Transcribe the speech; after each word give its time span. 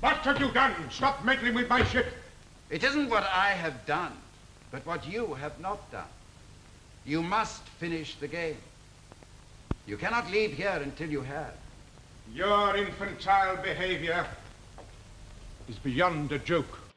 What 0.00 0.18
have 0.18 0.40
you 0.40 0.50
done? 0.52 0.74
Stop 0.90 1.24
meddling 1.24 1.54
with 1.54 1.68
my 1.68 1.84
ship. 1.84 2.06
It 2.70 2.84
isn't 2.84 3.10
what 3.10 3.24
I 3.24 3.50
have 3.50 3.84
done, 3.86 4.12
but 4.70 4.86
what 4.86 5.08
you 5.08 5.34
have 5.34 5.58
not 5.60 5.90
done. 5.90 6.12
You 7.04 7.22
must 7.22 7.62
finish 7.80 8.14
the 8.16 8.28
game. 8.28 8.58
You 9.86 9.96
cannot 9.96 10.30
leave 10.30 10.52
here 10.52 10.80
until 10.82 11.08
you 11.08 11.22
have. 11.22 11.54
Your 12.34 12.76
infantile 12.76 13.56
behavior 13.56 14.26
is 15.68 15.76
beyond 15.76 16.30
a 16.30 16.38
joke. 16.38 16.87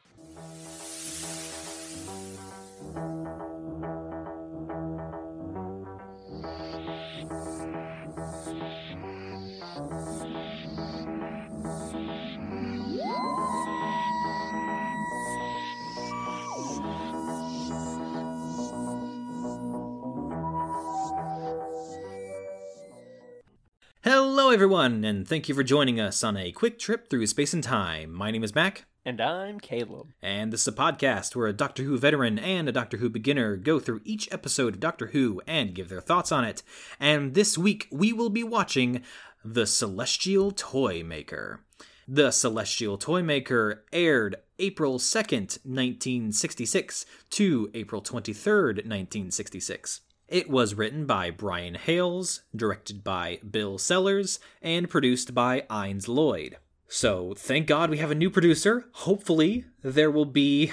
Hello, 24.51 24.57
everyone, 24.57 25.05
and 25.05 25.25
thank 25.25 25.47
you 25.47 25.55
for 25.55 25.63
joining 25.63 25.97
us 25.97 26.25
on 26.25 26.35
a 26.35 26.51
quick 26.51 26.77
trip 26.77 27.09
through 27.09 27.25
space 27.25 27.53
and 27.53 27.63
time. 27.63 28.11
My 28.11 28.31
name 28.31 28.43
is 28.43 28.53
Mac, 28.53 28.83
And 29.05 29.21
I'm 29.21 29.61
Caleb. 29.61 30.09
and 30.21 30.51
this 30.51 30.63
is 30.63 30.67
a 30.67 30.73
podcast 30.73 31.37
where 31.37 31.47
a 31.47 31.53
Doctor 31.53 31.83
Who 31.83 31.97
veteran 31.97 32.37
and 32.37 32.67
a 32.67 32.73
Doctor 32.73 32.97
Who 32.97 33.09
beginner 33.09 33.55
go 33.55 33.79
through 33.79 34.01
each 34.03 34.27
episode 34.29 34.73
of 34.73 34.79
Doctor 34.81 35.07
Who 35.13 35.41
and 35.47 35.73
give 35.73 35.87
their 35.87 36.01
thoughts 36.01 36.33
on 36.33 36.43
it. 36.43 36.63
And 36.99 37.33
this 37.33 37.57
week, 37.57 37.87
we 37.93 38.11
will 38.11 38.29
be 38.29 38.43
watching 38.43 39.03
The 39.45 39.65
Celestial 39.65 40.51
Toy 40.51 41.01
Maker. 41.01 41.61
The 42.05 42.31
Celestial 42.31 42.97
Toy 42.97 43.23
Maker 43.23 43.85
aired 43.93 44.35
April 44.59 44.99
2nd, 44.99 45.59
1966 45.63 47.05
to 47.29 47.71
April 47.73 48.01
23rd, 48.01 48.83
1966. 48.85 50.01
It 50.31 50.49
was 50.49 50.75
written 50.75 51.05
by 51.05 51.29
Brian 51.29 51.75
Hayles, 51.75 52.43
directed 52.55 53.03
by 53.03 53.41
Bill 53.51 53.77
Sellars, 53.77 54.39
and 54.61 54.89
produced 54.89 55.33
by 55.33 55.65
Innes 55.69 56.07
Lloyd. 56.07 56.55
So, 56.87 57.33
thank 57.37 57.67
God 57.67 57.89
we 57.89 57.97
have 57.97 58.11
a 58.11 58.15
new 58.15 58.29
producer. 58.29 58.85
Hopefully, 58.93 59.65
there 59.83 60.09
will 60.09 60.23
be 60.23 60.71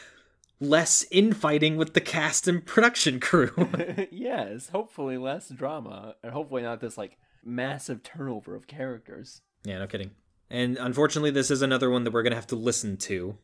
less 0.60 1.06
infighting 1.10 1.78
with 1.78 1.94
the 1.94 2.02
cast 2.02 2.46
and 2.46 2.66
production 2.66 3.20
crew. 3.20 3.70
yes, 4.10 4.68
hopefully 4.68 5.16
less 5.16 5.48
drama, 5.48 6.16
and 6.22 6.34
hopefully 6.34 6.60
not 6.60 6.82
this 6.82 6.98
like 6.98 7.16
massive 7.42 8.02
turnover 8.02 8.54
of 8.54 8.66
characters. 8.66 9.40
yeah, 9.64 9.78
no 9.78 9.86
kidding. 9.86 10.10
And 10.50 10.76
unfortunately, 10.76 11.30
this 11.30 11.50
is 11.50 11.62
another 11.62 11.88
one 11.88 12.04
that 12.04 12.12
we're 12.12 12.22
going 12.22 12.32
to 12.32 12.36
have 12.36 12.48
to 12.48 12.56
listen 12.56 12.98
to. 12.98 13.38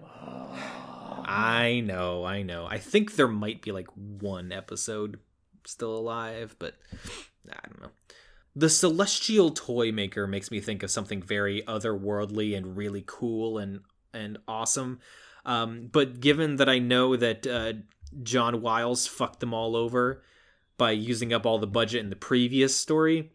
I 1.26 1.80
know, 1.80 2.24
I 2.24 2.42
know. 2.42 2.66
I 2.66 2.78
think 2.78 3.16
there 3.16 3.26
might 3.26 3.60
be 3.60 3.72
like 3.72 3.88
one 3.94 4.52
episode 4.52 5.18
still 5.64 5.96
alive, 5.96 6.54
but 6.60 6.74
I 7.50 7.66
don't 7.66 7.82
know. 7.82 7.90
The 8.54 8.70
Celestial 8.70 9.50
Toy 9.50 9.90
Maker 9.92 10.26
makes 10.26 10.50
me 10.50 10.60
think 10.60 10.82
of 10.82 10.90
something 10.90 11.20
very 11.20 11.62
otherworldly 11.62 12.56
and 12.56 12.76
really 12.76 13.02
cool 13.06 13.58
and 13.58 13.80
and 14.14 14.38
awesome. 14.46 15.00
Um, 15.44 15.88
but 15.92 16.20
given 16.20 16.56
that 16.56 16.68
I 16.68 16.78
know 16.78 17.16
that 17.16 17.46
uh, 17.46 17.74
John 18.22 18.62
Wiles 18.62 19.06
fucked 19.06 19.40
them 19.40 19.52
all 19.52 19.76
over 19.76 20.22
by 20.78 20.92
using 20.92 21.32
up 21.32 21.44
all 21.44 21.58
the 21.58 21.66
budget 21.66 22.02
in 22.02 22.10
the 22.10 22.16
previous 22.16 22.74
story, 22.74 23.32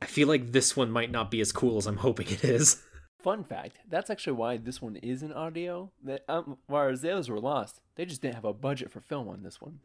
I 0.00 0.06
feel 0.06 0.28
like 0.28 0.52
this 0.52 0.76
one 0.76 0.90
might 0.90 1.10
not 1.10 1.30
be 1.30 1.40
as 1.40 1.52
cool 1.52 1.76
as 1.76 1.86
I'm 1.86 1.98
hoping 1.98 2.28
it 2.28 2.44
is. 2.44 2.82
Fun 3.22 3.44
fact: 3.44 3.78
That's 3.88 4.10
actually 4.10 4.34
why 4.34 4.56
this 4.56 4.80
one 4.80 4.96
is 4.96 5.22
in 5.22 5.32
audio. 5.32 5.90
That 6.02 6.24
um, 6.28 6.58
whereas 6.66 7.02
the 7.02 7.12
others 7.12 7.28
were 7.28 7.40
lost, 7.40 7.80
they 7.96 8.04
just 8.04 8.22
didn't 8.22 8.34
have 8.34 8.44
a 8.44 8.52
budget 8.52 8.90
for 8.90 9.00
film 9.00 9.28
on 9.28 9.42
this 9.42 9.60
one. 9.60 9.80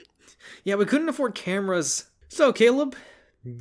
Yeah, 0.63 0.75
we 0.75 0.85
couldn't 0.85 1.09
afford 1.09 1.35
cameras. 1.35 2.05
So, 2.29 2.53
Caleb, 2.53 2.95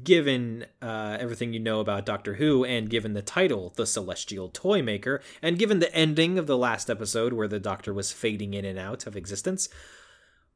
given 0.03 0.66
uh, 0.81 1.16
everything 1.21 1.53
you 1.53 1.60
know 1.60 1.81
about 1.81 2.06
Doctor 2.06 2.34
Who, 2.34 2.65
and 2.65 2.88
given 2.88 3.12
the 3.12 3.22
title, 3.22 3.72
The 3.76 3.87
Celestial 3.87 4.48
Toy 4.48 4.82
Maker, 4.82 5.21
and 5.43 5.59
given 5.59 5.81
the 5.81 5.94
ending 5.94 6.38
of 6.38 6.47
the 6.47 6.56
last 6.56 6.88
episode 6.88 7.32
where 7.32 7.48
the 7.48 7.60
Doctor 7.60 7.93
was 7.93 8.12
fading 8.12 8.54
in 8.54 8.65
and 8.65 8.78
out 8.78 9.06
of 9.06 9.16
existence, 9.16 9.69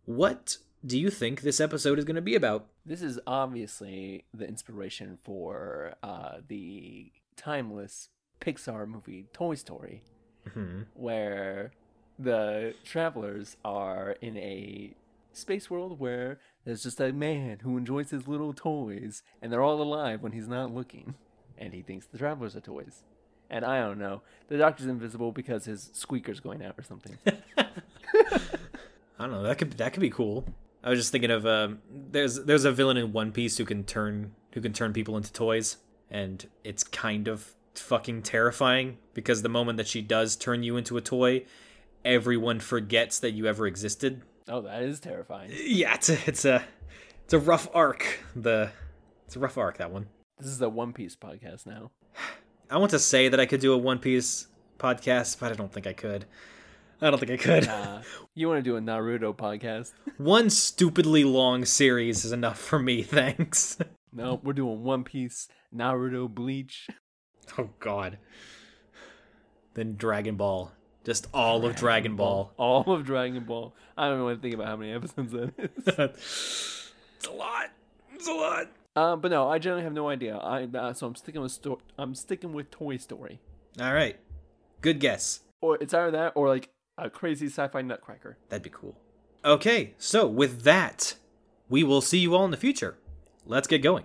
what 0.04 0.56
do 0.84 0.98
you 0.98 1.10
think 1.10 1.40
this 1.40 1.60
episode 1.60 1.98
is 1.98 2.04
going 2.04 2.16
to 2.16 2.22
be 2.22 2.34
about? 2.34 2.68
This 2.86 3.02
is 3.02 3.20
obviously 3.26 4.24
the 4.32 4.46
inspiration 4.46 5.18
for 5.24 5.94
uh, 6.02 6.36
the 6.46 7.12
timeless 7.36 8.08
Pixar 8.40 8.86
movie 8.86 9.26
Toy 9.32 9.54
Story, 9.54 10.02
where 10.94 11.72
the 12.18 12.74
travelers 12.84 13.56
are 13.64 14.16
in 14.20 14.36
a 14.36 14.94
space 15.32 15.70
world 15.70 16.00
where 16.00 16.40
there's 16.64 16.82
just 16.82 17.00
a 17.00 17.12
man 17.12 17.58
who 17.62 17.76
enjoys 17.76 18.10
his 18.10 18.26
little 18.26 18.52
toys, 18.52 19.22
and 19.40 19.52
they're 19.52 19.62
all 19.62 19.80
alive 19.80 20.22
when 20.22 20.32
he's 20.32 20.48
not 20.48 20.74
looking, 20.74 21.14
and 21.56 21.72
he 21.72 21.82
thinks 21.82 22.06
the 22.06 22.18
travelers 22.18 22.56
are 22.56 22.60
toys. 22.60 23.02
And 23.50 23.64
I 23.64 23.80
don't 23.80 23.98
know, 23.98 24.22
the 24.48 24.58
doctor's 24.58 24.86
invisible 24.86 25.32
because 25.32 25.64
his 25.64 25.90
squeaker's 25.92 26.40
going 26.40 26.62
out 26.62 26.74
or 26.76 26.82
something. 26.82 27.16
I 27.26 29.26
don't 29.26 29.32
know. 29.32 29.42
That 29.42 29.58
could 29.58 29.72
that 29.72 29.92
could 29.92 30.00
be 30.00 30.10
cool. 30.10 30.44
I 30.82 30.90
was 30.90 30.98
just 30.98 31.10
thinking 31.10 31.30
of 31.30 31.46
um, 31.46 31.80
there's 31.90 32.44
there's 32.44 32.64
a 32.64 32.72
villain 32.72 32.96
in 32.96 33.12
One 33.12 33.32
Piece 33.32 33.56
who 33.56 33.64
can 33.64 33.84
turn 33.84 34.34
who 34.52 34.60
can 34.60 34.72
turn 34.72 34.92
people 34.92 35.16
into 35.16 35.32
toys, 35.32 35.78
and 36.10 36.46
it's 36.62 36.84
kind 36.84 37.26
of 37.26 37.54
fucking 37.80 38.22
terrifying 38.22 38.98
because 39.14 39.42
the 39.42 39.48
moment 39.48 39.76
that 39.78 39.86
she 39.88 40.02
does 40.02 40.36
turn 40.36 40.62
you 40.62 40.76
into 40.76 40.96
a 40.96 41.00
toy, 41.00 41.44
everyone 42.04 42.60
forgets 42.60 43.18
that 43.20 43.32
you 43.32 43.46
ever 43.46 43.66
existed. 43.66 44.22
oh, 44.48 44.62
that 44.62 44.82
is 44.82 45.00
terrifying. 45.00 45.50
Yeah, 45.54 45.94
it's 45.94 46.08
a 46.08 46.18
it's 46.26 46.44
a 46.44 46.64
it's 47.24 47.34
a 47.34 47.38
rough 47.38 47.68
arc. 47.74 48.20
The 48.34 48.70
it's 49.26 49.36
a 49.36 49.38
rough 49.40 49.58
arc 49.58 49.78
that 49.78 49.90
one. 49.90 50.06
This 50.38 50.48
is 50.48 50.60
a 50.62 50.68
One 50.68 50.92
Piece 50.92 51.16
podcast 51.16 51.66
now. 51.66 51.90
I 52.70 52.76
want 52.78 52.90
to 52.92 52.98
say 52.98 53.28
that 53.28 53.40
I 53.40 53.46
could 53.46 53.60
do 53.60 53.72
a 53.72 53.78
One 53.78 53.98
Piece 53.98 54.46
podcast, 54.78 55.40
but 55.40 55.50
I 55.50 55.54
don't 55.54 55.72
think 55.72 55.86
I 55.86 55.92
could. 55.92 56.26
I 57.00 57.10
don't 57.10 57.18
think 57.18 57.30
I 57.32 57.36
could. 57.36 58.04
You 58.34 58.48
want 58.48 58.58
to 58.58 58.62
do 58.62 58.76
a 58.76 58.80
Naruto 58.80 59.34
podcast? 59.36 59.92
One 60.18 60.50
stupidly 60.50 61.22
long 61.24 61.64
series 61.64 62.24
is 62.24 62.32
enough 62.32 62.58
for 62.58 62.78
me, 62.78 63.02
thanks. 63.04 63.78
No, 64.12 64.40
we're 64.42 64.52
doing 64.52 64.82
One 64.82 65.04
Piece, 65.04 65.48
Naruto, 65.74 66.28
Bleach. 66.28 66.88
Oh 67.56 67.70
God. 67.80 68.18
Then 69.74 69.94
Dragon 69.96 70.36
Ball, 70.36 70.72
just 71.04 71.28
all 71.32 71.64
of 71.64 71.76
Dragon 71.76 72.16
Ball. 72.16 72.52
all 72.56 72.90
of 72.92 73.04
Dragon 73.04 73.44
Ball. 73.44 73.74
I 73.96 74.06
don't 74.06 74.14
even 74.14 74.24
want 74.24 74.38
to 74.38 74.42
think 74.42 74.54
about 74.54 74.66
how 74.66 74.76
many 74.76 74.92
episodes 74.92 75.32
that 75.32 75.52
is. 75.58 75.70
it's 77.16 77.26
a 77.28 77.32
lot. 77.32 77.70
It's 78.14 78.26
a 78.28 78.32
lot. 78.32 78.68
uh, 78.96 79.16
but 79.16 79.30
no, 79.30 79.48
I 79.48 79.58
generally 79.58 79.84
have 79.84 79.92
no 79.92 80.08
idea. 80.08 80.36
I 80.36 80.64
uh, 80.64 80.92
so 80.92 81.06
I'm 81.06 81.14
sticking 81.14 81.40
with 81.40 81.52
sto- 81.52 81.80
I'm 81.96 82.14
sticking 82.14 82.52
with 82.52 82.70
Toy 82.70 82.96
Story, 82.96 83.40
All 83.80 83.92
right. 83.94 84.18
Good 84.80 84.98
guess. 85.00 85.40
or 85.60 85.76
it's 85.80 85.92
either 85.94 86.10
that 86.12 86.32
or 86.34 86.48
like 86.48 86.68
a 86.96 87.08
crazy 87.10 87.46
sci-fi 87.46 87.82
Nutcracker. 87.82 88.36
That'd 88.48 88.62
be 88.64 88.70
cool. 88.70 88.96
Okay, 89.44 89.94
so 89.98 90.26
with 90.26 90.62
that, 90.62 91.14
we 91.68 91.84
will 91.84 92.00
see 92.00 92.18
you 92.18 92.34
all 92.34 92.44
in 92.44 92.50
the 92.50 92.56
future. 92.56 92.96
Let's 93.46 93.68
get 93.68 93.82
going. 93.82 94.04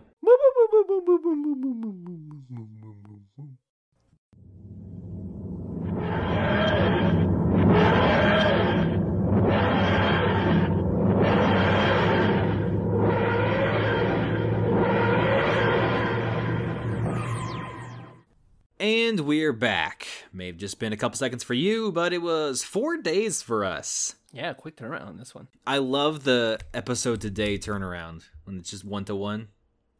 And 18.83 19.21
we're 19.21 19.53
back. 19.53 20.05
May 20.33 20.47
have 20.47 20.57
just 20.57 20.77
been 20.77 20.91
a 20.91 20.97
couple 20.97 21.15
seconds 21.17 21.41
for 21.41 21.53
you, 21.53 21.93
but 21.93 22.11
it 22.11 22.21
was 22.21 22.65
four 22.65 22.97
days 22.97 23.41
for 23.41 23.63
us. 23.63 24.15
Yeah, 24.33 24.51
quick 24.51 24.75
turnaround 24.75 25.07
on 25.07 25.15
this 25.17 25.33
one. 25.33 25.47
I 25.65 25.77
love 25.77 26.25
the 26.25 26.59
episode 26.73 27.21
today 27.21 27.57
turnaround 27.57 28.23
when 28.43 28.57
it's 28.57 28.69
just 28.69 28.83
one 28.83 29.05
to 29.05 29.15
one. 29.15 29.47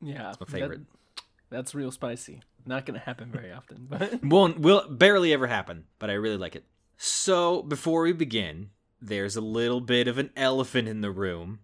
Yeah, 0.02 0.32
it's 0.32 0.40
my 0.42 0.48
favorite. 0.48 0.82
that- 0.82 1.24
that's 1.50 1.74
real 1.74 1.92
spicy. 1.92 2.42
Not 2.66 2.86
gonna 2.86 3.00
happen 3.00 3.32
very 3.32 3.54
often, 3.54 3.88
but 3.90 4.22
Won't 4.24 4.60
will 4.60 4.86
barely 4.90 5.32
ever 5.32 5.48
happen, 5.48 5.86
but 5.98 6.10
I 6.10 6.14
really 6.16 6.36
like 6.36 6.58
it. 6.58 6.66
So 6.98 7.62
before 7.62 8.02
we 8.02 8.12
begin, 8.12 8.72
there's 9.02 9.38
a 9.38 9.42
little 9.42 9.80
bit 9.80 10.10
of 10.10 10.18
an 10.18 10.32
elephant 10.36 10.90
in 10.90 11.00
the 11.00 11.12
room 11.12 11.60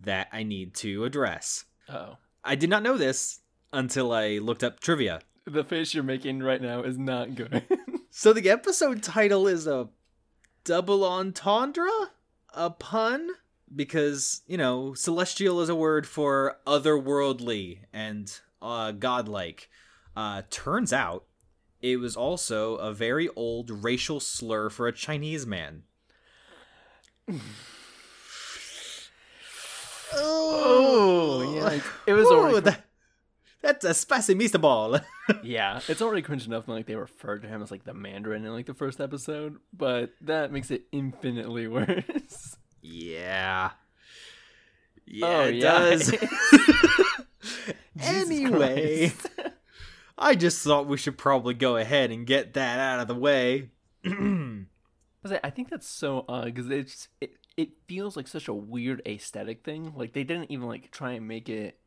that 0.00 0.28
I 0.32 0.44
need 0.44 0.72
to 0.76 1.04
address. 1.04 1.66
oh, 1.90 2.16
I 2.42 2.54
did 2.54 2.70
not 2.70 2.82
know 2.82 2.96
this 2.96 3.40
until 3.70 4.12
I 4.12 4.38
looked 4.38 4.64
up 4.64 4.80
trivia. 4.80 5.20
The 5.48 5.64
face 5.64 5.94
you're 5.94 6.04
making 6.04 6.40
right 6.42 6.60
now 6.62 6.82
is 6.82 6.98
not 6.98 7.34
good. 7.34 7.62
So 8.10 8.32
the 8.32 8.48
episode 8.50 9.02
title 9.02 9.46
is 9.46 9.66
a 9.66 9.90
double 10.64 11.04
entendre, 11.04 11.88
a 12.54 12.70
pun, 12.70 13.28
because 13.74 14.40
you 14.46 14.56
know 14.56 14.94
celestial 14.94 15.60
is 15.60 15.68
a 15.68 15.74
word 15.74 16.06
for 16.06 16.56
otherworldly 16.66 17.80
and 17.92 18.32
uh, 18.62 18.92
godlike. 18.92 19.68
Uh, 20.16 20.42
turns 20.50 20.92
out 20.92 21.26
it 21.80 21.98
was 21.98 22.16
also 22.16 22.74
a 22.76 22.92
very 22.92 23.28
old 23.36 23.70
racial 23.84 24.18
slur 24.20 24.68
for 24.70 24.88
a 24.88 24.92
Chinese 24.92 25.46
man. 25.46 25.82
Oh, 30.14 31.52
yeah. 31.54 31.80
It 32.06 32.14
was 32.14 32.26
Ooh, 32.28 32.34
already. 32.34 32.60
that- 32.60 32.84
that's 33.62 33.84
a 33.84 33.92
spicy 33.94 34.34
mister 34.34 34.58
ball. 34.58 34.98
yeah, 35.42 35.80
it's 35.88 36.00
already 36.02 36.22
cringe 36.22 36.46
enough 36.46 36.66
when 36.68 36.76
like 36.76 36.86
they 36.86 36.94
referred 36.96 37.42
to 37.42 37.48
him 37.48 37.62
as 37.62 37.70
like 37.70 37.84
the 37.84 37.94
Mandarin 37.94 38.44
in 38.44 38.52
like 38.52 38.66
the 38.66 38.74
first 38.74 39.00
episode, 39.00 39.56
but 39.72 40.10
that 40.22 40.52
makes 40.52 40.70
it 40.70 40.82
infinitely 40.92 41.66
worse. 41.68 42.56
yeah. 42.82 43.70
Yeah, 45.10 45.26
Oh, 45.26 45.40
it 45.44 45.54
yeah. 45.56 45.78
does. 45.78 46.14
Anyway, 48.00 49.12
I 50.16 50.34
just 50.34 50.62
thought 50.62 50.86
we 50.86 50.96
should 50.96 51.18
probably 51.18 51.54
go 51.54 51.76
ahead 51.76 52.10
and 52.12 52.26
get 52.26 52.54
that 52.54 52.78
out 52.78 53.00
of 53.00 53.08
the 53.08 53.14
way. 53.14 53.70
I 54.04 54.10
I 55.42 55.50
think 55.50 55.68
that's 55.68 55.88
so 55.88 56.24
odd 56.28 56.46
because 56.46 56.70
it's 56.70 57.08
it, 57.20 57.32
it 57.56 57.70
feels 57.88 58.16
like 58.16 58.28
such 58.28 58.46
a 58.48 58.54
weird 58.54 59.02
aesthetic 59.06 59.64
thing. 59.64 59.92
Like 59.96 60.12
they 60.12 60.22
didn't 60.24 60.50
even 60.50 60.68
like 60.68 60.90
try 60.92 61.12
and 61.12 61.26
make 61.26 61.48
it 61.48 61.78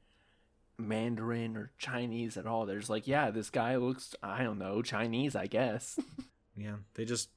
Mandarin 0.87 1.55
or 1.55 1.71
Chinese 1.77 2.37
at 2.37 2.45
all. 2.45 2.65
They're 2.65 2.79
just 2.79 2.89
like, 2.89 3.07
yeah, 3.07 3.31
this 3.31 3.49
guy 3.49 3.75
looks 3.75 4.15
I 4.21 4.43
don't 4.43 4.59
know 4.59 4.81
Chinese, 4.81 5.35
I 5.35 5.47
guess. 5.47 5.99
yeah, 6.57 6.75
they 6.95 7.05
just 7.05 7.29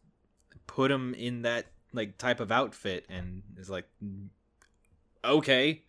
put 0.67 0.91
him 0.91 1.15
in 1.15 1.43
that 1.43 1.67
like 1.93 2.19
type 2.19 2.41
of 2.41 2.51
outfit 2.51 3.07
and 3.09 3.43
is 3.57 3.71
like, 3.71 3.87
okay, 5.25 5.83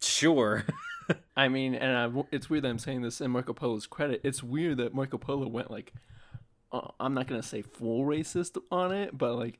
sure. 0.00 0.64
I 1.36 1.48
mean, 1.48 1.74
and 1.74 1.96
I, 1.96 2.24
it's 2.32 2.50
weird 2.50 2.64
that 2.64 2.68
I'm 2.68 2.78
saying 2.78 3.02
this 3.02 3.20
in 3.20 3.30
Marco 3.30 3.52
Polo's 3.52 3.86
credit. 3.86 4.20
It's 4.24 4.42
weird 4.42 4.78
that 4.78 4.94
Marco 4.94 5.18
Polo 5.18 5.46
went 5.46 5.70
like, 5.70 5.92
uh, 6.72 6.88
I'm 6.98 7.14
not 7.14 7.26
gonna 7.26 7.42
say 7.42 7.62
full 7.62 8.04
racist 8.04 8.58
on 8.70 8.92
it, 8.92 9.16
but 9.16 9.36
like, 9.36 9.58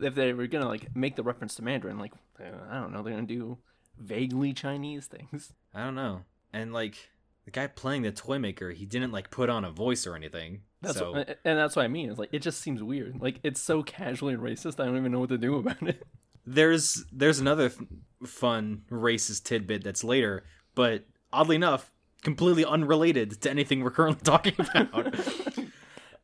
if 0.00 0.14
they 0.14 0.32
were 0.32 0.46
gonna 0.46 0.68
like 0.68 0.94
make 0.94 1.16
the 1.16 1.22
reference 1.22 1.54
to 1.56 1.62
Mandarin, 1.62 1.98
like, 1.98 2.12
uh, 2.40 2.44
I 2.70 2.80
don't 2.80 2.92
know, 2.92 3.02
they're 3.02 3.14
gonna 3.14 3.26
do 3.26 3.58
vaguely 3.98 4.52
Chinese 4.52 5.06
things. 5.06 5.52
I 5.76 5.84
don't 5.84 5.94
know. 5.94 6.22
And 6.54 6.72
like 6.72 7.10
the 7.44 7.50
guy 7.50 7.66
playing 7.66 8.02
the 8.02 8.10
toy 8.10 8.38
maker, 8.38 8.70
he 8.70 8.86
didn't 8.86 9.12
like 9.12 9.30
put 9.30 9.50
on 9.50 9.64
a 9.64 9.70
voice 9.70 10.06
or 10.06 10.16
anything. 10.16 10.62
That's 10.80 10.98
so 10.98 11.12
what, 11.12 11.38
and 11.44 11.58
that's 11.58 11.76
what 11.76 11.84
I 11.84 11.88
mean. 11.88 12.08
It's 12.08 12.18
like 12.18 12.30
it 12.32 12.40
just 12.40 12.62
seems 12.62 12.82
weird. 12.82 13.20
Like 13.20 13.40
it's 13.42 13.60
so 13.60 13.82
casually 13.82 14.36
racist. 14.36 14.80
I 14.80 14.86
don't 14.86 14.96
even 14.96 15.12
know 15.12 15.20
what 15.20 15.28
to 15.28 15.38
do 15.38 15.56
about 15.56 15.82
it. 15.82 16.02
there's 16.46 17.04
there's 17.12 17.38
another 17.40 17.66
f- 17.66 18.28
fun 18.28 18.82
racist 18.90 19.44
tidbit 19.44 19.84
that's 19.84 20.02
later, 20.02 20.44
but 20.74 21.04
oddly 21.30 21.56
enough, 21.56 21.92
completely 22.22 22.64
unrelated 22.64 23.42
to 23.42 23.50
anything 23.50 23.82
we're 23.84 23.90
currently 23.90 24.22
talking 24.24 24.54
about. 24.58 25.14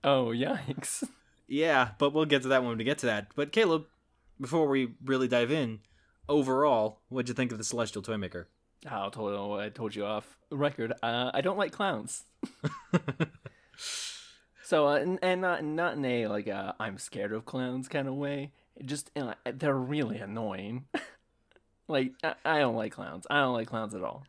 Oh 0.04 0.32
yikes! 0.34 1.04
yeah, 1.46 1.90
but 1.98 2.12
we'll 2.12 2.24
get 2.24 2.42
to 2.42 2.48
that 2.48 2.64
when 2.64 2.76
we 2.76 2.82
get 2.82 2.98
to 2.98 3.06
that. 3.06 3.28
But 3.36 3.52
Caleb, 3.52 3.84
before 4.40 4.66
we 4.66 4.94
really 5.04 5.28
dive 5.28 5.52
in, 5.52 5.78
overall, 6.28 7.02
what'd 7.08 7.28
you 7.28 7.36
think 7.36 7.52
of 7.52 7.58
the 7.58 7.62
Celestial 7.62 8.02
Toymaker? 8.02 8.48
I 8.90 9.08
told 9.10 9.60
I 9.60 9.68
told 9.68 9.94
you 9.94 10.04
off 10.04 10.36
record. 10.50 10.92
Uh, 11.02 11.30
I 11.32 11.40
don't 11.40 11.58
like 11.58 11.72
clowns. 11.72 12.24
so 14.64 14.88
uh, 14.88 14.96
and, 14.96 15.18
and 15.22 15.40
not 15.40 15.64
not 15.64 15.94
in 15.94 16.04
a 16.04 16.26
like 16.26 16.48
uh, 16.48 16.72
I'm 16.80 16.98
scared 16.98 17.32
of 17.32 17.44
clowns 17.44 17.88
kind 17.88 18.08
of 18.08 18.14
way. 18.14 18.52
Just 18.84 19.10
you 19.14 19.22
know, 19.22 19.34
they're 19.44 19.74
really 19.74 20.18
annoying. 20.18 20.86
like 21.88 22.12
I, 22.22 22.34
I 22.44 22.58
don't 22.60 22.76
like 22.76 22.92
clowns. 22.92 23.26
I 23.30 23.40
don't 23.40 23.54
like 23.54 23.68
clowns 23.68 23.94
at 23.94 24.02
all. 24.02 24.24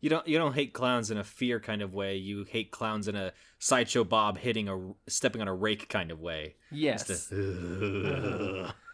You 0.00 0.10
don't 0.10 0.26
you 0.28 0.38
don't 0.38 0.54
hate 0.54 0.72
clowns 0.72 1.10
in 1.10 1.18
a 1.18 1.24
fear 1.24 1.58
kind 1.60 1.82
of 1.82 1.92
way. 1.92 2.16
You 2.16 2.44
hate 2.44 2.70
clowns 2.70 3.08
in 3.08 3.16
a 3.16 3.32
sideshow 3.58 4.04
Bob 4.04 4.38
hitting 4.38 4.68
a 4.68 4.92
stepping 5.10 5.40
on 5.42 5.48
a 5.48 5.54
rake 5.54 5.88
kind 5.88 6.10
of 6.10 6.20
way. 6.20 6.54
Yes. 6.70 7.30
A- 7.32 8.74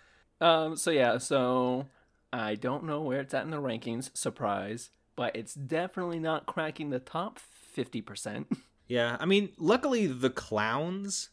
Um. 0.41 0.77
So 0.77 0.91
yeah. 0.91 1.19
So 1.19 1.87
I 2.33 2.57
don't 2.57 2.85
know 2.85 3.01
where 3.03 3.21
it's 3.21 3.33
at 3.35 3.45
in 3.45 3.51
the 3.51 3.59
rankings. 3.59 4.11
Surprise. 4.17 4.91
But 5.17 5.37
it's 5.37 5.55
definitely 5.55 6.19
not 6.19 6.47
cracking 6.47 6.91
the 6.91 6.99
top 6.99 7.39
fifty 7.39 8.01
percent. 8.01 8.49
Yeah, 8.87 9.17
I 9.19 9.25
mean, 9.25 9.49
luckily 9.57 10.07
the 10.07 10.29
clowns 10.29 11.31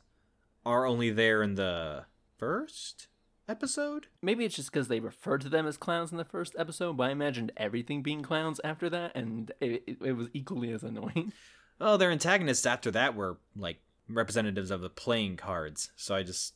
are 0.65 0.85
only 0.85 1.09
there 1.09 1.43
in 1.43 1.55
the 1.55 2.05
first 2.37 3.07
episode. 3.47 4.07
Maybe 4.21 4.45
it's 4.45 4.55
just 4.55 4.71
because 4.71 4.87
they 4.87 5.01
referred 5.01 5.41
to 5.41 5.49
them 5.49 5.67
as 5.67 5.75
clowns 5.75 6.11
in 6.11 6.17
the 6.17 6.23
first 6.23 6.55
episode, 6.57 6.95
but 6.95 7.09
I 7.09 7.11
imagined 7.11 7.51
everything 7.57 8.01
being 8.01 8.21
clowns 8.23 8.61
after 8.63 8.89
that, 8.91 9.11
and 9.15 9.51
it, 9.59 9.83
it, 9.85 9.97
it 10.01 10.13
was 10.13 10.27
equally 10.33 10.71
as 10.71 10.83
annoying. 10.83 11.33
Oh, 11.83 11.97
their 11.97 12.11
antagonists 12.11 12.67
after 12.67 12.91
that 12.91 13.15
were 13.15 13.39
like 13.55 13.79
representatives 14.07 14.69
of 14.69 14.81
the 14.81 14.89
playing 14.89 15.37
cards. 15.37 15.89
So 15.95 16.13
I 16.13 16.21
just 16.21 16.53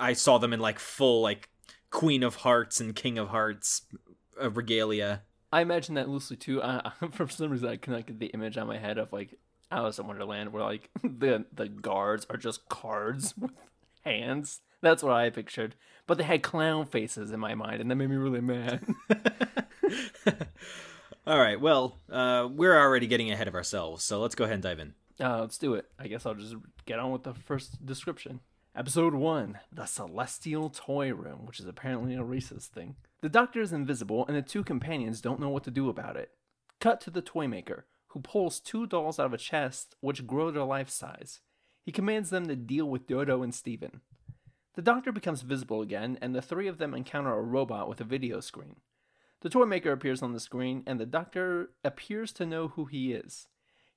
I 0.00 0.14
saw 0.14 0.38
them 0.38 0.52
in 0.52 0.58
like 0.58 0.80
full 0.80 1.22
like 1.22 1.48
Queen 1.90 2.24
of 2.24 2.34
Hearts 2.34 2.80
and 2.80 2.92
King 2.92 3.18
of 3.18 3.28
Hearts 3.28 3.82
uh, 4.42 4.50
regalia. 4.50 5.22
I 5.52 5.62
imagine 5.62 5.94
that 5.94 6.08
loosely 6.08 6.36
too. 6.36 6.62
I, 6.62 6.92
for 7.10 7.28
some 7.28 7.50
reason, 7.50 7.68
I 7.68 7.76
connected 7.76 8.20
the 8.20 8.26
image 8.26 8.56
on 8.58 8.66
my 8.66 8.78
head 8.78 8.98
of 8.98 9.12
like 9.12 9.34
Alice 9.70 9.98
in 9.98 10.06
Wonderland, 10.06 10.52
where 10.52 10.62
like 10.62 10.90
the 11.02 11.44
the 11.52 11.68
guards 11.68 12.26
are 12.30 12.36
just 12.36 12.68
cards 12.68 13.34
with 13.38 13.52
hands. 14.04 14.60
That's 14.80 15.02
what 15.02 15.12
I 15.12 15.30
pictured. 15.30 15.74
But 16.06 16.18
they 16.18 16.24
had 16.24 16.42
clown 16.42 16.86
faces 16.86 17.32
in 17.32 17.40
my 17.40 17.54
mind, 17.54 17.80
and 17.80 17.90
that 17.90 17.96
made 17.96 18.08
me 18.08 18.16
really 18.16 18.40
mad. 18.40 18.86
All 21.26 21.38
right, 21.38 21.60
well, 21.60 21.98
uh, 22.10 22.48
we're 22.50 22.78
already 22.78 23.06
getting 23.06 23.30
ahead 23.30 23.48
of 23.48 23.54
ourselves, 23.54 24.02
so 24.04 24.18
let's 24.18 24.34
go 24.34 24.44
ahead 24.44 24.54
and 24.54 24.62
dive 24.62 24.78
in. 24.78 24.94
Uh, 25.20 25.40
let's 25.40 25.58
do 25.58 25.74
it. 25.74 25.84
I 25.98 26.06
guess 26.06 26.24
I'll 26.24 26.34
just 26.34 26.54
get 26.86 26.98
on 26.98 27.10
with 27.10 27.24
the 27.24 27.34
first 27.34 27.84
description. 27.84 28.40
Episode 28.78 29.12
1 29.12 29.58
The 29.72 29.86
Celestial 29.86 30.70
Toy 30.70 31.12
Room, 31.12 31.46
which 31.46 31.58
is 31.58 31.66
apparently 31.66 32.14
a 32.14 32.22
racist 32.22 32.66
thing. 32.66 32.94
The 33.22 33.28
doctor 33.28 33.60
is 33.60 33.72
invisible, 33.72 34.24
and 34.28 34.36
the 34.36 34.40
two 34.40 34.62
companions 34.62 35.20
don't 35.20 35.40
know 35.40 35.48
what 35.48 35.64
to 35.64 35.72
do 35.72 35.88
about 35.88 36.16
it. 36.16 36.30
Cut 36.78 37.00
to 37.00 37.10
the 37.10 37.20
toy 37.20 37.48
maker, 37.48 37.86
who 38.10 38.20
pulls 38.20 38.60
two 38.60 38.86
dolls 38.86 39.18
out 39.18 39.26
of 39.26 39.32
a 39.32 39.36
chest 39.36 39.96
which 39.98 40.28
grow 40.28 40.52
to 40.52 40.62
life 40.62 40.90
size. 40.90 41.40
He 41.84 41.90
commands 41.90 42.30
them 42.30 42.46
to 42.46 42.54
deal 42.54 42.88
with 42.88 43.08
Dodo 43.08 43.42
and 43.42 43.52
Steven. 43.52 44.00
The 44.76 44.82
doctor 44.82 45.10
becomes 45.10 45.42
visible 45.42 45.82
again, 45.82 46.16
and 46.22 46.32
the 46.32 46.40
three 46.40 46.68
of 46.68 46.78
them 46.78 46.94
encounter 46.94 47.34
a 47.34 47.42
robot 47.42 47.88
with 47.88 48.00
a 48.00 48.04
video 48.04 48.38
screen. 48.38 48.76
The 49.40 49.50
toy 49.50 49.64
maker 49.64 49.90
appears 49.90 50.22
on 50.22 50.34
the 50.34 50.38
screen, 50.38 50.84
and 50.86 51.00
the 51.00 51.04
doctor 51.04 51.70
appears 51.82 52.30
to 52.34 52.46
know 52.46 52.68
who 52.68 52.84
he 52.84 53.12
is. 53.12 53.48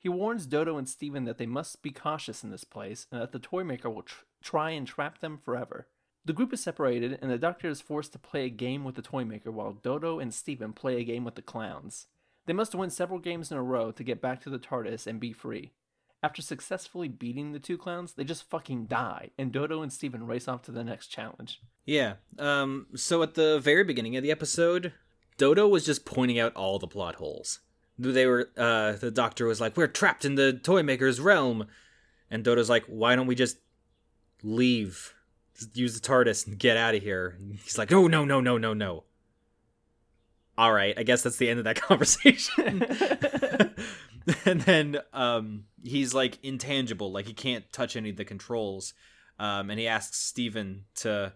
He 0.01 0.09
warns 0.09 0.47
Dodo 0.47 0.77
and 0.77 0.89
Steven 0.89 1.25
that 1.25 1.37
they 1.37 1.45
must 1.45 1.83
be 1.83 1.91
cautious 1.91 2.43
in 2.43 2.49
this 2.49 2.63
place 2.63 3.05
and 3.11 3.21
that 3.21 3.31
the 3.31 3.39
toy 3.39 3.63
maker 3.63 3.87
will 3.87 4.01
tr- 4.01 4.23
try 4.41 4.71
and 4.71 4.87
trap 4.87 5.19
them 5.19 5.37
forever. 5.37 5.87
The 6.25 6.33
group 6.33 6.51
is 6.53 6.61
separated, 6.61 7.19
and 7.21 7.29
the 7.29 7.37
doctor 7.37 7.67
is 7.67 7.81
forced 7.81 8.11
to 8.13 8.19
play 8.19 8.45
a 8.45 8.49
game 8.49 8.83
with 8.83 8.95
the 8.95 9.03
toy 9.03 9.25
maker 9.25 9.51
while 9.51 9.73
Dodo 9.73 10.19
and 10.19 10.33
Steven 10.33 10.73
play 10.73 10.97
a 10.97 11.03
game 11.03 11.23
with 11.23 11.35
the 11.35 11.41
clowns. 11.43 12.07
They 12.47 12.53
must 12.53 12.73
win 12.73 12.89
several 12.89 13.19
games 13.19 13.51
in 13.51 13.57
a 13.57 13.63
row 13.63 13.91
to 13.91 14.03
get 14.03 14.21
back 14.21 14.41
to 14.41 14.49
the 14.49 14.59
TARDIS 14.59 15.05
and 15.05 15.19
be 15.19 15.33
free. 15.33 15.71
After 16.23 16.41
successfully 16.41 17.07
beating 17.07 17.51
the 17.51 17.59
two 17.59 17.77
clowns, 17.77 18.13
they 18.13 18.23
just 18.23 18.49
fucking 18.49 18.85
die, 18.85 19.29
and 19.37 19.51
Dodo 19.51 19.83
and 19.83 19.93
Steven 19.93 20.25
race 20.25 20.47
off 20.47 20.63
to 20.63 20.71
the 20.71 20.83
next 20.83 21.07
challenge. 21.07 21.61
Yeah. 21.85 22.15
Um. 22.39 22.87
So 22.95 23.21
at 23.21 23.35
the 23.35 23.59
very 23.59 23.83
beginning 23.83 24.15
of 24.15 24.23
the 24.23 24.31
episode, 24.31 24.93
Dodo 25.37 25.67
was 25.67 25.85
just 25.85 26.05
pointing 26.05 26.39
out 26.39 26.55
all 26.55 26.77
the 26.79 26.87
plot 26.87 27.15
holes. 27.15 27.59
They 27.97 28.25
were. 28.25 28.49
Uh. 28.57 28.93
The 28.93 29.11
doctor 29.11 29.45
was 29.45 29.61
like, 29.61 29.77
"We're 29.77 29.87
trapped 29.87 30.25
in 30.25 30.35
the 30.35 30.53
toy 30.53 30.83
maker's 30.83 31.19
realm," 31.19 31.67
and 32.29 32.43
Dodo's 32.43 32.69
like, 32.69 32.85
"Why 32.85 33.15
don't 33.15 33.27
we 33.27 33.35
just 33.35 33.57
leave? 34.43 35.13
Just 35.57 35.77
use 35.77 35.99
the 35.99 36.07
TARDIS 36.07 36.47
and 36.47 36.57
get 36.57 36.77
out 36.77 36.95
of 36.95 37.03
here?" 37.03 37.37
And 37.39 37.59
he's 37.59 37.77
like, 37.77 37.91
"No, 37.91 38.07
no, 38.07 38.25
no, 38.25 38.39
no, 38.39 38.57
no, 38.57 38.73
no." 38.73 39.03
All 40.57 40.71
right. 40.71 40.93
I 40.97 41.03
guess 41.03 41.23
that's 41.23 41.37
the 41.37 41.49
end 41.49 41.59
of 41.59 41.65
that 41.65 41.81
conversation. 41.81 42.83
and 44.45 44.61
then 44.61 44.97
um, 45.13 45.63
he's 45.83 46.13
like 46.13 46.37
intangible, 46.43 47.11
like 47.11 47.25
he 47.25 47.33
can't 47.33 47.71
touch 47.71 47.95
any 47.95 48.11
of 48.11 48.17
the 48.17 48.25
controls. 48.25 48.93
Um, 49.39 49.69
and 49.69 49.79
he 49.79 49.87
asks 49.87 50.19
Steven 50.19 50.85
to 50.97 51.33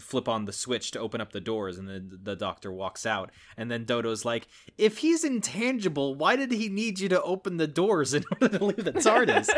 flip 0.00 0.28
on 0.28 0.44
the 0.46 0.52
switch 0.52 0.90
to 0.92 1.00
open 1.00 1.20
up 1.20 1.32
the 1.32 1.40
doors, 1.40 1.78
and 1.78 1.88
then 1.88 2.18
the 2.22 2.34
doctor 2.36 2.72
walks 2.72 3.04
out. 3.06 3.30
And 3.56 3.70
then 3.70 3.84
Dodo's 3.84 4.24
like, 4.24 4.46
"If 4.78 4.98
he's 4.98 5.24
intangible, 5.24 6.14
why 6.14 6.36
did 6.36 6.50
he 6.52 6.68
need 6.68 6.98
you 7.00 7.08
to 7.10 7.22
open 7.22 7.56
the 7.58 7.66
doors 7.66 8.14
in 8.14 8.24
order 8.40 8.58
to 8.58 8.64
leave 8.64 8.84
the 8.84 8.92
TARDIS?" 8.92 9.48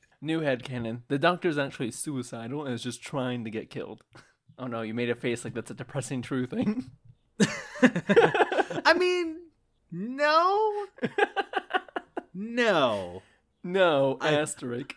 New 0.20 0.40
headcanon. 0.40 1.00
The 1.08 1.18
doctor's 1.18 1.58
actually 1.58 1.90
suicidal 1.90 2.64
and 2.64 2.74
is 2.74 2.82
just 2.82 3.02
trying 3.02 3.42
to 3.44 3.50
get 3.50 3.70
killed. 3.70 4.04
Oh 4.58 4.66
no, 4.68 4.82
you 4.82 4.94
made 4.94 5.10
a 5.10 5.14
face 5.16 5.44
like 5.44 5.54
that's 5.54 5.70
a 5.70 5.74
depressing 5.74 6.22
true 6.22 6.46
thing. 6.46 6.90
I 7.82 8.94
mean, 8.96 9.38
no, 9.90 10.86
no. 12.34 13.22
No, 13.64 14.18
I- 14.20 14.34
asterisk. 14.34 14.94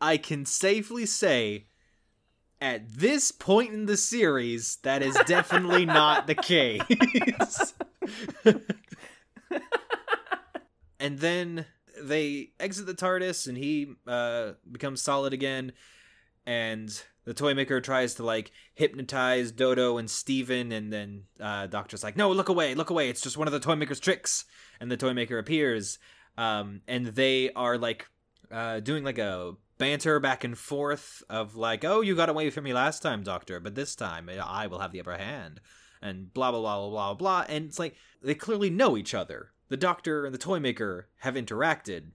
I 0.00 0.16
can 0.18 0.44
safely 0.44 1.06
say 1.06 1.66
at 2.60 2.90
this 2.90 3.32
point 3.32 3.72
in 3.72 3.86
the 3.86 3.96
series, 3.96 4.76
that 4.82 5.02
is 5.02 5.16
definitely 5.26 5.86
not 5.86 6.26
the 6.26 6.34
case. 6.34 6.82
and 11.00 11.18
then 11.18 11.66
they 12.00 12.50
exit 12.58 12.86
the 12.86 12.94
TARDIS 12.94 13.48
and 13.48 13.56
he 13.56 13.94
uh, 14.06 14.52
becomes 14.70 15.02
solid 15.02 15.32
again, 15.32 15.72
and 16.46 17.02
the 17.24 17.34
toy 17.34 17.54
maker 17.54 17.80
tries 17.80 18.14
to 18.14 18.24
like 18.24 18.52
hypnotize 18.74 19.52
Dodo 19.52 19.98
and 19.98 20.08
Steven, 20.08 20.72
and 20.72 20.92
then 20.92 21.24
uh, 21.40 21.66
Doctor's 21.66 22.04
like, 22.04 22.16
"No, 22.16 22.30
look 22.30 22.48
away, 22.48 22.74
look 22.74 22.90
away! 22.90 23.08
It's 23.08 23.20
just 23.20 23.36
one 23.36 23.48
of 23.48 23.52
the 23.52 23.60
toy 23.60 23.74
maker's 23.74 24.00
tricks." 24.00 24.44
And 24.80 24.90
the 24.90 24.96
toy 24.96 25.12
maker 25.12 25.38
appears, 25.38 25.98
um, 26.38 26.82
and 26.86 27.06
they 27.06 27.50
are 27.52 27.78
like 27.78 28.06
uh, 28.50 28.80
doing 28.80 29.04
like 29.04 29.18
a 29.18 29.54
banter 29.78 30.20
back 30.20 30.44
and 30.44 30.56
forth 30.56 31.22
of 31.28 31.56
like, 31.56 31.84
"Oh, 31.84 32.00
you 32.00 32.14
got 32.14 32.28
away 32.28 32.50
from 32.50 32.64
me 32.64 32.72
last 32.72 33.02
time, 33.02 33.22
Doctor, 33.22 33.60
but 33.60 33.74
this 33.74 33.94
time 33.94 34.28
eh, 34.28 34.38
I 34.38 34.66
will 34.66 34.80
have 34.80 34.92
the 34.92 35.00
upper 35.00 35.16
hand." 35.16 35.60
And 36.02 36.32
blah 36.32 36.50
blah 36.50 36.60
blah 36.60 36.78
blah 36.78 36.90
blah 36.90 37.14
blah, 37.14 37.44
and 37.48 37.66
it's 37.66 37.78
like 37.78 37.96
they 38.22 38.34
clearly 38.34 38.70
know 38.70 38.96
each 38.96 39.14
other. 39.14 39.52
The 39.68 39.76
Doctor 39.76 40.24
and 40.24 40.34
the 40.34 40.38
toy 40.38 40.60
maker 40.60 41.08
have 41.18 41.34
interacted 41.34 42.10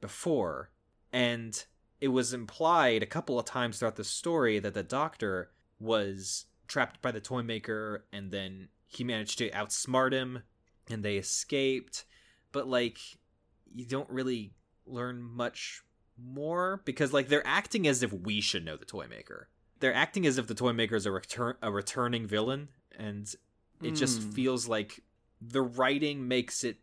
before, 0.00 0.70
and 1.12 1.64
it 2.00 2.08
was 2.08 2.34
implied 2.34 3.02
a 3.02 3.06
couple 3.06 3.38
of 3.38 3.46
times 3.46 3.78
throughout 3.78 3.96
the 3.96 4.04
story 4.04 4.58
that 4.58 4.74
the 4.74 4.82
doctor 4.82 5.50
was 5.80 6.44
trapped 6.68 7.00
by 7.00 7.10
the 7.10 7.20
toy 7.20 7.42
maker 7.42 8.04
and 8.12 8.30
then 8.30 8.68
he 8.86 9.04
managed 9.04 9.38
to 9.38 9.48
outsmart 9.52 10.12
him 10.12 10.42
and 10.90 11.02
they 11.02 11.16
escaped 11.16 12.04
but 12.52 12.68
like 12.68 12.98
you 13.74 13.86
don't 13.86 14.10
really 14.10 14.52
learn 14.86 15.22
much 15.22 15.82
more 16.22 16.80
because 16.84 17.12
like 17.12 17.28
they're 17.28 17.46
acting 17.46 17.86
as 17.86 18.02
if 18.02 18.12
we 18.12 18.40
should 18.40 18.64
know 18.64 18.76
the 18.76 18.84
toy 18.84 19.06
maker 19.08 19.48
they're 19.80 19.94
acting 19.94 20.26
as 20.26 20.38
if 20.38 20.46
the 20.46 20.54
toy 20.54 20.72
maker 20.72 20.94
is 20.94 21.06
a 21.06 21.10
return 21.10 21.54
a 21.62 21.70
returning 21.70 22.26
villain 22.26 22.68
and 22.96 23.34
it 23.82 23.94
mm. 23.94 23.96
just 23.96 24.22
hmm. 24.22 24.30
feels 24.30 24.68
like 24.68 25.00
the 25.40 25.60
writing 25.62 26.28
makes 26.28 26.62
it 26.62 26.76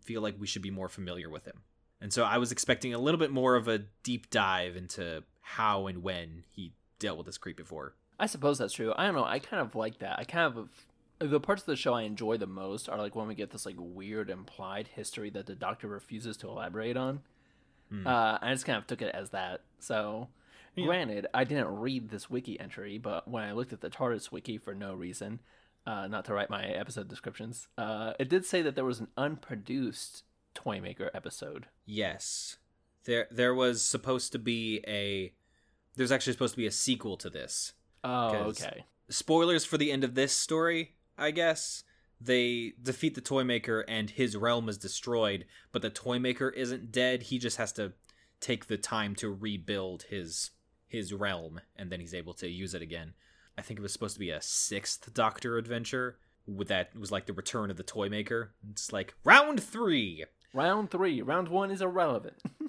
feel 0.00 0.22
like 0.22 0.34
we 0.38 0.46
should 0.46 0.62
be 0.62 0.70
more 0.70 0.88
familiar 0.88 1.28
with 1.28 1.44
him 1.44 1.62
and 2.00 2.12
so 2.12 2.24
I 2.24 2.38
was 2.38 2.52
expecting 2.52 2.94
a 2.94 2.98
little 2.98 3.18
bit 3.18 3.30
more 3.30 3.56
of 3.56 3.68
a 3.68 3.80
deep 4.02 4.30
dive 4.30 4.76
into 4.76 5.24
how 5.40 5.86
and 5.86 6.02
when 6.02 6.44
he 6.50 6.72
dealt 6.98 7.18
with 7.18 7.26
this 7.26 7.38
creep 7.38 7.56
before. 7.56 7.94
I 8.20 8.26
suppose 8.26 8.58
that's 8.58 8.74
true. 8.74 8.92
I 8.96 9.06
don't 9.06 9.14
know. 9.14 9.24
I 9.24 9.38
kind 9.38 9.62
of 9.62 9.74
like 9.74 9.98
that. 9.98 10.18
I 10.18 10.24
kind 10.24 10.56
of 10.56 10.68
the 11.20 11.40
parts 11.40 11.62
of 11.62 11.66
the 11.66 11.76
show 11.76 11.94
I 11.94 12.02
enjoy 12.02 12.36
the 12.36 12.46
most 12.46 12.88
are 12.88 12.98
like 12.98 13.16
when 13.16 13.26
we 13.26 13.34
get 13.34 13.50
this 13.50 13.66
like 13.66 13.76
weird 13.78 14.30
implied 14.30 14.88
history 14.88 15.30
that 15.30 15.46
the 15.46 15.54
doctor 15.54 15.88
refuses 15.88 16.36
to 16.38 16.48
elaborate 16.48 16.96
on. 16.96 17.20
Mm. 17.92 18.06
Uh, 18.06 18.38
I 18.40 18.52
just 18.52 18.66
kind 18.66 18.78
of 18.78 18.86
took 18.86 19.02
it 19.02 19.14
as 19.14 19.30
that. 19.30 19.62
So, 19.78 20.28
yeah. 20.76 20.86
granted, 20.86 21.26
I 21.32 21.44
didn't 21.44 21.68
read 21.68 22.10
this 22.10 22.28
wiki 22.28 22.58
entry, 22.58 22.98
but 22.98 23.28
when 23.28 23.44
I 23.44 23.52
looked 23.52 23.72
at 23.72 23.80
the 23.80 23.90
TARDIS 23.90 24.30
wiki 24.30 24.58
for 24.58 24.74
no 24.74 24.94
reason, 24.94 25.40
uh, 25.86 26.06
not 26.06 26.24
to 26.26 26.34
write 26.34 26.50
my 26.50 26.66
episode 26.66 27.08
descriptions, 27.08 27.68
uh, 27.78 28.12
it 28.18 28.28
did 28.28 28.44
say 28.44 28.62
that 28.62 28.74
there 28.74 28.84
was 28.84 29.00
an 29.00 29.08
unproduced 29.16 30.24
Toymaker 30.54 31.10
episode. 31.14 31.66
Yes. 31.86 32.58
There 33.04 33.26
there 33.30 33.54
was 33.54 33.82
supposed 33.82 34.32
to 34.32 34.38
be 34.38 34.82
a 34.86 35.32
there's 35.96 36.12
actually 36.12 36.32
supposed 36.34 36.54
to 36.54 36.58
be 36.58 36.66
a 36.66 36.72
sequel 36.72 37.16
to 37.18 37.30
this. 37.30 37.72
Oh, 38.04 38.34
okay. 38.48 38.84
Spoilers 39.08 39.64
for 39.64 39.78
the 39.78 39.90
end 39.90 40.04
of 40.04 40.14
this 40.14 40.32
story, 40.32 40.94
I 41.16 41.30
guess. 41.30 41.84
They 42.20 42.74
defeat 42.82 43.14
the 43.14 43.20
Toymaker 43.20 43.80
and 43.88 44.10
his 44.10 44.36
realm 44.36 44.68
is 44.68 44.78
destroyed, 44.78 45.46
but 45.72 45.82
the 45.82 45.90
Toymaker 45.90 46.50
isn't 46.50 46.90
dead. 46.90 47.24
He 47.24 47.38
just 47.38 47.56
has 47.58 47.72
to 47.72 47.92
take 48.40 48.66
the 48.66 48.76
time 48.76 49.14
to 49.16 49.32
rebuild 49.32 50.04
his 50.04 50.50
his 50.86 51.12
realm 51.12 51.60
and 51.76 51.92
then 51.92 52.00
he's 52.00 52.14
able 52.14 52.32
to 52.34 52.48
use 52.48 52.74
it 52.74 52.82
again. 52.82 53.12
I 53.58 53.62
think 53.62 53.78
it 53.78 53.82
was 53.82 53.92
supposed 53.92 54.14
to 54.14 54.20
be 54.20 54.30
a 54.30 54.40
sixth 54.40 55.12
Doctor 55.12 55.58
adventure 55.58 56.18
with 56.46 56.68
that 56.68 56.96
was 56.96 57.12
like 57.12 57.26
the 57.26 57.32
return 57.32 57.70
of 57.70 57.76
the 57.76 57.82
Toymaker. 57.82 58.52
It's 58.70 58.92
like 58.92 59.14
round 59.22 59.62
3. 59.62 60.24
Round 60.54 60.90
three. 60.90 61.20
Round 61.20 61.48
one 61.48 61.70
is 61.70 61.82
irrelevant. 61.82 62.42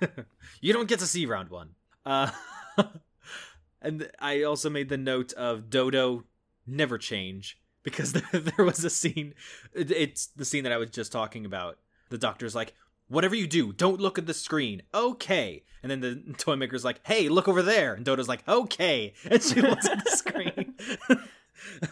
you 0.60 0.72
don't 0.72 0.88
get 0.88 0.98
to 1.00 1.06
see 1.06 1.26
round 1.26 1.50
one. 1.50 1.70
Uh, 2.06 2.30
and 3.82 4.10
I 4.18 4.42
also 4.42 4.70
made 4.70 4.88
the 4.88 4.96
note 4.96 5.32
of 5.34 5.70
Dodo 5.70 6.24
never 6.66 6.98
change 6.98 7.58
because 7.82 8.12
there 8.32 8.64
was 8.64 8.84
a 8.84 8.90
scene. 8.90 9.34
It's 9.74 10.26
the 10.26 10.44
scene 10.44 10.64
that 10.64 10.72
I 10.72 10.78
was 10.78 10.90
just 10.90 11.12
talking 11.12 11.44
about. 11.44 11.78
The 12.10 12.18
doctor's 12.18 12.54
like, 12.54 12.74
whatever 13.08 13.34
you 13.34 13.46
do, 13.46 13.72
don't 13.72 14.00
look 14.00 14.18
at 14.18 14.26
the 14.26 14.34
screen. 14.34 14.82
Okay. 14.94 15.64
And 15.82 15.90
then 15.90 16.00
the 16.00 16.34
toy 16.38 16.56
maker's 16.56 16.84
like, 16.84 17.00
hey, 17.06 17.28
look 17.28 17.48
over 17.48 17.62
there. 17.62 17.94
And 17.94 18.04
Dodo's 18.04 18.28
like, 18.28 18.46
okay. 18.48 19.14
And 19.30 19.42
she 19.42 19.60
looks 19.60 19.86
at 19.86 20.04
the 20.04 20.10
screen. 20.10 20.74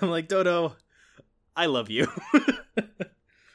I'm 0.01 0.11
like, 0.11 0.29
Dodo, 0.29 0.77
I 1.57 1.67
love 1.67 1.91
you. 1.91 2.09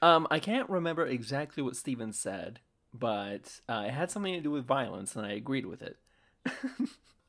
Um, 0.01 0.27
I 0.31 0.39
can't 0.39 0.69
remember 0.69 1.05
exactly 1.05 1.61
what 1.61 1.75
Steven 1.75 2.11
said, 2.11 2.59
but 2.93 3.59
uh, 3.69 3.83
it 3.87 3.91
had 3.91 4.09
something 4.09 4.33
to 4.33 4.41
do 4.41 4.49
with 4.49 4.65
violence, 4.65 5.15
and 5.15 5.25
I 5.25 5.33
agreed 5.33 5.67
with 5.67 5.83
it. 5.83 5.97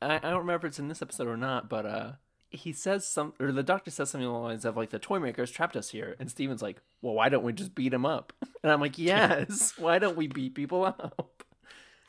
I, 0.01 0.15
I, 0.15 0.19
don't 0.19 0.39
remember 0.39 0.65
if 0.65 0.71
it's 0.71 0.79
in 0.79 0.87
this 0.87 1.03
episode 1.03 1.27
or 1.27 1.37
not, 1.37 1.69
but 1.69 1.85
uh, 1.85 2.11
he 2.53 2.71
says 2.71 3.07
some, 3.07 3.33
or 3.39 3.51
the 3.51 3.63
doctor 3.63 3.91
says 3.91 4.11
something 4.11 4.27
along 4.27 4.43
the 4.43 4.47
lines 4.49 4.65
of 4.65 4.77
like, 4.77 4.91
"The 4.91 4.99
toy 4.99 5.19
makers 5.19 5.51
trapped 5.51 5.75
us 5.75 5.89
here," 5.89 6.15
and 6.19 6.29
Steven's 6.29 6.61
like, 6.61 6.81
"Well, 7.01 7.13
why 7.13 7.29
don't 7.29 7.43
we 7.43 7.51
just 7.53 7.75
beat 7.75 7.93
him 7.93 8.05
up?" 8.05 8.31
And 8.63 8.71
I'm 8.71 8.79
like, 8.79 8.97
"Yes, 8.97 9.73
why 9.77 9.99
don't 9.99 10.15
we 10.15 10.27
beat 10.27 10.55
people 10.55 10.85
up?" 10.85 11.43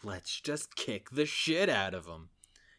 Let's 0.04 0.40
just 0.40 0.76
kick 0.76 1.10
the 1.10 1.26
shit 1.26 1.68
out 1.68 1.94
of 1.94 2.06
him. 2.06 2.28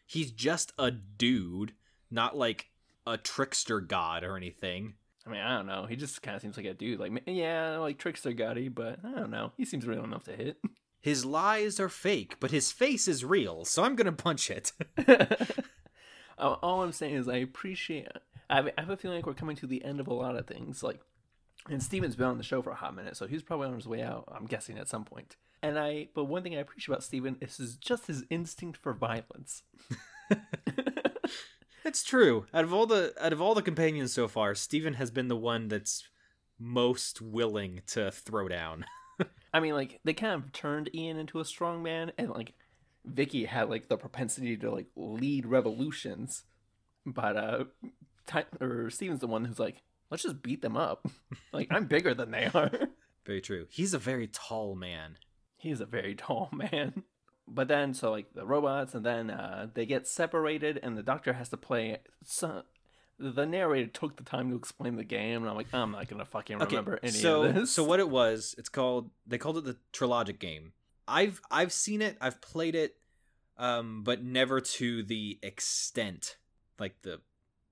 He's 0.06 0.30
just 0.30 0.72
a 0.78 0.90
dude, 0.90 1.72
not 2.10 2.36
like 2.36 2.70
a 3.06 3.18
trickster 3.18 3.80
god 3.80 4.24
or 4.24 4.36
anything. 4.36 4.94
I 5.26 5.30
mean, 5.30 5.40
I 5.40 5.56
don't 5.56 5.66
know. 5.66 5.86
He 5.86 5.96
just 5.96 6.22
kind 6.22 6.36
of 6.36 6.40
seems 6.40 6.56
like 6.56 6.66
a 6.66 6.74
dude. 6.74 7.00
Like, 7.00 7.12
yeah, 7.26 7.78
like 7.78 7.98
Trickster 7.98 8.32
Gotti, 8.32 8.72
but 8.72 9.00
I 9.04 9.10
don't 9.10 9.30
know. 9.30 9.52
He 9.56 9.64
seems 9.64 9.84
real 9.84 10.04
enough 10.04 10.22
to 10.24 10.36
hit. 10.36 10.58
His 11.00 11.24
lies 11.24 11.80
are 11.80 11.88
fake, 11.88 12.36
but 12.38 12.52
his 12.52 12.70
face 12.72 13.08
is 13.08 13.24
real, 13.24 13.64
so 13.64 13.82
I'm 13.82 13.96
gonna 13.96 14.12
punch 14.12 14.50
it. 14.50 14.72
Uh, 16.38 16.56
all 16.62 16.82
I'm 16.82 16.92
saying 16.92 17.14
is 17.14 17.28
I 17.28 17.36
appreciate. 17.36 18.08
I 18.48 18.70
have 18.78 18.90
a 18.90 18.96
feeling 18.96 19.18
like 19.18 19.26
we're 19.26 19.34
coming 19.34 19.56
to 19.56 19.66
the 19.66 19.84
end 19.84 20.00
of 20.00 20.06
a 20.06 20.14
lot 20.14 20.36
of 20.36 20.46
things. 20.46 20.82
Like, 20.82 21.00
and 21.68 21.82
Steven's 21.82 22.14
been 22.16 22.26
on 22.26 22.38
the 22.38 22.44
show 22.44 22.62
for 22.62 22.70
a 22.70 22.76
hot 22.76 22.94
minute, 22.94 23.16
so 23.16 23.26
he's 23.26 23.42
probably 23.42 23.68
on 23.68 23.74
his 23.74 23.88
way 23.88 24.02
out. 24.02 24.28
I'm 24.32 24.46
guessing 24.46 24.78
at 24.78 24.88
some 24.88 25.04
point. 25.04 25.36
And 25.62 25.78
I, 25.78 26.08
but 26.14 26.24
one 26.24 26.42
thing 26.42 26.54
I 26.54 26.60
appreciate 26.60 26.92
about 26.94 27.02
Steven 27.02 27.36
is 27.40 27.56
his, 27.56 27.76
just 27.76 28.06
his 28.06 28.24
instinct 28.30 28.76
for 28.76 28.92
violence. 28.92 29.62
It's 31.86 32.02
true. 32.02 32.46
Out 32.52 32.64
of 32.64 32.74
all 32.74 32.84
the 32.86 33.14
out 33.20 33.32
of 33.32 33.40
all 33.40 33.54
the 33.54 33.62
companions 33.62 34.12
so 34.12 34.26
far, 34.26 34.56
Steven 34.56 34.94
has 34.94 35.12
been 35.12 35.28
the 35.28 35.36
one 35.36 35.68
that's 35.68 36.02
most 36.58 37.22
willing 37.22 37.82
to 37.86 38.10
throw 38.10 38.48
down. 38.48 38.84
I 39.54 39.60
mean, 39.60 39.74
like 39.74 40.00
they 40.02 40.12
kind 40.12 40.34
of 40.34 40.52
turned 40.52 40.92
Ian 40.92 41.16
into 41.16 41.38
a 41.38 41.44
strong 41.44 41.84
man, 41.84 42.10
and 42.18 42.30
like 42.30 42.54
Vicki 43.06 43.44
had 43.44 43.70
like 43.70 43.88
the 43.88 43.96
propensity 43.96 44.56
to 44.58 44.70
like 44.70 44.86
lead 44.96 45.46
revolutions, 45.46 46.44
but 47.04 47.36
uh, 47.36 47.64
Ty- 48.26 48.46
or 48.60 48.90
Steven's 48.90 49.20
the 49.20 49.26
one 49.26 49.44
who's 49.44 49.58
like, 49.58 49.82
let's 50.10 50.22
just 50.22 50.42
beat 50.42 50.62
them 50.62 50.76
up. 50.76 51.06
like 51.52 51.68
I'm 51.70 51.86
bigger 51.86 52.14
than 52.14 52.30
they 52.30 52.50
are. 52.52 52.70
Very 53.24 53.40
true. 53.40 53.66
He's 53.70 53.92
a 53.92 53.98
very 53.98 54.28
tall 54.28 54.76
man. 54.76 55.18
He's 55.56 55.80
a 55.80 55.86
very 55.86 56.14
tall 56.14 56.48
man 56.52 57.02
but 57.48 57.68
then 57.68 57.94
so 57.94 58.10
like 58.10 58.32
the 58.34 58.46
robots 58.46 58.94
and 58.94 59.04
then 59.04 59.30
uh, 59.30 59.68
they 59.74 59.86
get 59.86 60.06
separated 60.06 60.78
and 60.82 60.96
the 60.96 61.02
doctor 61.02 61.34
has 61.34 61.48
to 61.48 61.56
play 61.56 61.98
some 62.24 62.62
the 63.18 63.46
narrator 63.46 63.88
took 63.88 64.16
the 64.16 64.24
time 64.24 64.50
to 64.50 64.56
explain 64.56 64.96
the 64.96 65.04
game 65.04 65.42
and 65.42 65.48
i'm 65.48 65.56
like 65.56 65.68
i'm 65.72 65.92
not 65.92 66.06
gonna 66.08 66.24
fucking 66.24 66.58
remember 66.58 66.94
okay, 66.96 67.08
any 67.08 67.16
so, 67.16 67.44
of 67.44 67.54
this 67.54 67.72
so 67.72 67.82
what 67.84 68.00
it 68.00 68.10
was 68.10 68.54
it's 68.58 68.68
called 68.68 69.10
they 69.26 69.38
called 69.38 69.56
it 69.56 69.64
the 69.64 69.76
trilogic 69.92 70.38
game 70.38 70.72
i've 71.08 71.40
i've 71.50 71.72
seen 71.72 72.02
it 72.02 72.16
i've 72.20 72.40
played 72.40 72.74
it 72.74 72.96
um 73.58 74.02
but 74.04 74.22
never 74.22 74.60
to 74.60 75.02
the 75.02 75.38
extent 75.42 76.36
like 76.78 76.96
the 77.02 77.20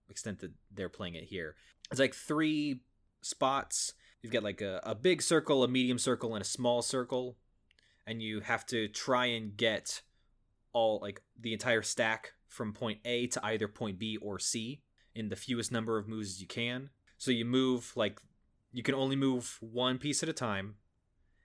extent 0.08 0.40
that 0.40 0.52
they're 0.72 0.88
playing 0.88 1.14
it 1.14 1.24
here 1.24 1.54
it's 1.90 2.00
like 2.00 2.14
three 2.14 2.80
spots 3.22 3.94
you've 4.22 4.32
got 4.32 4.42
like 4.42 4.60
a, 4.60 4.80
a 4.84 4.94
big 4.94 5.20
circle 5.22 5.64
a 5.64 5.68
medium 5.68 5.98
circle 5.98 6.34
and 6.34 6.42
a 6.42 6.46
small 6.46 6.82
circle 6.82 7.36
and 8.06 8.22
you 8.22 8.40
have 8.40 8.66
to 8.66 8.88
try 8.88 9.26
and 9.26 9.56
get 9.56 10.02
all 10.72 10.98
like 11.00 11.22
the 11.40 11.52
entire 11.52 11.82
stack 11.82 12.32
from 12.48 12.72
point 12.72 12.98
A 13.04 13.26
to 13.28 13.44
either 13.44 13.68
point 13.68 13.98
B 13.98 14.16
or 14.18 14.38
C 14.38 14.82
in 15.14 15.28
the 15.28 15.36
fewest 15.36 15.72
number 15.72 15.98
of 15.98 16.08
moves 16.08 16.30
as 16.30 16.40
you 16.40 16.46
can. 16.46 16.90
So 17.16 17.30
you 17.30 17.44
move 17.44 17.92
like 17.96 18.20
you 18.72 18.82
can 18.82 18.94
only 18.94 19.16
move 19.16 19.58
one 19.60 19.98
piece 19.98 20.22
at 20.22 20.28
a 20.28 20.34
time 20.34 20.74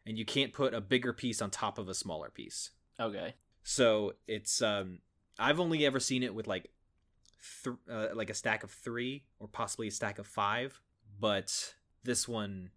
and 0.09 0.17
you 0.17 0.25
can't 0.25 0.51
put 0.51 0.73
a 0.73 0.81
bigger 0.81 1.13
piece 1.13 1.39
on 1.41 1.51
top 1.51 1.77
of 1.77 1.87
a 1.87 1.93
smaller 1.93 2.29
piece. 2.29 2.71
Okay. 2.99 3.35
So 3.63 4.13
it's 4.27 4.61
um 4.61 4.99
I've 5.37 5.59
only 5.59 5.85
ever 5.85 5.99
seen 5.99 6.23
it 6.23 6.33
with 6.33 6.47
like 6.47 6.71
th- 7.63 7.77
uh, 7.89 8.07
like 8.13 8.29
a 8.29 8.33
stack 8.33 8.63
of 8.63 8.71
3 8.71 9.23
or 9.39 9.47
possibly 9.47 9.87
a 9.87 9.91
stack 9.91 10.19
of 10.19 10.27
5, 10.27 10.81
but 11.19 11.75
this 12.03 12.27
one 12.27 12.71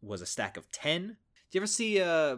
was 0.00 0.22
a 0.22 0.26
stack 0.26 0.56
of 0.56 0.70
10. 0.70 1.08
Do 1.08 1.14
you 1.52 1.60
ever 1.60 1.66
see 1.66 2.00
uh 2.00 2.36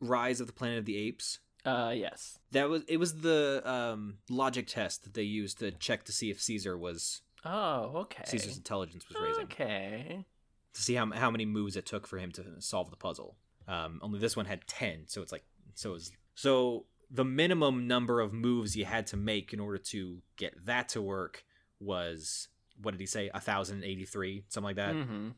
Rise 0.00 0.40
of 0.40 0.46
the 0.46 0.52
Planet 0.52 0.78
of 0.78 0.84
the 0.84 0.98
Apes? 0.98 1.38
Uh, 1.64 1.94
yes. 1.96 2.38
That 2.52 2.68
was 2.68 2.82
it. 2.86 2.98
Was 2.98 3.22
the 3.22 3.62
um, 3.64 4.18
logic 4.28 4.66
test 4.66 5.04
that 5.04 5.14
they 5.14 5.22
used 5.22 5.60
to 5.60 5.70
check 5.70 6.04
to 6.04 6.12
see 6.12 6.30
if 6.30 6.38
Caesar 6.42 6.76
was. 6.76 7.22
Oh, 7.42 7.92
okay. 8.02 8.24
Caesar's 8.26 8.58
intelligence 8.58 9.08
was 9.08 9.18
raising. 9.18 9.44
Okay. 9.44 10.26
To 10.74 10.82
see 10.82 10.94
how 10.94 11.10
how 11.12 11.30
many 11.30 11.46
moves 11.46 11.74
it 11.76 11.86
took 11.86 12.06
for 12.06 12.18
him 12.18 12.32
to 12.32 12.60
solve 12.60 12.90
the 12.90 12.96
puzzle. 12.96 13.36
Um, 13.66 14.00
only 14.02 14.18
this 14.18 14.36
one 14.36 14.46
had 14.46 14.66
ten, 14.66 15.04
so 15.06 15.22
it's 15.22 15.32
like 15.32 15.44
so 15.74 15.90
it 15.90 15.94
was 15.94 16.12
so 16.34 16.86
the 17.10 17.24
minimum 17.24 17.86
number 17.86 18.20
of 18.20 18.32
moves 18.32 18.76
you 18.76 18.84
had 18.84 19.06
to 19.08 19.16
make 19.16 19.52
in 19.52 19.60
order 19.60 19.78
to 19.78 20.22
get 20.36 20.66
that 20.66 20.88
to 20.90 21.02
work 21.02 21.44
was 21.80 22.48
what 22.80 22.90
did 22.90 23.00
he 23.00 23.06
say? 23.06 23.30
A 23.32 23.40
thousand 23.40 23.84
eighty 23.84 24.04
three, 24.04 24.44
something 24.48 24.66
like 24.66 24.76
that. 24.76 24.94
Mm-hmm. 24.94 25.28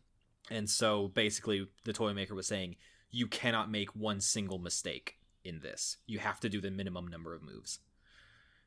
And 0.51 0.71
so 0.71 1.09
basically, 1.09 1.67
the 1.85 1.93
toy 1.93 2.13
maker 2.13 2.35
was 2.35 2.47
saying 2.47 2.77
you 3.11 3.27
cannot 3.27 3.71
make 3.71 3.95
one 3.95 4.21
single 4.21 4.59
mistake 4.59 5.17
in 5.45 5.61
this. 5.61 5.99
You 6.07 6.19
have 6.19 6.41
to 6.41 6.49
do 6.49 6.61
the 6.61 6.71
minimum 6.71 7.09
number 7.09 7.35
of 7.35 7.43
moves. 7.43 7.81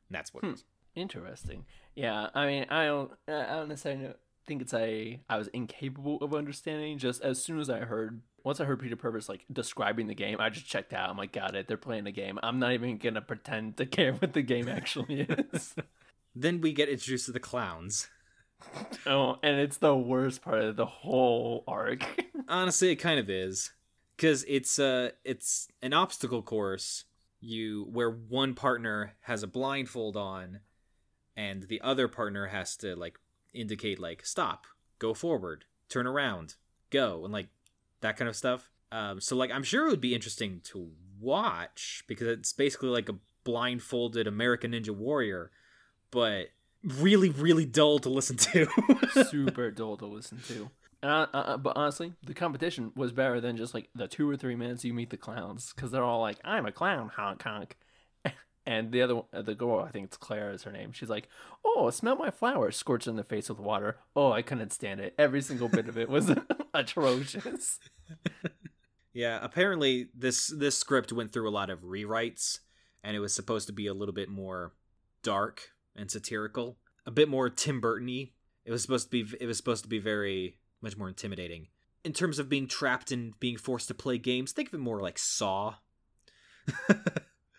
And 0.08 0.16
that's 0.16 0.34
what. 0.34 0.44
Hmm. 0.44 0.50
It 0.50 0.52
was. 0.52 0.64
Interesting. 0.96 1.66
Yeah, 1.96 2.30
I 2.34 2.46
mean, 2.48 2.66
I 2.70 2.86
don't, 2.86 3.12
I 3.28 3.56
don't 3.56 3.70
necessarily 3.70 4.14
think 4.48 4.62
it's 4.62 4.74
a 4.74 5.22
I 5.30 5.38
was 5.38 5.48
incapable 5.50 6.18
of 6.18 6.34
understanding. 6.34 6.98
Just 6.98 7.22
as 7.22 7.42
soon 7.42 7.60
as 7.60 7.70
I 7.70 7.80
heard, 7.80 8.22
once 8.44 8.60
I 8.60 8.66
heard 8.66 8.80
Peter 8.80 8.96
Purves 8.96 9.30
like 9.30 9.46
describing 9.52 10.08
the 10.08 10.16
game, 10.16 10.38
I 10.40 10.50
just 10.50 10.66
checked 10.66 10.94
out. 10.94 11.10
I'm 11.10 11.18
like, 11.18 11.32
got 11.32 11.56
it. 11.56 11.68
They're 11.68 11.78
playing 11.78 12.08
a 12.08 12.12
game. 12.12 12.40
I'm 12.44 12.60
not 12.60 12.74
even 12.74 12.98
gonna 12.98 13.22
pretend 13.22 13.78
to 13.78 13.86
care 13.86 14.14
what 14.14 14.34
the 14.34 14.42
game 14.42 14.68
actually 14.68 15.22
is. 15.54 15.76
Then 16.36 16.62
we 16.62 16.74
get 16.74 16.90
introduced 16.90 17.26
to 17.26 17.32
the 17.32 17.40
clowns. 17.40 18.10
oh, 19.06 19.38
and 19.42 19.60
it's 19.60 19.78
the 19.78 19.96
worst 19.96 20.42
part 20.42 20.62
of 20.62 20.76
the 20.76 20.86
whole 20.86 21.64
arc. 21.68 22.04
Honestly, 22.48 22.92
it 22.92 22.98
kind 22.98 23.20
of 23.20 23.30
is, 23.30 23.72
because 24.16 24.46
it's 24.48 24.80
uh 24.80 25.10
it's 25.24 25.68
an 25.82 25.94
obstacle 25.94 26.42
course. 26.42 27.06
You 27.42 27.88
where 27.92 28.10
one 28.10 28.54
partner 28.54 29.14
has 29.22 29.44
a 29.44 29.48
blindfold 29.48 30.18
on, 30.18 30.60
and 31.36 31.64
the 31.64 31.82
other 31.82 32.08
partner 32.08 32.48
has 32.48 32.76
to 32.78 32.96
like 32.96 33.18
indicate 33.54 34.00
like 34.00 34.26
stop, 34.26 34.68
go 35.00 35.14
forward, 35.14 35.66
turn 35.88 36.06
around, 36.06 36.56
go, 36.90 37.24
and 37.24 37.34
like 37.34 37.48
that 38.02 38.18
kind 38.18 38.30
of 38.30 38.36
stuff. 38.36 38.70
Um, 38.92 39.22
so 39.22 39.36
like 39.36 39.52
I'm 39.52 39.64
sure 39.64 39.86
it 39.88 39.90
would 39.92 40.02
be 40.02 40.16
interesting 40.16 40.62
to 40.66 40.90
watch 41.20 42.04
because 42.08 42.28
it's 42.28 42.54
basically 42.54 42.90
like 42.90 43.10
a 43.10 43.16
blindfolded 43.44 44.28
American 44.28 44.72
Ninja 44.72 44.90
Warrior, 44.92 45.52
but 46.12 46.48
really 46.84 47.30
really 47.30 47.66
dull 47.66 48.00
to 48.00 48.10
listen 48.10 48.38
to. 48.38 48.68
Super 49.30 49.72
dull 49.72 49.98
to 49.98 50.06
listen 50.06 50.40
to. 50.48 50.70
And 51.02 51.12
I, 51.12 51.24
uh, 51.34 51.58
but 51.58 51.78
honestly, 51.78 52.14
the 52.26 52.34
competition 52.34 52.92
was 52.96 53.12
better 53.14 53.40
than 53.40 53.56
just 53.56 53.74
like 53.74 53.90
the 53.96 54.08
two 54.08 54.30
or 54.30 54.36
three 54.36 54.56
minutes 54.56 54.84
you 54.84 54.94
meet 54.94 55.12
the 55.12 55.18
clowns 55.18 55.72
because 55.74 55.92
they're 55.92 56.04
all 56.04 56.20
like, 56.22 56.38
"I'm 56.44 56.66
a 56.66 56.72
clown, 56.74 57.10
honk 57.16 57.42
honk," 57.44 57.78
and 58.66 58.92
the 58.92 59.02
other 59.02 59.16
one- 59.16 59.26
uh, 59.32 59.42
the 59.42 59.56
girl, 59.56 59.80
I 59.80 59.92
think 59.92 60.06
it's 60.08 60.18
Claire 60.18 60.52
is 60.52 60.64
her 60.64 60.72
name. 60.74 60.92
She's 60.92 61.10
like, 61.10 61.30
"Oh, 61.64 61.90
smell 61.90 62.18
my 62.18 62.32
flower!" 62.32 62.70
Scorched 62.72 63.08
in 63.08 63.16
the 63.16 63.24
face 63.24 63.48
with 63.50 63.60
water. 63.60 63.98
Oh, 64.14 64.34
I 64.34 64.42
couldn't 64.42 64.74
stand 64.74 65.00
it. 65.00 65.14
Every 65.18 65.42
single 65.42 65.70
bit 65.70 65.88
of 65.88 65.98
it 65.98 66.10
was 66.10 66.32
atrocious. 66.74 67.80
Yeah, 69.12 69.40
apparently 69.42 70.10
this 70.16 70.48
this 70.56 70.78
script 70.78 71.12
went 71.12 71.34
through 71.34 71.50
a 71.50 71.52
lot 71.52 71.72
of 71.72 71.82
rewrites 71.82 72.60
and 73.04 73.18
it 73.18 73.20
was 73.20 73.34
supposed 73.34 73.66
to 73.68 73.74
be 73.74 73.88
a 73.88 73.94
little 73.94 74.14
bit 74.14 74.30
more 74.30 74.74
dark 75.24 75.72
and 75.96 76.10
satirical, 76.12 76.78
a 77.08 77.12
bit 77.12 77.28
more 77.28 77.50
Tim 77.50 77.82
Burton-y. 77.82 78.32
It 78.66 78.72
was 78.72 78.84
supposed 78.84 79.12
to 79.12 79.24
be 79.26 79.36
it 79.42 79.48
was 79.48 79.58
supposed 79.58 79.84
to 79.84 79.90
be 79.90 79.98
very 79.98 80.58
much 80.82 80.96
more 80.96 81.10
intimidating. 81.10 81.68
In 82.04 82.14
terms 82.14 82.38
of 82.38 82.50
being 82.50 82.68
trapped 82.68 83.12
and 83.12 83.38
being 83.40 83.58
forced 83.58 83.88
to 83.88 83.96
play 83.96 84.20
games, 84.20 84.52
think 84.52 84.68
of 84.70 84.76
it 84.76 84.80
more 84.80 85.02
like 85.02 85.18
Saw. 85.18 85.76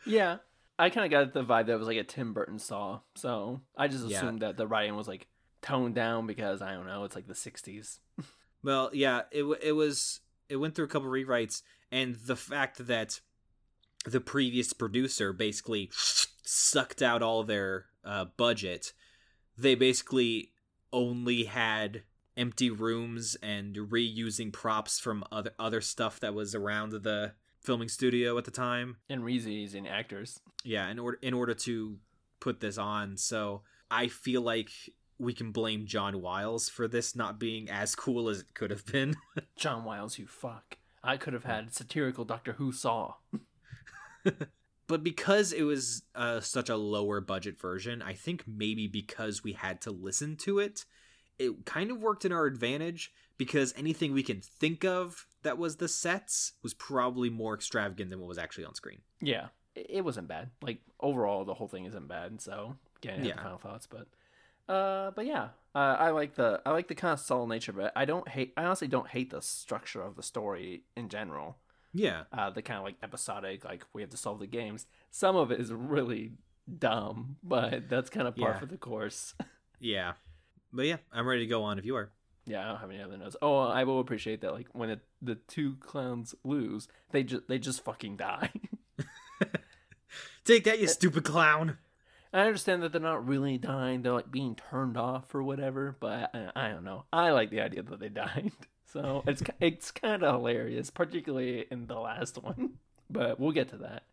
Yeah, 0.07 0.37
I 0.79 0.89
kind 0.89 1.05
of 1.05 1.11
got 1.11 1.35
the 1.35 1.45
vibe 1.45 1.67
that 1.67 1.73
it 1.73 1.79
was 1.79 1.89
like 1.89 1.99
a 1.99 2.05
Tim 2.05 2.33
Burton 2.33 2.61
Saw. 2.61 3.01
So 3.17 3.61
I 3.77 3.89
just 3.89 4.07
Yeah. 4.07 4.19
assumed 4.19 4.41
that 4.43 4.57
the 4.57 4.69
writing 4.69 4.95
was 4.97 5.09
like 5.09 5.27
toned 5.63 5.97
down 5.97 6.27
because 6.29 6.63
I 6.63 6.73
don't 6.75 6.87
know, 6.87 7.05
it's 7.05 7.17
like 7.17 7.27
the 7.27 7.35
'60s. 7.35 7.99
Well, 8.63 8.91
yeah, 8.93 9.23
it 9.31 9.45
it 9.63 9.73
was 9.73 10.21
it 10.49 10.57
went 10.57 10.75
through 10.75 10.87
a 10.87 10.89
couple 10.89 11.09
rewrites, 11.09 11.63
and 11.91 12.17
the 12.17 12.37
fact 12.37 12.87
that 12.87 13.21
the 14.05 14.21
previous 14.21 14.73
producer 14.73 15.33
basically 15.33 15.91
sucked 15.93 17.03
out 17.03 17.23
all 17.23 17.43
their 17.45 17.87
uh, 18.05 18.27
budget, 18.37 18.93
they 19.57 19.75
basically 19.75 20.53
only 20.93 21.45
had 21.45 22.03
empty 22.37 22.71
rooms 22.71 23.37
and 23.43 23.77
reusing 23.77 24.53
props 24.53 24.99
from 24.99 25.25
other 25.31 25.53
other 25.59 25.81
stuff 25.81 26.21
that 26.21 26.35
was 26.35 26.55
around 26.55 26.93
the 26.93 27.33
filming 27.61 27.89
studio 27.89 28.37
at 28.39 28.45
the 28.45 28.51
time. 28.51 28.97
And 29.09 29.25
and 29.27 29.87
actors. 29.87 30.41
Yeah, 30.65 30.89
in 30.89 30.99
order 30.99 31.19
in 31.23 31.35
order 31.35 31.55
to 31.55 31.99
put 32.41 32.61
this 32.61 32.79
on, 32.79 33.17
so 33.17 33.63
I 33.91 34.09
feel 34.09 34.43
like 34.43 34.71
we 35.21 35.35
can 35.35 35.53
blame 35.53 35.87
John 35.87 36.23
Wiles 36.23 36.69
for 36.69 36.89
this 36.89 37.15
not 37.15 37.39
being 37.39 37.69
as 37.69 37.95
cool 37.95 38.29
as 38.29 38.41
it 38.41 38.55
could 38.55 38.71
have 38.71 38.87
been. 38.87 39.17
John 39.57 39.85
Wiles, 39.85 40.19
you 40.19 40.27
fuck. 40.27 40.79
I 41.03 41.17
could 41.17 41.35
have 41.35 41.45
had 41.45 41.75
satirical 41.75 42.25
Doctor 42.25 42.55
Who 42.55 42.73
Saw. 42.73 43.15
but 44.87 45.05
because 45.05 45.53
it 45.53 45.63
was 45.63 46.03
uh, 46.15 46.41
such 46.41 46.69
a 46.69 46.77
lower 46.77 47.21
budget 47.21 47.61
version, 47.61 48.03
I 48.03 48.15
think 48.15 48.45
maybe 48.47 48.87
because 48.87 49.45
we 49.45 49.53
had 49.53 49.81
to 49.83 49.91
listen 49.91 50.37
to 50.39 50.59
it, 50.59 50.85
it 51.39 51.65
kind 51.65 51.91
of 51.91 52.01
worked 52.01 52.25
in 52.25 52.33
our 52.33 52.47
advantage 52.47 53.13
because 53.39 53.73
anything 53.77 54.13
we 54.13 54.23
can 54.23 54.41
think 54.41 54.85
of 54.85 55.27
that 55.43 55.59
was 55.59 55.77
the 55.77 55.89
sets 55.89 56.53
was 56.63 56.75
probably 56.75 57.31
more 57.31 57.55
extravagant 57.55 58.11
than 58.11 58.21
what 58.21 58.29
was 58.29 58.39
actually 58.39 58.65
on 58.65 58.75
screen. 58.75 58.99
Yeah, 59.21 59.47
it, 59.75 60.05
wasn't 60.05 60.29
bad. 60.29 60.51
Like 60.61 60.81
overall, 60.99 61.45
the 61.45 61.55
whole 61.55 61.69
thing 61.69 61.87
isn't 61.87 62.09
bad. 62.09 62.41
So 62.43 62.77
getting 63.01 63.25
yeah. 63.25 63.35
Yeah. 63.37 63.43
final 63.43 63.59
thoughts, 63.59 63.87
but 63.87 64.07
uh, 64.69 65.11
but 65.13 65.27
yeah, 65.27 65.49
uh, 65.75 65.97
I 65.99 66.11
like 66.11 66.35
the 66.35 66.61
I 66.67 66.71
like 66.71 66.89
the 66.89 66.95
kind 66.95 67.13
of 67.13 67.21
subtle 67.21 67.47
nature 67.47 67.73
of 67.73 67.79
it. 67.79 67.93
I 67.97 68.05
don't 68.05 68.29
hate. 68.29 68.53
I 68.57 68.65
honestly 68.65 68.89
don't 68.89 69.09
hate 69.09 69.31
the 69.31 69.43
structure 69.43 70.03
of 70.03 70.17
the 70.17 70.23
story 70.23 70.83
in 70.97 71.09
general. 71.09 71.57
Yeah. 71.93 72.23
Uh, 72.33 72.51
the 72.51 72.63
kind 72.63 72.79
of 72.79 72.85
like 72.85 72.97
episodic, 73.03 73.65
like 73.65 73.85
we 73.93 74.03
have 74.03 74.11
to 74.11 74.17
solve 74.17 74.39
the 74.39 74.47
games. 74.47 74.87
Some 75.11 75.35
of 75.37 75.51
it 75.51 75.59
is 75.61 75.73
really 75.73 76.33
dumb, 76.79 77.37
but 77.43 77.89
that's 77.89 78.11
kind 78.11 78.29
of 78.29 78.37
par 78.37 78.51
Yeah. 78.51 78.59
for 78.59 78.67
the 78.67 78.77
course. 78.79 79.35
Yeah. 79.83 80.13
But 80.75 80.85
yeah, 80.87 80.99
I'm 81.11 81.27
ready 81.27 81.41
to 81.41 81.47
go 81.47 81.63
on 81.63 81.79
if 81.79 81.87
you 81.87 81.97
are. 81.97 82.11
Yeah, 82.45 82.63
I 82.63 82.69
don't 82.69 82.81
have 82.81 82.91
any 82.91 83.01
other 83.03 83.17
notes. 83.17 83.35
Oh, 83.41 83.59
I 83.61 83.85
will 83.85 83.99
appreciate 83.99 84.43
that. 84.43 84.53
Like 84.53 84.69
when 84.73 84.91
it, 84.91 85.01
the 85.23 85.37
two 85.37 85.77
clowns 85.81 86.35
lose, 86.45 86.87
they 87.13 87.23
just 87.23 87.49
they 87.49 87.59
just 87.59 87.83
fucking 87.83 88.17
die. 88.19 88.51
Take 90.45 90.65
that, 90.65 90.79
you 90.81 90.87
stupid 90.89 91.25
clown. 91.25 91.79
I 92.33 92.41
understand 92.43 92.83
that 92.83 92.93
they're 92.93 93.01
not 93.01 93.27
really 93.27 93.59
dying; 93.59 94.03
they're 94.03 94.13
like 94.13 94.31
being 94.31 94.55
turned 94.55 94.97
off 94.97 95.35
or 95.35 95.43
whatever. 95.43 95.97
But 95.99 96.31
I, 96.35 96.51
I 96.55 96.69
don't 96.69 96.85
know. 96.85 97.05
I 97.13 97.31
like 97.31 97.51
the 97.51 97.61
idea 97.61 97.83
that 97.83 98.01
they 98.01 98.09
died, 98.09 98.53
so 98.87 99.23
it's 99.27 99.43
it's 99.61 99.91
kind 99.91 100.23
of 100.23 100.37
hilarious, 100.37 100.91
particularly 100.91 101.67
in 101.71 101.87
the 101.87 101.99
last 101.99 102.43
one. 102.43 102.75
But 103.13 103.41
we'll 103.41 103.51
get 103.51 103.69
to 103.71 103.77
that. 103.79 104.05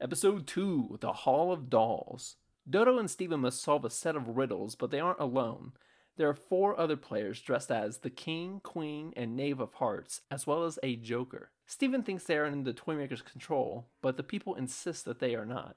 Episode 0.00 0.46
two: 0.46 0.98
The 1.00 1.12
Hall 1.12 1.50
of 1.50 1.68
Dolls. 1.68 2.36
Dodo 2.68 2.98
and 2.98 3.10
Steven 3.10 3.40
must 3.40 3.60
solve 3.60 3.84
a 3.84 3.90
set 3.90 4.14
of 4.14 4.36
riddles, 4.36 4.76
but 4.76 4.92
they 4.92 5.00
aren't 5.00 5.18
alone. 5.18 5.72
There 6.16 6.28
are 6.28 6.34
four 6.34 6.78
other 6.78 6.96
players 6.96 7.40
dressed 7.40 7.70
as 7.70 7.98
the 7.98 8.10
King, 8.10 8.60
Queen, 8.62 9.12
and 9.16 9.36
Knave 9.36 9.60
of 9.60 9.74
Hearts, 9.74 10.22
as 10.30 10.46
well 10.46 10.64
as 10.64 10.78
a 10.82 10.96
Joker. 10.96 11.50
Steven 11.66 12.02
thinks 12.02 12.24
they 12.24 12.38
are 12.38 12.46
in 12.46 12.64
the 12.64 12.72
Toymaker's 12.72 13.22
control, 13.22 13.88
but 14.00 14.16
the 14.16 14.22
people 14.22 14.54
insist 14.54 15.04
that 15.04 15.18
they 15.18 15.34
are 15.34 15.44
not. 15.44 15.76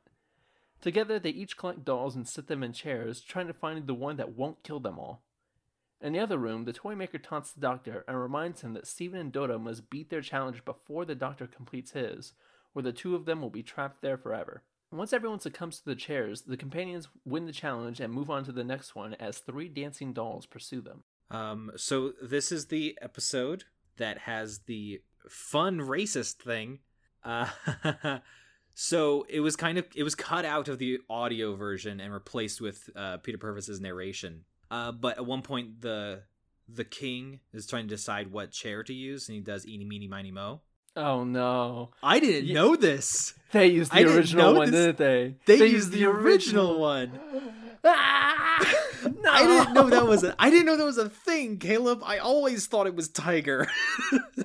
Together, 0.81 1.19
they 1.19 1.29
each 1.29 1.57
collect 1.57 1.83
dolls 1.83 2.15
and 2.15 2.27
sit 2.27 2.47
them 2.47 2.63
in 2.63 2.73
chairs, 2.73 3.21
trying 3.21 3.47
to 3.47 3.53
find 3.53 3.85
the 3.85 3.93
one 3.93 4.17
that 4.17 4.35
won't 4.35 4.63
kill 4.63 4.79
them 4.79 4.97
all. 4.97 5.21
In 6.01 6.13
the 6.13 6.19
other 6.19 6.37
room, 6.37 6.63
the 6.63 6.71
Toymaker 6.71 7.17
taunts 7.17 7.51
the 7.51 7.59
Doctor 7.59 8.05
and 8.07 8.19
reminds 8.19 8.61
him 8.61 8.73
that 8.73 8.87
Steven 8.87 9.19
and 9.19 9.31
Dodo 9.31 9.59
must 9.59 9.89
beat 9.89 10.09
their 10.09 10.21
challenge 10.21 10.63
before 10.63 11.03
the 11.03 11.15
Doctor 11.15 11.45
completes 11.45 11.91
his, 11.91 12.33
or 12.73 12.81
the 12.81 12.93
two 12.93 13.15
of 13.15 13.25
them 13.25 13.41
will 13.41 13.49
be 13.49 13.63
trapped 13.63 14.01
there 14.01 14.17
forever. 14.17 14.63
Once 14.91 15.13
everyone 15.13 15.39
succumbs 15.39 15.79
to 15.79 15.85
the 15.85 15.95
chairs, 15.95 16.43
the 16.43 16.57
companions 16.57 17.09
win 17.25 17.45
the 17.45 17.51
challenge 17.51 17.99
and 17.99 18.13
move 18.13 18.29
on 18.29 18.43
to 18.45 18.51
the 18.51 18.63
next 18.63 18.95
one 18.95 19.13
as 19.15 19.37
three 19.37 19.67
dancing 19.67 20.13
dolls 20.13 20.45
pursue 20.45 20.81
them. 20.81 21.03
Um, 21.29 21.71
so 21.75 22.13
this 22.21 22.51
is 22.51 22.67
the 22.67 22.97
episode 23.01 23.65
that 23.97 24.19
has 24.19 24.59
the 24.59 25.01
fun 25.27 25.79
racist 25.79 26.37
thing. 26.37 26.79
Uh, 27.23 27.49
so 28.81 29.25
it 29.27 29.41
was 29.41 29.57
kind 29.57 29.77
of 29.77 29.85
it 29.93 30.03
was 30.03 30.15
cut 30.15 30.45
out 30.45 30.69
of 30.69 30.79
the 30.79 30.99
audio 31.09 31.53
version 31.53 31.99
and 31.99 32.13
replaced 32.13 32.61
with 32.61 32.89
uh, 32.95 33.17
Peter 33.17 33.37
Purves's 33.37 33.81
narration. 33.81 34.45
Uh, 34.71 34.93
but 34.93 35.17
at 35.17 35.25
one 35.25 35.41
point 35.41 35.81
the 35.81 36.21
the 36.73 36.85
king 36.85 37.41
is 37.51 37.67
trying 37.67 37.89
to 37.89 37.93
decide 37.93 38.31
what 38.31 38.51
chair 38.51 38.81
to 38.83 38.93
use, 38.93 39.27
and 39.27 39.35
he 39.35 39.41
does 39.41 39.67
eeny 39.67 39.83
meeny 39.83 40.07
miny 40.07 40.31
mo. 40.31 40.61
Oh 40.95 41.25
no. 41.25 41.89
I 42.01 42.21
didn't 42.21 42.53
know 42.53 42.77
this. 42.77 43.33
They 43.51 43.67
used 43.67 43.91
the 43.91 43.97
didn't 43.97 44.15
original 44.15 44.55
one, 44.55 44.71
this. 44.71 44.95
didn't 44.95 44.97
they? 44.97 45.57
They, 45.57 45.67
used 45.67 45.91
the 45.91 46.05
original 46.05 46.79
one. 46.79 47.19
Ah! 47.83 48.75
No! 49.03 49.31
I 49.31 49.45
didn't 49.45 49.73
know 49.73 49.89
that 49.89 50.05
was 50.05 50.23
a 50.25 50.35
I 50.37 50.49
didn't 50.49 50.65
know 50.65 50.75
that 50.75 50.85
was 50.85 50.97
a 50.97 51.09
thing, 51.09 51.59
Caleb. 51.59 52.01
I 52.05 52.17
always 52.17 52.67
thought 52.67 52.87
it 52.87 52.95
was 52.95 53.09
Tiger. 53.09 53.67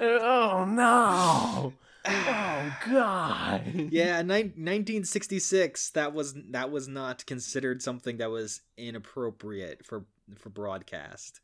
Oh 0.01 0.65
no! 0.65 1.73
Oh 2.07 2.77
god! 2.89 3.63
yeah, 3.91 4.21
ni- 4.23 4.53
1966. 4.53 5.91
That 5.91 6.13
was 6.13 6.35
that 6.51 6.71
was 6.71 6.87
not 6.89 7.25
considered 7.27 7.83
something 7.83 8.19
that 8.19 8.31
was 8.31 8.61
inappropriate 8.77 9.85
for 9.85 10.05
for 10.37 10.51
broadcast. 10.51 11.41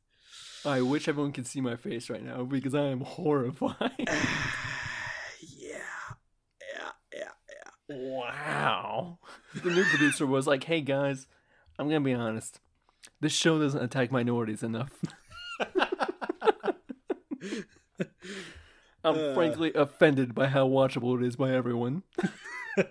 I 0.64 0.82
wish 0.82 1.08
everyone 1.08 1.32
could 1.32 1.46
see 1.46 1.60
my 1.60 1.76
face 1.76 2.10
right 2.10 2.22
now 2.22 2.44
because 2.44 2.74
I 2.74 2.86
am 2.86 3.00
horrified. 3.00 3.92
Yeah. 5.56 6.92
Yeah. 7.16 7.96
Wow. 7.96 9.18
The 9.62 9.70
new 9.70 9.84
producer 9.84 10.26
was 10.26 10.46
like, 10.46 10.64
"Hey 10.64 10.80
guys, 10.80 11.26
I'm 11.78 11.88
gonna 11.88 12.00
be 12.00 12.14
honest. 12.14 12.60
This 13.20 13.32
show 13.32 13.58
doesn't 13.58 13.82
attack 13.82 14.12
minorities 14.12 14.62
enough. 14.62 14.92
I'm 19.04 19.14
Uh. 19.16 19.34
frankly 19.34 19.72
offended 19.74 20.34
by 20.34 20.46
how 20.48 20.68
watchable 20.68 21.20
it 21.20 21.26
is 21.26 21.36
by 21.36 21.52
everyone." 21.52 22.02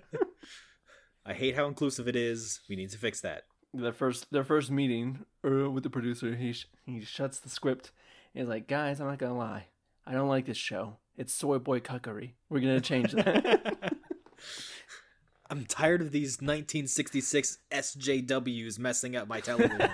I 1.26 1.34
hate 1.34 1.56
how 1.56 1.68
inclusive 1.68 2.08
it 2.08 2.16
is. 2.16 2.62
We 2.70 2.76
need 2.76 2.90
to 2.92 2.98
fix 2.98 3.22
that. 3.22 3.44
Their 3.74 3.94
first 3.94 4.32
their 4.32 4.44
first 4.44 4.72
meeting 4.72 5.26
uh, 5.46 5.70
with 5.70 5.84
the 5.84 5.90
producer, 5.90 6.36
he 6.36 6.54
sh- 6.54 6.68
he 6.86 7.02
shuts 7.02 7.40
the 7.40 7.50
script. 7.50 7.92
He's 8.34 8.48
like, 8.48 8.68
"Guys, 8.68 9.00
I'm 9.00 9.08
not 9.08 9.20
gonna 9.20 9.38
lie. 9.38 9.68
I 10.08 10.14
don't 10.14 10.30
like 10.30 10.46
this 10.48 10.58
show. 10.58 10.98
It's 11.18 11.34
soy 11.34 11.60
boy 11.60 11.80
cuckery. 11.82 12.34
We're 12.50 12.62
gonna 12.62 12.82
change 12.82 13.12
that." 13.12 13.94
I'm 15.52 15.66
tired 15.66 16.02
of 16.02 16.12
these 16.12 16.38
1966 16.42 17.58
SJWs 17.72 18.80
messing 18.80 19.16
up 19.16 19.28
my 19.28 19.40
television. 19.42 19.90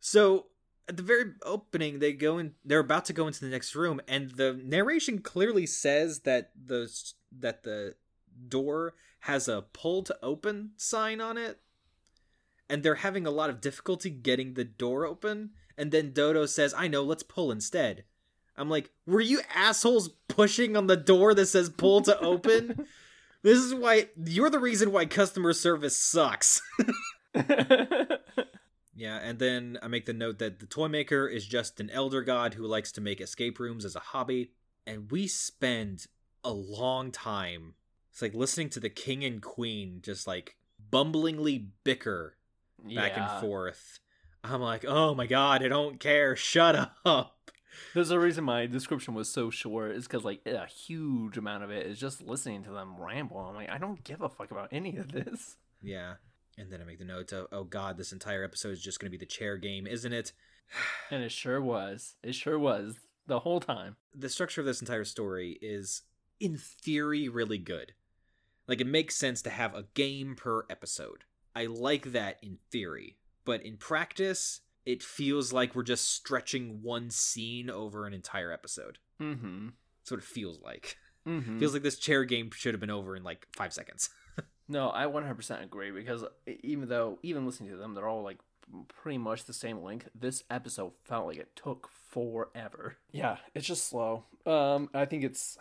so 0.00 0.46
at 0.88 0.96
the 0.96 1.02
very 1.02 1.32
opening, 1.42 1.98
they 1.98 2.12
go 2.12 2.38
in. 2.38 2.54
They're 2.64 2.78
about 2.78 3.04
to 3.06 3.12
go 3.12 3.26
into 3.26 3.40
the 3.40 3.50
next 3.50 3.74
room, 3.74 4.00
and 4.06 4.30
the 4.30 4.60
narration 4.62 5.20
clearly 5.20 5.66
says 5.66 6.20
that 6.20 6.50
the 6.54 6.90
that 7.32 7.64
the 7.64 7.94
door 8.48 8.94
has 9.20 9.48
a 9.48 9.64
pull 9.72 10.02
to 10.04 10.16
open 10.22 10.70
sign 10.76 11.20
on 11.20 11.36
it, 11.36 11.58
and 12.70 12.82
they're 12.82 12.96
having 12.96 13.26
a 13.26 13.30
lot 13.30 13.50
of 13.50 13.60
difficulty 13.60 14.10
getting 14.10 14.54
the 14.54 14.64
door 14.64 15.04
open. 15.04 15.50
And 15.76 15.90
then 15.90 16.12
Dodo 16.12 16.46
says, 16.46 16.72
"I 16.76 16.88
know, 16.88 17.02
let's 17.02 17.22
pull 17.22 17.50
instead." 17.50 18.04
I'm 18.56 18.70
like, 18.70 18.90
"Were 19.06 19.20
you 19.20 19.40
assholes 19.54 20.10
pushing 20.28 20.76
on 20.76 20.86
the 20.86 20.96
door 20.96 21.34
that 21.34 21.46
says 21.46 21.68
pull 21.68 22.00
to 22.02 22.18
open?" 22.20 22.86
This 23.42 23.58
is 23.58 23.72
why 23.72 24.08
you're 24.16 24.50
the 24.50 24.58
reason 24.58 24.90
why 24.90 25.06
customer 25.06 25.52
service 25.52 25.96
sucks. 25.96 26.60
yeah, 28.96 29.18
and 29.22 29.38
then 29.38 29.78
I 29.82 29.88
make 29.88 30.06
the 30.06 30.12
note 30.12 30.38
that 30.38 30.58
the 30.58 30.66
toy 30.66 30.88
maker 30.88 31.28
is 31.28 31.46
just 31.46 31.78
an 31.80 31.90
elder 31.90 32.22
god 32.22 32.54
who 32.54 32.66
likes 32.66 32.90
to 32.92 33.00
make 33.00 33.20
escape 33.20 33.58
rooms 33.58 33.84
as 33.84 33.94
a 33.94 34.00
hobby, 34.00 34.52
and 34.86 35.10
we 35.10 35.26
spend 35.26 36.06
a 36.42 36.50
long 36.52 37.12
time. 37.12 37.74
It's 38.12 38.22
like 38.22 38.34
listening 38.34 38.70
to 38.70 38.80
the 38.80 38.88
king 38.88 39.24
and 39.24 39.42
queen 39.42 40.00
just 40.02 40.26
like 40.26 40.56
bumblingly 40.90 41.66
bicker 41.84 42.36
back 42.82 43.12
Yeah. 43.16 43.32
and 43.32 43.40
forth. 43.40 44.00
I'm 44.42 44.60
like, 44.62 44.84
oh 44.86 45.14
my 45.14 45.26
god, 45.26 45.62
I 45.62 45.68
don't 45.68 46.00
care. 46.00 46.34
Shut 46.36 46.92
up. 47.04 47.50
There's 47.92 48.10
a 48.10 48.18
reason 48.18 48.44
my 48.44 48.64
description 48.66 49.12
was 49.12 49.28
so 49.28 49.50
short. 49.50 49.90
Is 49.92 50.06
because 50.06 50.24
like 50.24 50.40
a 50.46 50.64
huge 50.66 51.36
amount 51.36 51.62
of 51.64 51.70
it 51.70 51.86
is 51.86 51.98
just 52.00 52.22
listening 52.22 52.62
to 52.64 52.70
them 52.70 52.94
ramble. 52.98 53.38
I'm 53.38 53.54
like, 53.54 53.68
I 53.70 53.76
don't 53.78 54.02
give 54.04 54.22
a 54.22 54.28
fuck 54.30 54.50
about 54.50 54.68
any 54.72 54.96
of 54.96 55.12
this. 55.12 55.56
Yeah. 55.82 56.14
And 56.58 56.70
then 56.72 56.80
I 56.80 56.84
make 56.84 56.98
the 56.98 57.04
note 57.04 57.32
of, 57.32 57.46
oh 57.52 57.64
god, 57.64 57.96
this 57.98 58.12
entire 58.12 58.42
episode 58.44 58.70
is 58.72 58.82
just 58.82 58.98
going 59.00 59.10
to 59.10 59.16
be 59.18 59.22
the 59.22 59.26
chair 59.30 59.56
game, 59.56 59.86
isn't 59.86 60.12
it? 60.12 60.32
And 61.10 61.22
it 61.22 61.30
sure 61.32 61.60
was. 61.62 62.16
It 62.24 62.34
sure 62.34 62.58
was 62.58 62.96
the 63.28 63.40
whole 63.40 63.60
time. 63.60 63.96
the 64.14 64.28
structure 64.28 64.60
of 64.60 64.66
this 64.66 64.80
entire 64.80 65.04
story 65.04 65.58
is 65.62 66.02
in 66.40 66.56
theory 66.56 67.28
really 67.28 67.58
good 67.58 67.92
like 68.68 68.80
it 68.80 68.86
makes 68.86 69.16
sense 69.16 69.40
to 69.42 69.50
have 69.50 69.74
a 69.74 69.84
game 69.94 70.34
per 70.36 70.64
episode 70.68 71.24
i 71.56 71.64
like 71.66 72.12
that 72.12 72.38
in 72.42 72.58
theory 72.70 73.16
but 73.44 73.62
in 73.64 73.76
practice 73.78 74.60
it 74.84 75.02
feels 75.02 75.52
like 75.52 75.74
we're 75.74 75.82
just 75.82 76.08
stretching 76.12 76.80
one 76.82 77.08
scene 77.10 77.70
over 77.70 78.06
an 78.06 78.12
entire 78.12 78.52
episode 78.52 78.98
Mm-hmm. 79.20 79.68
that's 80.02 80.10
what 80.10 80.18
it 80.20 80.24
feels 80.26 80.60
like 80.62 80.96
Mm-hmm. 81.26 81.58
feels 81.58 81.72
like 81.72 81.82
this 81.82 81.98
chair 81.98 82.24
game 82.24 82.50
should 82.52 82.74
have 82.74 82.80
been 82.80 82.90
over 82.90 83.16
in 83.16 83.22
like 83.24 83.46
five 83.56 83.72
seconds 83.72 84.10
No, 84.68 84.90
I 84.90 85.04
100% 85.04 85.62
agree 85.62 85.90
because 85.90 86.24
even 86.62 86.88
though, 86.88 87.18
even 87.22 87.46
listening 87.46 87.70
to 87.70 87.76
them, 87.76 87.94
they're 87.94 88.08
all 88.08 88.22
like 88.22 88.38
pretty 88.88 89.18
much 89.18 89.44
the 89.44 89.52
same 89.52 89.82
length. 89.82 90.08
This 90.14 90.42
episode 90.50 90.92
felt 91.04 91.26
like 91.26 91.36
it 91.36 91.54
took 91.54 91.88
forever. 92.10 92.96
Yeah, 93.12 93.36
it's 93.54 93.66
just 93.66 93.88
slow. 93.88 94.24
Um, 94.44 94.90
I 94.92 95.04
think 95.04 95.22
it's. 95.24 95.56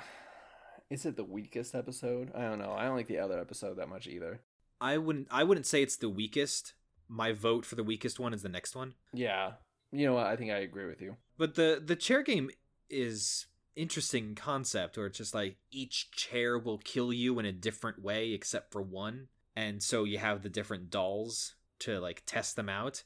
Is 0.90 1.06
it 1.06 1.16
the 1.16 1.24
weakest 1.24 1.74
episode? 1.76 2.32
I 2.36 2.42
don't 2.42 2.60
know. 2.60 2.74
I 2.78 2.86
don't 2.86 2.96
like 2.96 3.08
the 3.08 3.20
other 3.20 3.40
episode 3.40 3.78
that 3.78 3.90
much 3.90 4.08
either. 4.08 4.40
i 4.82 4.98
wouldn't 4.98 5.28
i 5.32 5.44
wouldn't 5.44 5.66
say 5.66 5.82
it's 5.82 5.96
the 5.98 6.10
weakest 6.10 6.74
my 7.08 7.32
vote 7.32 7.66
for 7.66 7.76
the 7.76 7.84
weakest 7.84 8.20
one 8.20 8.34
is 8.34 8.42
the 8.42 8.50
next 8.50 8.76
one 8.76 8.94
Yeah. 9.14 9.54
You 9.92 10.06
know 10.08 10.14
what? 10.14 10.28
I 10.28 10.36
think 10.36 10.52
I 10.52 10.58
agree 10.58 10.86
with 10.86 11.02
you. 11.02 11.16
But 11.38 11.56
the 11.56 11.82
the 11.84 11.96
chair 11.96 12.22
game 12.24 12.50
is 12.90 13.46
interesting 13.76 14.36
concept 14.36 14.98
where 14.98 15.08
it's 15.08 15.18
just 15.18 15.34
like 15.34 15.58
each 15.72 16.12
chair 16.12 16.58
will 16.58 16.78
kill 16.78 17.12
you 17.12 17.40
in 17.40 17.46
a 17.46 17.52
different 17.52 18.02
way 18.02 18.32
except 18.32 18.72
for 18.72 18.82
one 18.82 19.28
and 19.56 19.82
so 19.84 20.04
you 20.04 20.18
have 20.18 20.42
the 20.42 20.50
different 20.50 20.90
dolls 20.90 21.56
to 21.80 22.00
like 22.00 22.24
test 22.26 22.56
them 22.56 22.70
out 22.70 23.04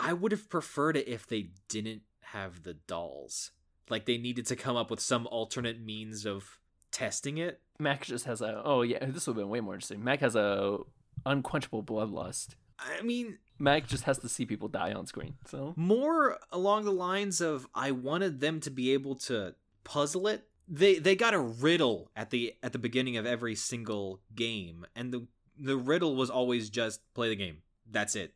i 0.00 0.12
would 0.12 0.32
have 0.32 0.50
preferred 0.50 0.96
it 0.96 1.06
if 1.06 1.26
they 1.26 1.50
didn't 1.68 2.02
have 2.20 2.64
the 2.64 2.74
dolls 2.74 3.52
like 3.88 4.06
they 4.06 4.18
needed 4.18 4.44
to 4.44 4.56
come 4.56 4.76
up 4.76 4.90
with 4.90 5.00
some 5.00 5.26
alternate 5.28 5.80
means 5.80 6.26
of 6.26 6.58
testing 6.90 7.38
it 7.38 7.60
Mac 7.78 8.04
just 8.04 8.24
has 8.24 8.40
a. 8.40 8.60
Oh 8.64 8.82
yeah, 8.82 9.04
this 9.06 9.26
would 9.26 9.36
have 9.36 9.42
been 9.42 9.48
way 9.48 9.60
more 9.60 9.74
interesting. 9.74 10.02
Mac 10.02 10.20
has 10.20 10.34
a 10.34 10.78
unquenchable 11.26 11.82
bloodlust. 11.82 12.54
i 12.78 13.02
mean 13.02 13.38
Mac 13.58 13.88
just 13.88 14.04
has 14.04 14.18
to 14.18 14.28
see 14.28 14.46
people 14.46 14.68
die 14.68 14.92
on 14.92 15.06
screen. 15.06 15.34
So 15.46 15.74
more 15.76 16.38
along 16.52 16.84
the 16.84 16.92
lines 16.92 17.40
of 17.40 17.66
I 17.74 17.90
wanted 17.90 18.40
them 18.40 18.60
to 18.60 18.70
be 18.70 18.92
able 18.92 19.16
to 19.16 19.54
puzzle 19.84 20.28
it. 20.28 20.44
They 20.66 20.98
they 20.98 21.16
got 21.16 21.34
a 21.34 21.40
riddle 21.40 22.10
at 22.14 22.30
the 22.30 22.54
at 22.62 22.72
the 22.72 22.78
beginning 22.78 23.16
of 23.16 23.26
every 23.26 23.54
single 23.54 24.20
game, 24.34 24.86
and 24.94 25.12
the 25.12 25.26
the 25.58 25.76
riddle 25.76 26.14
was 26.14 26.30
always 26.30 26.70
just 26.70 27.00
play 27.14 27.28
the 27.28 27.36
game. 27.36 27.58
That's 27.90 28.14
it. 28.14 28.34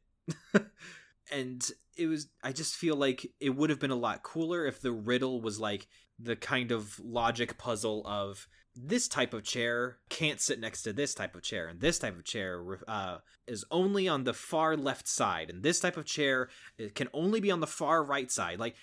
and 1.32 1.70
it 1.96 2.06
was 2.06 2.28
I 2.42 2.52
just 2.52 2.76
feel 2.76 2.96
like 2.96 3.26
it 3.40 3.50
would 3.50 3.70
have 3.70 3.80
been 3.80 3.90
a 3.90 3.96
lot 3.96 4.22
cooler 4.22 4.66
if 4.66 4.80
the 4.80 4.92
riddle 4.92 5.40
was 5.40 5.60
like 5.60 5.88
the 6.18 6.36
kind 6.36 6.72
of 6.72 6.98
logic 7.00 7.58
puzzle 7.58 8.02
of 8.06 8.48
this 8.74 9.06
type 9.06 9.34
of 9.34 9.44
chair 9.44 9.98
can't 10.08 10.40
sit 10.40 10.58
next 10.58 10.82
to 10.82 10.92
this 10.92 11.14
type 11.14 11.34
of 11.34 11.42
chair 11.42 11.68
and 11.68 11.80
this 11.80 11.98
type 11.98 12.16
of 12.16 12.24
chair 12.24 12.62
uh, 12.88 13.18
is 13.46 13.64
only 13.70 14.08
on 14.08 14.24
the 14.24 14.32
far 14.32 14.76
left 14.76 15.06
side 15.06 15.50
and 15.50 15.62
this 15.62 15.80
type 15.80 15.96
of 15.96 16.06
chair 16.06 16.48
can 16.94 17.08
only 17.12 17.40
be 17.40 17.50
on 17.50 17.60
the 17.60 17.66
far 17.66 18.02
right 18.02 18.30
side 18.30 18.58
like 18.58 18.74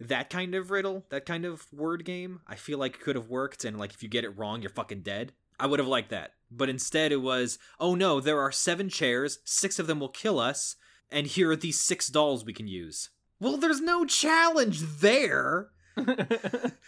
that 0.00 0.30
kind 0.30 0.54
of 0.54 0.70
riddle 0.70 1.04
that 1.10 1.26
kind 1.26 1.44
of 1.44 1.66
word 1.72 2.04
game 2.04 2.40
i 2.46 2.54
feel 2.54 2.78
like 2.78 3.00
could 3.00 3.16
have 3.16 3.28
worked 3.28 3.64
and 3.64 3.78
like 3.78 3.92
if 3.92 4.02
you 4.02 4.08
get 4.08 4.24
it 4.24 4.36
wrong 4.36 4.60
you're 4.60 4.70
fucking 4.70 5.02
dead 5.02 5.32
i 5.60 5.66
would 5.66 5.78
have 5.78 5.88
liked 5.88 6.10
that 6.10 6.32
but 6.50 6.68
instead 6.68 7.12
it 7.12 7.22
was 7.22 7.58
oh 7.78 7.94
no 7.94 8.20
there 8.20 8.40
are 8.40 8.52
seven 8.52 8.88
chairs 8.88 9.38
six 9.44 9.78
of 9.78 9.86
them 9.86 10.00
will 10.00 10.08
kill 10.08 10.38
us 10.38 10.76
and 11.10 11.26
here 11.28 11.50
are 11.50 11.56
these 11.56 11.80
six 11.80 12.08
dolls 12.08 12.44
we 12.44 12.52
can 12.52 12.66
use 12.66 13.10
well 13.38 13.56
there's 13.56 13.80
no 13.80 14.04
challenge 14.04 14.80
there 14.80 15.68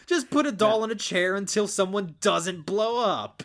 just 0.07 0.31
put 0.31 0.47
a 0.47 0.53
doll 0.53 0.83
in 0.83 0.91
a 0.91 0.95
chair 0.95 1.37
until 1.37 1.69
someone 1.69 2.17
doesn't 2.21 2.67
blow 2.67 3.05
up 3.05 3.43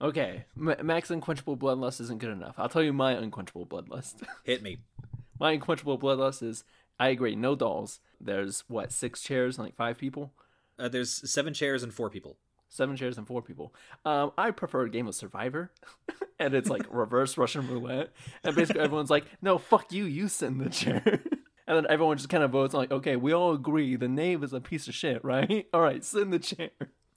okay, 0.00 0.44
Ma- 0.54 0.76
Mac's 0.82 1.10
unquenchable 1.10 1.56
bloodlust 1.56 2.00
isn't 2.00 2.20
good 2.20 2.30
enough. 2.30 2.54
I'll 2.58 2.68
tell 2.68 2.82
you 2.82 2.92
my 2.92 3.12
unquenchable 3.12 3.66
bloodlust. 3.66 4.22
hit 4.44 4.62
me 4.62 4.78
my 5.40 5.52
unquenchable 5.52 5.98
bloodlust 5.98 6.42
is. 6.42 6.64
I 6.98 7.08
agree. 7.08 7.36
No 7.36 7.54
dolls. 7.54 8.00
There's 8.20 8.64
what 8.68 8.92
six 8.92 9.22
chairs 9.22 9.58
and 9.58 9.66
like 9.66 9.76
five 9.76 9.98
people, 9.98 10.32
uh, 10.78 10.88
there's 10.88 11.30
seven 11.30 11.54
chairs 11.54 11.82
and 11.82 11.92
four 11.92 12.10
people 12.10 12.38
seven 12.68 12.96
chairs 12.96 13.16
and 13.16 13.26
four 13.26 13.42
people. 13.42 13.74
Um, 14.04 14.32
I 14.36 14.50
prefer 14.50 14.82
a 14.82 14.90
game 14.90 15.06
of 15.06 15.14
Survivor, 15.14 15.72
and 16.38 16.54
it's 16.54 16.68
like 16.68 16.82
reverse 16.90 17.38
Russian 17.38 17.66
roulette, 17.66 18.12
and 18.44 18.54
basically 18.54 18.82
everyone's 18.82 19.10
like, 19.10 19.24
"No, 19.42 19.58
fuck 19.58 19.92
you. 19.92 20.04
You 20.04 20.28
sit 20.28 20.48
in 20.48 20.58
the 20.58 20.70
chair." 20.70 21.22
And 21.68 21.76
then 21.76 21.86
everyone 21.90 22.16
just 22.16 22.30
kind 22.30 22.42
of 22.42 22.50
votes 22.50 22.72
like, 22.72 22.90
okay, 22.90 23.16
we 23.16 23.34
all 23.34 23.52
agree 23.52 23.94
the 23.94 24.08
knave 24.08 24.42
is 24.42 24.54
a 24.54 24.60
piece 24.60 24.88
of 24.88 24.94
shit, 24.94 25.22
right? 25.22 25.66
All 25.74 25.82
right, 25.82 26.02
sit 26.02 26.22
in 26.22 26.30
the 26.30 26.38
chair. 26.38 26.70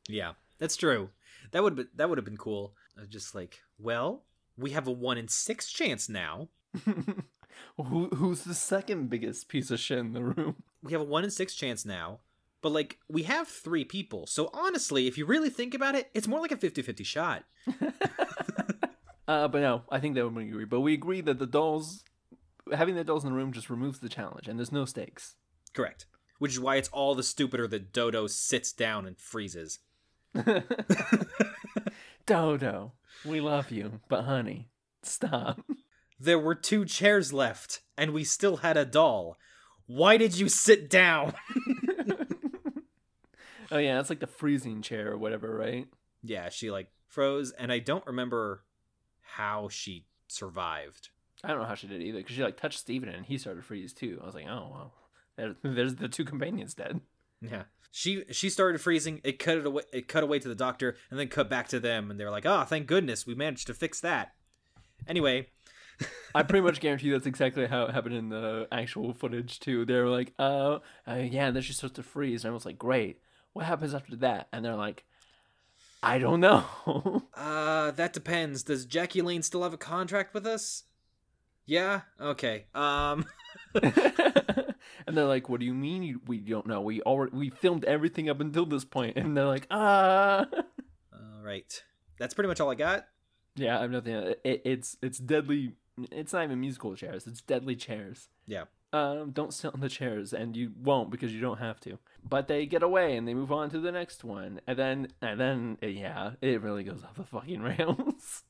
Yeah, 0.10 0.34
that's 0.60 0.76
true. 0.76 1.10
That 1.52 1.64
would 1.64 1.78
be, 1.78 1.86
that 1.96 2.10
would 2.10 2.18
have 2.18 2.26
been 2.26 2.36
cool. 2.36 2.74
Uh, 3.00 3.06
Just 3.06 3.34
like, 3.34 3.62
well, 3.80 4.24
we 4.58 4.72
have 4.72 4.88
a 4.88 4.92
one 4.92 5.18
in 5.18 5.30
six 5.30 5.72
chance 5.72 6.10
now. 6.10 6.50
Who, 7.78 8.08
who's 8.10 8.44
the 8.44 8.54
second 8.54 9.10
biggest 9.10 9.50
piece 9.50 9.72
of 9.72 9.80
shit 9.80 10.00
in 10.00 10.14
the 10.14 10.24
room? 10.24 10.56
We 10.84 10.94
have 10.94 11.02
a 11.02 11.06
one 11.06 11.24
in 11.24 11.30
six 11.30 11.54
chance 11.54 11.86
now. 11.86 12.22
But 12.64 12.72
like, 12.72 12.98
we 13.08 13.22
have 13.24 13.48
three 13.48 13.86
people. 13.86 14.26
So 14.26 14.50
honestly, 14.52 15.06
if 15.06 15.16
you 15.16 15.28
really 15.28 15.52
think 15.52 15.76
about 15.76 15.94
it, 15.94 16.10
it's 16.16 16.28
more 16.28 16.40
like 16.40 16.52
a 16.52 16.58
50-50 16.58 17.06
shot. 17.06 17.44
Uh, 19.28 19.48
but 19.48 19.62
no, 19.62 19.84
I 19.90 20.00
think 20.00 20.16
that 20.16 20.28
would 20.28 20.44
agree. 20.44 20.66
But 20.66 20.82
we 20.82 20.94
agree 20.94 21.22
that 21.22 21.40
the 21.40 21.48
dolls, 21.48 22.04
having 22.74 22.96
the 22.96 23.04
dolls 23.06 23.24
in 23.24 23.30
the 23.30 23.36
room 23.36 23.54
just 23.54 23.70
removes 23.70 24.00
the 24.00 24.10
challenge, 24.10 24.50
and 24.50 24.60
there's 24.60 24.74
no 24.74 24.84
stakes. 24.84 25.36
Correct. 25.74 26.06
Which 26.40 26.52
is 26.52 26.60
why 26.60 26.76
it's 26.76 26.90
all 26.90 27.16
the 27.16 27.24
stupider 27.24 27.66
that 27.68 27.94
Dodo 27.94 28.28
sits 28.28 28.74
down 28.74 29.06
and 29.06 29.18
freezes. 29.18 29.80
Dodo, 32.26 32.94
we 33.24 33.40
love 33.40 33.72
you, 33.72 34.02
but 34.10 34.24
honey, 34.24 34.68
stop. 35.02 35.62
There 36.24 36.40
were 36.40 36.54
two 36.54 36.86
chairs 36.86 37.34
left, 37.34 37.82
and 37.98 38.14
we 38.14 38.24
still 38.24 38.58
had 38.58 38.78
a 38.78 38.86
doll. 38.86 39.38
Why 39.88 40.18
did 40.18 40.38
you 40.38 40.50
sit 40.50 40.88
down? 40.88 41.34
oh 43.72 43.80
yeah, 43.80 43.96
that's 43.96 44.12
like 44.12 44.20
the 44.20 44.28
freezing 44.28 44.84
chair 44.84 45.12
or 45.12 45.18
whatever, 45.18 45.56
right? 45.56 45.88
yeah, 46.24 46.50
she 46.50 46.72
like 46.72 46.88
froze, 47.08 47.52
and 47.52 47.72
I 47.72 47.80
don't 47.80 48.06
remember 48.06 48.64
how 49.22 49.70
she 49.70 50.06
survived. 50.28 51.10
I 51.44 51.50
don't 51.50 51.60
know 51.60 51.66
how 51.66 51.76
she 51.76 51.88
did 51.88 52.02
either 52.02 52.20
because 52.20 52.36
she 52.36 52.44
like 52.44 52.58
touched 52.58 52.80
Steven 52.80 53.10
and 53.10 53.26
he 53.26 53.38
started 53.38 53.62
to 53.62 53.66
freeze 53.66 53.94
too. 53.94 54.20
I 54.22 54.26
was 54.26 54.36
like, 54.36 54.48
oh 54.48 54.70
well, 54.72 54.94
there, 55.38 55.56
there's 55.64 55.96
the 55.96 56.08
two 56.08 56.26
companions 56.26 56.74
dead. 56.74 57.02
Yeah. 57.42 57.64
She 57.92 58.24
she 58.32 58.50
started 58.50 58.80
freezing. 58.80 59.22
It 59.24 59.40
cut 59.40 59.58
it 59.58 59.66
away. 59.66 59.84
It 59.92 60.08
cut 60.08 60.24
away 60.24 60.40
to 60.40 60.48
the 60.48 60.56
doctor, 60.56 60.96
and 61.10 61.20
then 61.20 61.28
cut 61.28 61.50
back 61.50 61.68
to 61.70 61.80
them, 61.80 62.10
and 62.10 62.20
they're 62.20 62.32
like, 62.32 62.46
"Oh, 62.46 62.64
thank 62.64 62.88
goodness, 62.88 63.28
we 63.28 63.36
managed 63.36 63.68
to 63.68 63.74
fix 63.74 64.00
that." 64.00 64.34
Anyway, 65.08 65.48
I 66.36 66.44
pretty 66.44 66.64
much 66.64 66.80
guarantee 66.80 67.12
that's 67.12 67.26
exactly 67.26 67.68
how 67.68 67.86
it 67.86 67.94
happened 67.94 68.16
in 68.16 68.30
the 68.30 68.68
actual 68.72 69.14
footage 69.14 69.60
too. 69.60 69.86
They're 69.86 70.08
like, 70.08 70.34
uh, 70.40 70.80
uh 71.08 71.16
yeah, 71.16 71.48
and 71.48 71.56
then 71.56 71.64
she 71.64 71.74
starts 71.74 71.96
to 71.96 72.04
freeze, 72.04 72.44
and 72.44 72.52
I 72.52 72.54
was 72.54 72.66
like, 72.66 72.78
great. 72.78 73.20
What 73.54 73.66
happens 73.66 73.94
after 73.94 74.16
that? 74.18 74.48
And 74.54 74.64
they're 74.64 74.76
like, 74.76 75.04
I 76.04 76.18
don't 76.18 76.40
know. 76.40 76.64
uh, 77.36 77.92
that 77.92 78.14
depends. 78.14 78.64
Does 78.64 78.86
Jackie 78.86 79.22
Lane 79.22 79.44
still 79.44 79.64
have 79.64 79.74
a 79.74 79.78
contract 79.78 80.34
with 80.34 80.48
us? 80.48 80.84
Yeah. 81.66 82.02
Okay. 82.20 82.66
Um. 82.74 83.26
and 83.84 85.16
they're 85.18 85.26
like, 85.26 85.48
"What 85.48 85.60
do 85.60 85.66
you 85.66 85.74
mean 85.74 86.04
you, 86.04 86.22
we 86.26 86.40
don't 86.40 86.66
know? 86.66 86.82
We 86.82 87.02
already 87.02 87.36
we 87.36 87.50
filmed 87.50 87.86
everything 87.86 88.30
up 88.30 88.40
until 88.40 88.66
this 88.66 88.84
point." 88.84 89.16
And 89.18 89.38
they're 89.38 89.46
like, 89.46 89.68
"Ah." 89.70 90.48
All 91.14 91.44
right. 91.44 91.84
That's 92.18 92.34
pretty 92.34 92.48
much 92.48 92.60
all 92.60 92.72
I 92.72 92.76
got. 92.76 93.06
Yeah, 93.56 93.78
I 93.78 93.82
have 93.82 93.92
nothing. 93.92 94.14
It, 94.44 94.62
it's 94.66 94.98
it's 95.02 95.18
deadly. 95.18 95.74
It's 96.12 96.34
not 96.34 96.44
even 96.44 96.60
musical 96.62 96.96
chairs. 96.96 97.28
It's 97.28 97.42
deadly 97.42 97.76
chairs. 97.76 98.30
Yeah. 98.48 98.66
Um, 98.94 99.32
don't 99.32 99.54
sit 99.54 99.74
on 99.74 99.80
the 99.80 99.90
chairs, 99.90 100.34
and 100.34 100.56
you 100.56 100.72
won't 100.82 101.10
because 101.12 101.34
you 101.34 101.40
don't 101.42 101.60
have 101.60 101.80
to. 101.82 101.98
But 102.28 102.48
they 102.48 102.66
get 102.66 102.84
away 102.84 103.16
and 103.16 103.28
they 103.28 103.34
move 103.34 103.52
on 103.52 103.70
to 103.70 103.80
the 103.80 103.92
next 103.92 104.24
one, 104.24 104.60
and 104.68 104.78
then 104.78 105.08
and 105.22 105.40
then 105.40 105.78
yeah, 105.82 106.32
it 106.42 106.62
really 106.62 106.84
goes 106.84 107.04
off 107.04 107.16
the 107.16 107.24
fucking 107.24 107.62
rails. 107.78 108.44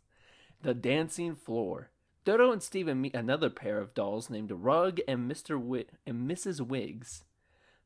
the 0.62 0.74
dancing 0.74 1.36
floor. 1.36 1.90
Dodo 2.24 2.52
and 2.52 2.62
Steven 2.62 3.02
meet 3.02 3.16
another 3.16 3.50
pair 3.50 3.80
of 3.80 3.94
dolls 3.96 4.30
named 4.30 4.52
Rugg 4.52 5.00
and 5.08 5.30
Mr. 5.30 5.58
Wi- 5.60 5.86
and 6.06 6.30
Mrs. 6.30 6.62
Wiggs. 6.62 7.24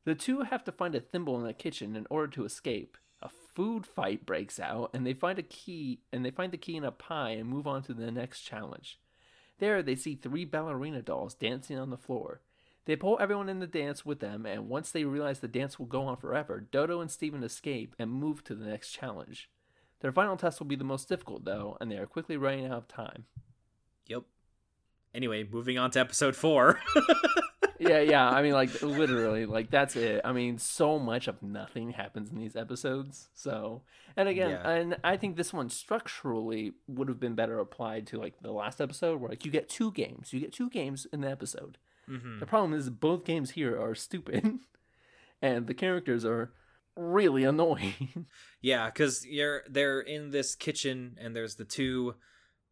The 0.04 0.14
two 0.14 0.42
have 0.42 0.62
to 0.64 0.72
find 0.72 0.94
a 0.94 1.00
thimble 1.00 1.38
in 1.38 1.44
the 1.46 1.54
kitchen 1.54 1.96
in 1.96 2.06
order 2.10 2.28
to 2.32 2.44
escape. 2.44 2.96
A 3.22 3.30
food 3.54 3.86
fight 3.86 4.26
breaks 4.26 4.60
out, 4.60 4.90
and 4.94 5.06
they 5.06 5.14
find 5.14 5.38
a 5.38 5.42
key 5.42 6.00
and 6.12 6.24
they 6.24 6.30
find 6.30 6.52
the 6.52 6.58
key 6.58 6.76
in 6.76 6.84
a 6.84 6.92
pie 6.92 7.30
and 7.30 7.48
move 7.48 7.66
on 7.66 7.82
to 7.84 7.94
the 7.94 8.10
next 8.10 8.42
challenge. 8.42 8.98
There 9.58 9.82
they 9.82 9.96
see 9.96 10.14
three 10.14 10.44
ballerina 10.44 11.02
dolls 11.02 11.34
dancing 11.34 11.78
on 11.78 11.90
the 11.90 11.96
floor. 11.96 12.40
They 12.84 12.94
pull 12.94 13.18
everyone 13.20 13.48
in 13.48 13.58
the 13.58 13.66
dance 13.66 14.06
with 14.06 14.20
them, 14.20 14.46
and 14.46 14.68
once 14.68 14.92
they 14.92 15.04
realize 15.04 15.40
the 15.40 15.48
dance 15.48 15.78
will 15.78 15.86
go 15.86 16.02
on 16.02 16.16
forever, 16.16 16.60
Dodo 16.70 17.00
and 17.00 17.10
Steven 17.10 17.42
escape 17.42 17.96
and 17.98 18.10
move 18.10 18.44
to 18.44 18.54
the 18.54 18.66
next 18.66 18.92
challenge. 18.92 19.50
Their 20.00 20.12
final 20.12 20.36
test 20.36 20.60
will 20.60 20.66
be 20.66 20.76
the 20.76 20.84
most 20.84 21.08
difficult, 21.08 21.44
though, 21.44 21.76
and 21.80 21.90
they 21.90 21.96
are 21.96 22.06
quickly 22.06 22.36
running 22.36 22.66
out 22.66 22.72
of 22.72 22.88
time. 22.88 23.24
Yep. 24.06 24.22
Anyway, 25.14 25.48
moving 25.50 25.78
on 25.78 25.90
to 25.92 26.00
episode 26.00 26.36
four. 26.36 26.80
yeah, 27.78 28.00
yeah. 28.00 28.28
I 28.28 28.42
mean, 28.42 28.52
like 28.52 28.82
literally, 28.82 29.46
like 29.46 29.70
that's 29.70 29.96
it. 29.96 30.20
I 30.24 30.32
mean, 30.32 30.58
so 30.58 30.98
much 30.98 31.28
of 31.28 31.42
nothing 31.42 31.90
happens 31.90 32.30
in 32.30 32.38
these 32.38 32.56
episodes. 32.56 33.28
So, 33.34 33.82
and 34.16 34.28
again, 34.28 34.50
Yeah. 34.50 34.68
and 34.70 34.96
I 35.04 35.16
think 35.16 35.36
this 35.36 35.52
one 35.52 35.68
structurally 35.70 36.72
would 36.86 37.08
have 37.08 37.20
been 37.20 37.34
better 37.34 37.58
applied 37.58 38.06
to 38.08 38.18
like 38.18 38.34
the 38.40 38.52
last 38.52 38.80
episode, 38.80 39.20
where 39.20 39.30
like 39.30 39.44
you 39.44 39.50
get 39.50 39.68
two 39.68 39.92
games, 39.92 40.32
you 40.32 40.40
get 40.40 40.52
two 40.52 40.70
games 40.70 41.06
in 41.12 41.20
the 41.20 41.30
episode. 41.30 41.78
Mhm. 42.08 42.38
The 42.40 42.46
problem 42.46 42.72
is 42.72 42.88
both 42.90 43.24
games 43.24 43.52
here 43.52 43.80
are 43.80 43.94
stupid, 43.94 44.58
and 45.42 45.66
the 45.66 45.74
characters 45.74 46.24
are 46.24 46.52
really 46.96 47.44
annoying. 47.44 48.26
Yeah, 48.62 48.86
because 48.86 49.24
you're 49.24 49.62
they're 49.68 50.00
in 50.00 50.30
this 50.30 50.56
kitchen 50.56 51.16
and 51.20 51.36
there's 51.36 51.54
the 51.54 51.64
two 51.64 52.14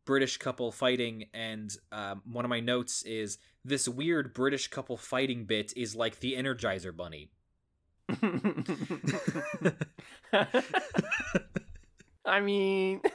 British 0.05 0.37
couple 0.37 0.71
fighting, 0.73 1.27
and 1.33 1.75
um, 1.93 2.23
one 2.25 2.45
of 2.45 2.49
my 2.49 2.61
notes 2.61 3.03
is 3.03 3.39
this 3.65 3.89
weird 3.89 4.35
British 4.35 4.69
couple 4.69 4.97
fighting 4.97 5.45
bit 5.45 5.73
is 5.77 5.97
like 5.97 6.21
the 6.21 6.35
Energizer 6.35 6.95
Bunny. 6.95 7.31
I 12.27 12.41
mean, 12.41 13.01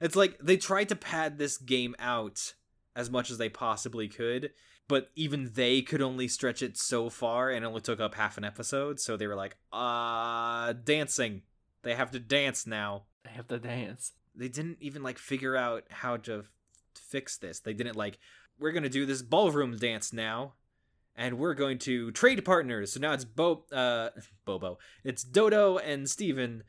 It's 0.00 0.16
like 0.16 0.38
they 0.38 0.56
tried 0.56 0.88
to 0.90 0.96
pad 0.96 1.38
this 1.38 1.58
game 1.58 1.94
out 1.98 2.54
as 2.94 3.10
much 3.10 3.30
as 3.30 3.38
they 3.38 3.48
possibly 3.48 4.08
could, 4.08 4.50
but 4.88 5.10
even 5.16 5.52
they 5.54 5.82
could 5.82 6.02
only 6.02 6.28
stretch 6.28 6.62
it 6.62 6.76
so 6.76 7.10
far 7.10 7.50
and 7.50 7.64
only 7.64 7.80
took 7.80 8.00
up 8.00 8.14
half 8.14 8.38
an 8.38 8.44
episode, 8.44 9.00
so 9.00 9.16
they 9.16 9.26
were 9.26 9.34
like, 9.34 9.56
uh, 9.72 10.72
dancing. 10.84 11.42
They 11.82 11.94
have 11.94 12.10
to 12.12 12.20
dance 12.20 12.66
now. 12.66 13.04
They 13.24 13.30
have 13.30 13.48
to 13.48 13.58
dance. 13.58 14.12
They 14.38 14.48
didn't 14.48 14.78
even 14.80 15.02
like 15.02 15.18
figure 15.18 15.56
out 15.56 15.84
how 15.90 16.16
to 16.18 16.38
f- 16.38 16.50
fix 16.94 17.36
this. 17.36 17.60
They 17.60 17.74
didn't 17.74 17.96
like, 17.96 18.18
we're 18.58 18.72
going 18.72 18.82
to 18.84 18.88
do 18.88 19.04
this 19.04 19.22
ballroom 19.22 19.76
dance 19.76 20.12
now. 20.12 20.54
And 21.16 21.36
we're 21.36 21.54
going 21.54 21.78
to 21.80 22.12
trade 22.12 22.44
partners. 22.44 22.92
So 22.92 23.00
now 23.00 23.12
it's 23.12 23.24
Bo 23.24 23.64
uh 23.72 24.10
Bobo. 24.44 24.78
It's 25.02 25.24
Dodo 25.24 25.78
and 25.78 26.08
Steven 26.08 26.62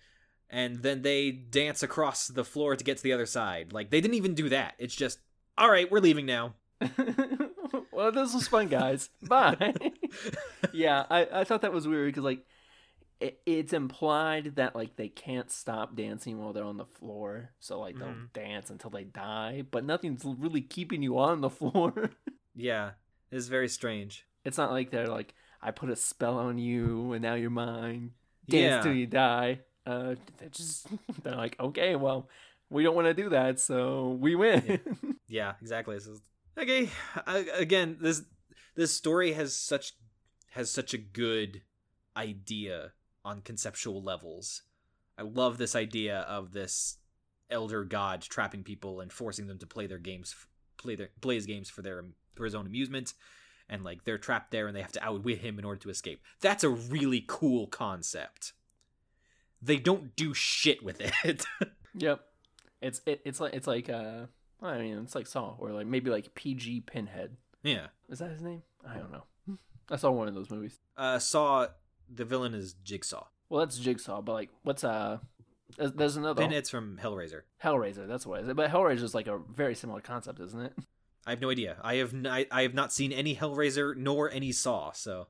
and 0.49 0.81
then 0.81 1.03
they 1.03 1.31
dance 1.31 1.83
across 1.83 2.27
the 2.27 2.43
floor 2.43 2.75
to 2.75 2.83
get 2.83 2.97
to 2.97 3.03
the 3.03 3.13
other 3.13 3.25
side. 3.25 3.71
Like 3.71 3.91
they 3.91 4.01
didn't 4.01 4.15
even 4.15 4.33
do 4.33 4.49
that. 4.49 4.73
It's 4.79 4.95
just 4.95 5.19
all 5.57 5.69
right, 5.69 5.91
we're 5.91 5.99
leaving 5.99 6.25
now. 6.25 6.55
well, 7.91 8.11
this 8.11 8.33
was 8.33 8.47
fun, 8.47 8.69
guys. 8.69 9.09
Bye. 9.21 9.73
yeah, 10.73 11.05
I, 11.09 11.27
I 11.31 11.43
thought 11.43 11.61
that 11.61 11.73
was 11.73 11.87
weird 11.87 12.07
because 12.07 12.23
like 12.23 12.45
it, 13.19 13.41
it's 13.45 13.73
implied 13.73 14.55
that 14.55 14.75
like 14.75 14.95
they 14.95 15.09
can't 15.09 15.51
stop 15.51 15.95
dancing 15.95 16.37
while 16.39 16.53
they're 16.53 16.63
on 16.63 16.77
the 16.77 16.85
floor, 16.85 17.51
so 17.59 17.79
like 17.79 17.97
they'll 17.97 18.07
Mhm. 18.07 18.31
dance 18.33 18.69
until 18.69 18.89
they 18.89 19.03
die, 19.03 19.63
but 19.69 19.83
nothing's 19.83 20.23
really 20.25 20.61
keeping 20.61 21.01
you 21.03 21.17
on 21.19 21.41
the 21.41 21.49
floor. 21.59 22.11
Yeah, 22.55 22.91
it's 23.31 23.47
very 23.47 23.67
strange. 23.69 24.25
it's 24.45 24.57
not 24.57 24.71
like 24.71 24.89
they're 24.89 25.07
like 25.07 25.33
I 25.61 25.71
put 25.71 25.89
a 25.89 25.95
spell 25.95 26.37
on 26.37 26.57
you 26.57 27.11
and 27.13 27.21
now 27.21 27.33
you're 27.35 27.49
mine. 27.49 28.13
Dance 28.47 28.61
Yeah. 28.63 28.81
till 28.81 28.93
you 28.93 29.05
die. 29.05 29.59
Uh, 29.85 30.15
they're 30.37 30.49
just 30.49 30.87
they're 31.23 31.35
like 31.35 31.59
okay, 31.59 31.95
well, 31.97 32.29
we 32.69 32.83
don't 32.83 32.95
want 32.95 33.07
to 33.07 33.13
do 33.13 33.29
that, 33.29 33.59
so 33.59 34.17
we 34.19 34.35
win. 34.35 34.79
Yeah, 35.27 35.53
exactly. 35.61 35.95
This 35.95 36.07
is 36.07 36.21
okay. 36.57 36.89
I, 37.27 37.39
again, 37.53 37.97
this 38.01 38.23
this 38.75 38.91
story 38.93 39.33
has 39.33 39.55
such 39.55 39.93
has 40.51 40.71
such 40.71 40.93
a 40.93 40.97
good 40.97 41.61
idea 42.17 42.93
on 43.29 43.41
conceptual 43.41 44.01
levels. 44.03 44.63
I 45.17 45.21
love 45.21 45.57
this 45.57 45.75
idea 45.75 46.19
of 46.21 46.51
this 46.51 46.97
elder 47.51 47.83
god 47.83 48.21
trapping 48.21 48.63
people 48.63 48.99
and 49.01 49.11
forcing 49.11 49.47
them 49.47 49.57
to 49.59 49.67
play 49.67 49.87
their 49.87 49.97
games, 49.99 50.35
play 50.77 50.95
their 50.95 51.09
play 51.21 51.35
his 51.35 51.45
games 51.45 51.69
for 51.69 51.81
their 51.81 52.03
for 52.35 52.45
his 52.45 52.55
own 52.55 52.65
amusement, 52.65 53.13
and 53.69 53.83
like 53.83 54.03
they're 54.03 54.17
trapped 54.17 54.51
there 54.51 54.67
and 54.67 54.75
they 54.75 54.81
have 54.81 54.91
to 54.93 55.03
outwit 55.03 55.39
him 55.39 55.59
in 55.59 55.65
order 55.65 55.79
to 55.81 55.89
escape. 55.89 56.21
That's 56.41 56.63
a 56.63 56.69
really 56.69 57.23
cool 57.27 57.67
concept. 57.67 58.53
They 59.61 59.77
don't 59.77 60.15
do 60.15 60.33
shit 60.33 60.83
with 60.83 61.01
it. 61.01 61.45
Yep. 61.95 62.19
It's 62.81 63.01
it, 63.07 63.21
it's 63.25 63.39
like 63.41 63.53
it's 63.55 63.65
like 63.67 63.89
uh 63.89 64.27
I 64.61 64.77
mean 64.77 64.99
it's 64.99 65.15
like 65.15 65.25
Saw 65.27 65.55
or 65.57 65.71
like 65.71 65.87
maybe 65.87 66.11
like 66.11 66.33
PG 66.35 66.81
Pinhead. 66.81 67.35
yeah. 67.63 67.87
Is 68.09 68.19
that 68.19 68.29
his 68.29 68.41
name? 68.43 68.61
I 68.87 68.97
don't 68.97 69.11
know. 69.11 69.23
I 69.91 69.95
saw 69.95 70.11
one 70.11 70.27
of 70.27 70.35
those 70.35 70.51
movies. 70.51 70.79
Uh, 70.95 71.17
Saw 71.17 71.67
the 72.13 72.25
villain 72.25 72.53
is 72.53 72.73
Jigsaw. 72.83 73.27
Well, 73.49 73.65
that's 73.65 73.77
Jigsaw, 73.77 74.21
but 74.21 74.33
like 74.33 74.49
what's 74.63 74.83
uh 74.83 75.19
there's, 75.77 75.93
there's 75.93 76.17
another 76.17 76.41
Pinhead's 76.41 76.69
from 76.69 76.99
Hellraiser. 77.01 77.41
Hellraiser. 77.63 78.07
That's 78.07 78.25
what 78.25 78.41
it 78.41 78.47
is. 78.47 78.53
But 78.53 78.71
Hellraiser 78.71 79.03
is 79.03 79.13
like 79.13 79.27
a 79.27 79.39
very 79.51 79.75
similar 79.75 80.01
concept, 80.01 80.39
isn't 80.39 80.59
it? 80.59 80.73
I 81.25 81.31
have 81.31 81.41
no 81.41 81.49
idea. 81.49 81.77
I 81.83 81.95
have 81.95 82.13
n- 82.13 82.27
I, 82.27 82.47
I 82.51 82.63
have 82.63 82.73
not 82.73 82.91
seen 82.91 83.11
any 83.11 83.35
Hellraiser 83.35 83.95
nor 83.95 84.31
any 84.31 84.51
Saw. 84.51 84.91
So 84.91 85.27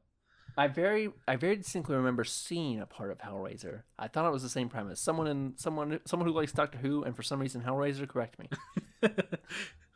I 0.57 0.67
very 0.67 1.09
I 1.27 1.35
very 1.35 1.55
distinctly 1.57 1.95
remember 1.95 2.23
seeing 2.23 2.79
a 2.79 2.85
part 2.85 3.11
of 3.11 3.19
Hellraiser. 3.19 3.83
I 3.97 4.07
thought 4.07 4.25
it 4.25 4.31
was 4.31 4.43
the 4.43 4.49
same 4.49 4.69
premise. 4.69 4.99
Someone 5.01 5.27
in 5.27 5.53
someone 5.57 5.99
someone 6.05 6.27
who 6.27 6.33
likes 6.33 6.51
Doctor 6.51 6.77
Who 6.77 7.03
and 7.03 7.15
for 7.15 7.23
some 7.23 7.39
reason 7.39 7.61
Hellraiser, 7.61 8.07
correct 8.07 8.39
me. 8.39 8.49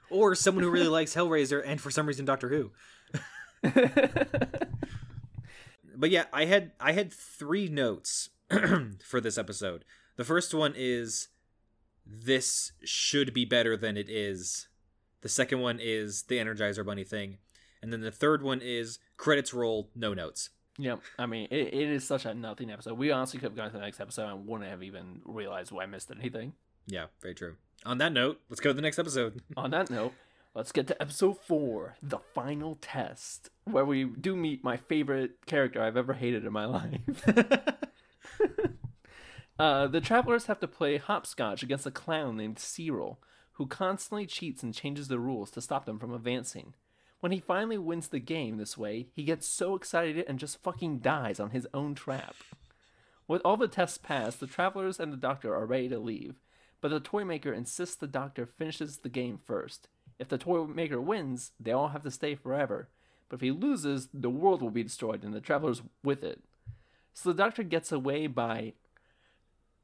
or 0.10 0.36
someone 0.36 0.64
who 0.64 0.70
really 0.70 0.88
likes 0.88 1.16
Hellraiser 1.16 1.62
and 1.66 1.80
for 1.80 1.92
some 1.92 2.06
reason 2.06 2.26
Doctor 2.26 2.50
Who. 2.50 2.72
But 5.96 6.10
yeah, 6.10 6.26
I 6.34 6.46
had 6.46 6.72
I 6.80 6.92
had 6.94 7.12
three 7.12 7.68
notes 7.68 8.30
for 9.06 9.22
this 9.22 9.38
episode. 9.38 9.86
The 10.16 10.24
first 10.24 10.54
one 10.54 10.74
is 10.76 11.30
this 12.06 12.74
should 12.84 13.34
be 13.34 13.46
better 13.46 13.76
than 13.78 13.98
it 13.98 14.10
is. 14.10 14.68
The 15.22 15.30
second 15.30 15.60
one 15.60 15.80
is 15.82 16.24
the 16.24 16.38
Energizer 16.38 16.86
Bunny 16.86 17.04
thing. 17.04 17.38
And 17.82 17.92
then 17.92 18.02
the 18.02 18.12
third 18.12 18.44
one 18.44 18.62
is 18.62 19.00
credits 19.18 19.54
roll, 19.54 19.90
no 19.96 20.14
notes. 20.14 20.50
Yep. 20.78 21.02
I 21.20 21.26
mean, 21.26 21.48
it, 21.52 21.74
it 21.74 21.90
is 21.90 22.06
such 22.06 22.26
a 22.26 22.34
nothing 22.34 22.72
episode. 22.72 22.98
We 22.98 23.12
honestly 23.12 23.40
could 23.40 23.50
have 23.50 23.56
gone 23.56 23.68
to 23.68 23.78
the 23.78 23.84
next 23.84 24.00
episode 24.00 24.30
and 24.30 24.48
wouldn't 24.48 24.70
have 24.70 24.84
even 24.84 25.22
realized 25.26 25.72
why 25.72 25.84
I 25.84 25.86
missed 25.86 26.12
anything. 26.12 26.54
Yeah, 26.88 27.08
very 27.22 27.36
true. 27.36 27.56
On 27.86 27.98
that 28.00 28.12
note, 28.12 28.40
let's 28.50 28.60
go 28.60 28.70
to 28.70 28.74
the 28.74 28.82
next 28.82 29.00
episode. 29.00 29.42
On 29.56 29.72
that 29.72 29.90
note, 29.90 30.14
let's 30.56 30.72
get 30.72 30.88
to 30.88 31.02
episode 31.02 31.40
four, 31.40 31.96
the 32.02 32.20
final 32.34 32.78
test, 32.82 33.50
where 33.66 33.86
we 33.86 34.04
do 34.04 34.36
meet 34.36 34.64
my 34.64 34.78
favorite 34.78 35.46
character 35.46 35.82
I've 35.82 35.98
ever 35.98 36.14
hated 36.14 36.46
in 36.46 36.54
my 36.54 36.66
life. 36.80 37.26
Uh, 39.60 39.86
the 39.86 40.02
travelers 40.02 40.48
have 40.48 40.60
to 40.60 40.68
play 40.68 40.98
hopscotch 40.98 41.62
against 41.62 41.86
a 41.86 41.92
clown 41.92 42.36
named 42.36 42.58
Cyril, 42.58 43.20
who 43.54 43.68
constantly 43.68 44.26
cheats 44.26 44.64
and 44.64 44.74
changes 44.74 45.08
the 45.08 45.20
rules 45.20 45.52
to 45.52 45.62
stop 45.62 45.86
them 45.86 46.00
from 46.00 46.14
advancing. 46.14 46.74
When 47.20 47.32
he 47.32 47.40
finally 47.40 47.78
wins 47.78 48.08
the 48.08 48.20
game 48.20 48.58
this 48.58 48.78
way, 48.78 49.08
he 49.14 49.24
gets 49.24 49.48
so 49.48 49.76
excited 49.76 50.26
and 50.28 50.40
just 50.40 50.62
fucking 50.64 51.00
dies 51.00 51.40
on 51.40 51.52
his 51.52 51.68
own 51.74 51.94
trap. 51.94 52.36
With 53.28 53.42
all 53.46 53.56
the 53.56 53.68
tests 53.68 53.98
passed, 53.98 54.40
the 54.40 54.48
travelers 54.48 55.00
and 55.00 55.14
the 55.14 55.18
doctor 55.18 55.56
are 55.56 55.66
ready 55.66 55.88
to 55.90 56.00
leave, 56.00 56.42
but 56.82 56.90
the 56.90 57.00
toy 57.00 57.24
maker 57.24 57.54
insists 57.54 57.96
the 57.96 58.08
doctor 58.08 58.46
finishes 58.46 58.98
the 58.98 59.10
game 59.10 59.38
first. 59.38 59.88
If 60.20 60.30
the 60.30 60.38
toy 60.38 60.66
maker 60.66 61.02
wins, 61.02 61.52
they 61.60 61.72
all 61.72 61.90
have 61.90 62.04
to 62.04 62.12
stay 62.12 62.36
forever, 62.36 62.90
but 63.30 63.36
if 63.36 63.42
he 63.42 63.52
loses, 63.52 64.10
the 64.14 64.30
world 64.30 64.62
will 64.62 64.70
be 64.70 64.84
destroyed 64.84 65.24
and 65.24 65.34
the 65.34 65.42
travelers 65.42 65.82
with 66.04 66.24
it. 66.24 66.42
So 67.14 67.30
the 67.30 67.44
doctor 67.44 67.64
gets 67.64 67.92
away 67.92 68.28
by 68.28 68.74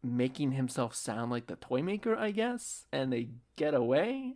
making 0.03 0.53
himself 0.53 0.95
sound 0.95 1.31
like 1.31 1.47
the 1.47 1.55
toy 1.55 1.81
maker, 1.81 2.15
I 2.15 2.31
guess, 2.31 2.85
and 2.91 3.11
they 3.11 3.29
get 3.55 3.73
away. 3.73 4.35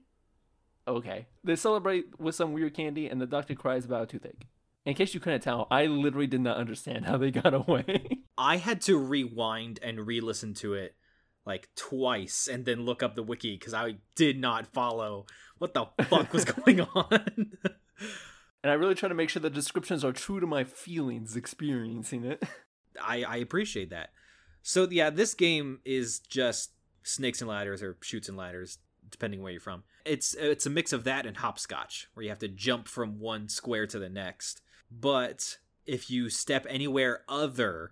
Okay. 0.87 1.27
They 1.43 1.55
celebrate 1.55 2.19
with 2.19 2.35
some 2.35 2.53
weird 2.53 2.73
candy, 2.73 3.07
and 3.07 3.21
the 3.21 3.25
doctor 3.25 3.55
cries 3.55 3.85
about 3.85 4.03
a 4.03 4.05
toothache. 4.05 4.47
In 4.85 4.95
case 4.95 5.13
you 5.13 5.19
couldn't 5.19 5.41
tell, 5.41 5.67
I 5.71 5.85
literally 5.85 6.27
did 6.27 6.41
not 6.41 6.57
understand 6.57 7.05
how 7.05 7.17
they 7.17 7.31
got 7.31 7.53
away. 7.53 8.23
I 8.37 8.57
had 8.57 8.81
to 8.81 8.97
rewind 8.97 9.79
and 9.81 10.05
re 10.05 10.19
listen 10.19 10.53
to 10.55 10.73
it 10.73 10.95
like 11.45 11.69
twice 11.75 12.47
and 12.47 12.65
then 12.65 12.85
look 12.85 13.03
up 13.03 13.15
the 13.15 13.23
wiki 13.23 13.57
because 13.57 13.73
I 13.73 13.97
did 14.15 14.39
not 14.39 14.67
follow 14.67 15.25
what 15.57 15.73
the 15.73 15.85
fuck 16.05 16.33
was 16.33 16.45
going 16.45 16.81
on. 16.81 17.11
and 18.63 18.71
I 18.71 18.73
really 18.73 18.95
try 18.95 19.09
to 19.09 19.15
make 19.15 19.29
sure 19.29 19.41
the 19.41 19.49
descriptions 19.49 20.03
are 20.03 20.13
true 20.13 20.39
to 20.39 20.47
my 20.47 20.63
feelings 20.63 21.35
experiencing 21.35 22.23
it. 22.23 22.43
I, 23.01 23.23
I 23.23 23.37
appreciate 23.37 23.89
that. 23.89 24.11
So 24.61 24.87
yeah, 24.89 25.09
this 25.09 25.33
game 25.33 25.79
is 25.83 26.19
just 26.19 26.71
snakes 27.03 27.41
and 27.41 27.49
ladders 27.49 27.83
or 27.83 27.97
Chutes 28.01 28.29
and 28.29 28.37
Ladders, 28.37 28.77
depending 29.09 29.41
where 29.41 29.51
you're 29.51 29.59
from. 29.59 29.83
It's 30.05 30.33
it's 30.35 30.65
a 30.65 30.69
mix 30.69 30.93
of 30.93 31.03
that 31.03 31.25
and 31.25 31.37
hopscotch, 31.37 32.07
where 32.13 32.23
you 32.23 32.29
have 32.29 32.39
to 32.39 32.47
jump 32.47 32.87
from 32.87 33.19
one 33.19 33.49
square 33.49 33.87
to 33.87 33.99
the 33.99 34.09
next. 34.09 34.61
But 34.89 35.57
if 35.85 36.09
you 36.09 36.29
step 36.29 36.65
anywhere 36.69 37.23
other 37.27 37.91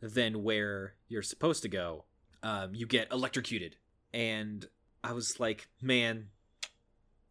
than 0.00 0.42
where 0.42 0.94
you're 1.08 1.22
supposed 1.22 1.62
to 1.62 1.68
go, 1.68 2.04
um, 2.46 2.74
you 2.76 2.86
get 2.86 3.10
electrocuted. 3.10 3.76
And 4.14 4.64
I 5.02 5.12
was 5.12 5.40
like, 5.40 5.68
man, 5.82 6.28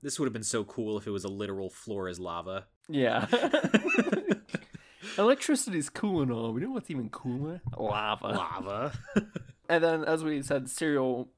this 0.02 0.20
would 0.20 0.26
have 0.26 0.34
been 0.34 0.44
so 0.44 0.66
cool 0.66 0.98
if 0.98 1.08
it 1.08 1.12
was 1.12 1.24
a 1.24 1.30
literal 1.30 1.70
floor 1.70 2.10
is 2.10 2.20
lava. 2.20 2.66
Yeah. 2.90 3.28
Electricity's 5.18 5.90
cool 5.90 6.22
and 6.22 6.32
all. 6.32 6.52
We 6.52 6.60
know 6.60 6.72
what's 6.72 6.92
even 6.92 7.10
cooler? 7.10 7.62
Lava. 7.78 8.28
Lava. 8.28 8.92
and 9.70 9.82
then, 9.82 10.04
as 10.04 10.22
we 10.22 10.42
said, 10.42 10.70
Cyril, 10.70 11.30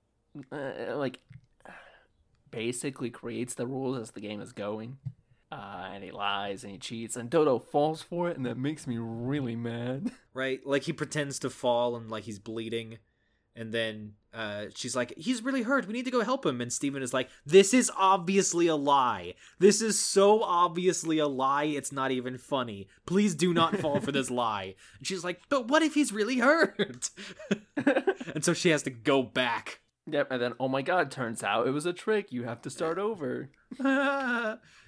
uh, 0.52 0.96
like, 0.96 1.20
basically 2.50 3.12
creates 3.12 3.54
the 3.54 3.68
rules 3.68 4.00
as 4.00 4.12
the 4.12 4.22
game 4.22 4.42
is 4.42 4.54
going. 4.54 4.98
Uh, 5.52 5.90
and 5.94 6.04
he 6.04 6.10
lies 6.10 6.64
and 6.64 6.72
he 6.72 6.80
cheats, 6.80 7.16
and 7.16 7.30
Dodo 7.30 7.60
falls 7.60 8.02
for 8.02 8.28
it, 8.28 8.38
and 8.38 8.46
that 8.48 8.58
makes 8.58 8.88
me 8.88 8.98
really 8.98 9.56
mad. 9.56 10.12
Right? 10.34 10.60
Like, 10.68 10.84
he 10.84 10.94
pretends 10.94 11.40
to 11.40 11.50
fall 11.50 11.96
and, 11.96 12.12
like, 12.12 12.26
he's 12.26 12.38
bleeding 12.38 13.00
and 13.58 13.74
then 13.74 14.14
uh, 14.34 14.66
she's 14.76 14.96
like, 14.96 15.14
"He's 15.18 15.44
really 15.44 15.64
hurt. 15.64 15.88
We 15.88 15.94
need 15.94 16.06
to 16.06 16.12
go 16.12 16.24
help 16.24 16.46
him." 16.46 16.62
And 16.62 16.72
Steven 16.72 17.02
is 17.02 17.14
like, 17.14 17.30
"This 17.46 17.74
is 17.74 17.92
obviously 17.98 18.68
a 18.68 18.76
lie. 18.76 19.34
This 19.60 19.82
is 19.82 20.00
so 20.00 20.44
obviously 20.44 21.18
a 21.18 21.28
lie. 21.28 21.66
It's 21.66 21.92
not 21.92 22.12
even 22.12 22.38
funny. 22.38 22.88
Please 23.06 23.34
do 23.34 23.54
not 23.54 23.78
fall 23.78 24.00
for 24.00 24.12
this 24.12 24.30
lie." 24.32 24.76
And 25.00 25.08
she's 25.08 25.24
like, 25.24 25.42
"But 25.50 25.68
what 25.68 25.82
if 25.82 25.96
he's 25.96 26.14
really 26.14 26.38
hurt?" 26.38 27.10
and 27.76 28.46
so 28.46 28.54
she 28.54 28.70
has 28.70 28.84
to 28.84 28.92
go 28.92 29.24
back. 29.24 29.82
Yep. 30.10 30.32
And 30.32 30.42
then, 30.42 30.54
oh 30.60 30.68
my 30.68 30.82
god, 30.82 31.12
turns 31.12 31.44
out 31.44 31.68
it 31.68 31.72
was 31.72 31.86
a 31.86 31.94
trick. 31.94 32.32
You 32.32 32.44
have 32.44 32.62
to 32.62 32.70
start 32.70 32.98
over. 32.98 33.50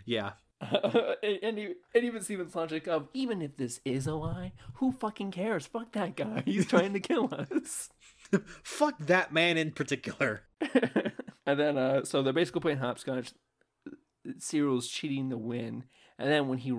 yeah. 0.06 0.32
and, 0.62 1.58
and, 1.58 1.76
even 1.96 2.22
Steven's 2.22 2.56
logic 2.56 2.88
of 2.88 3.08
even 3.14 3.42
if 3.42 3.56
this 3.58 3.80
is 3.86 4.08
a 4.08 4.14
lie, 4.14 4.52
who 4.76 4.92
fucking 4.92 5.32
cares? 5.32 5.66
Fuck 5.66 5.94
that 5.94 6.16
guy. 6.16 6.44
He's 6.46 6.66
trying 6.66 6.94
to 6.94 7.00
kill 7.00 7.34
us. 7.34 7.90
Fuck 8.64 8.98
that 9.00 9.34
man 9.34 9.58
in 9.58 9.72
particular. 9.72 10.44
and 11.46 11.60
then, 11.60 11.78
uh, 11.78 12.04
so 12.04 12.22
they're 12.22 12.34
basically 12.34 12.62
playing 12.62 12.78
hopscotch. 12.80 13.32
Cyril's 14.38 14.88
cheating 14.88 15.30
to 15.32 15.38
win, 15.38 15.86
and 16.20 16.30
then 16.30 16.48
when 16.50 16.60
he, 16.60 16.76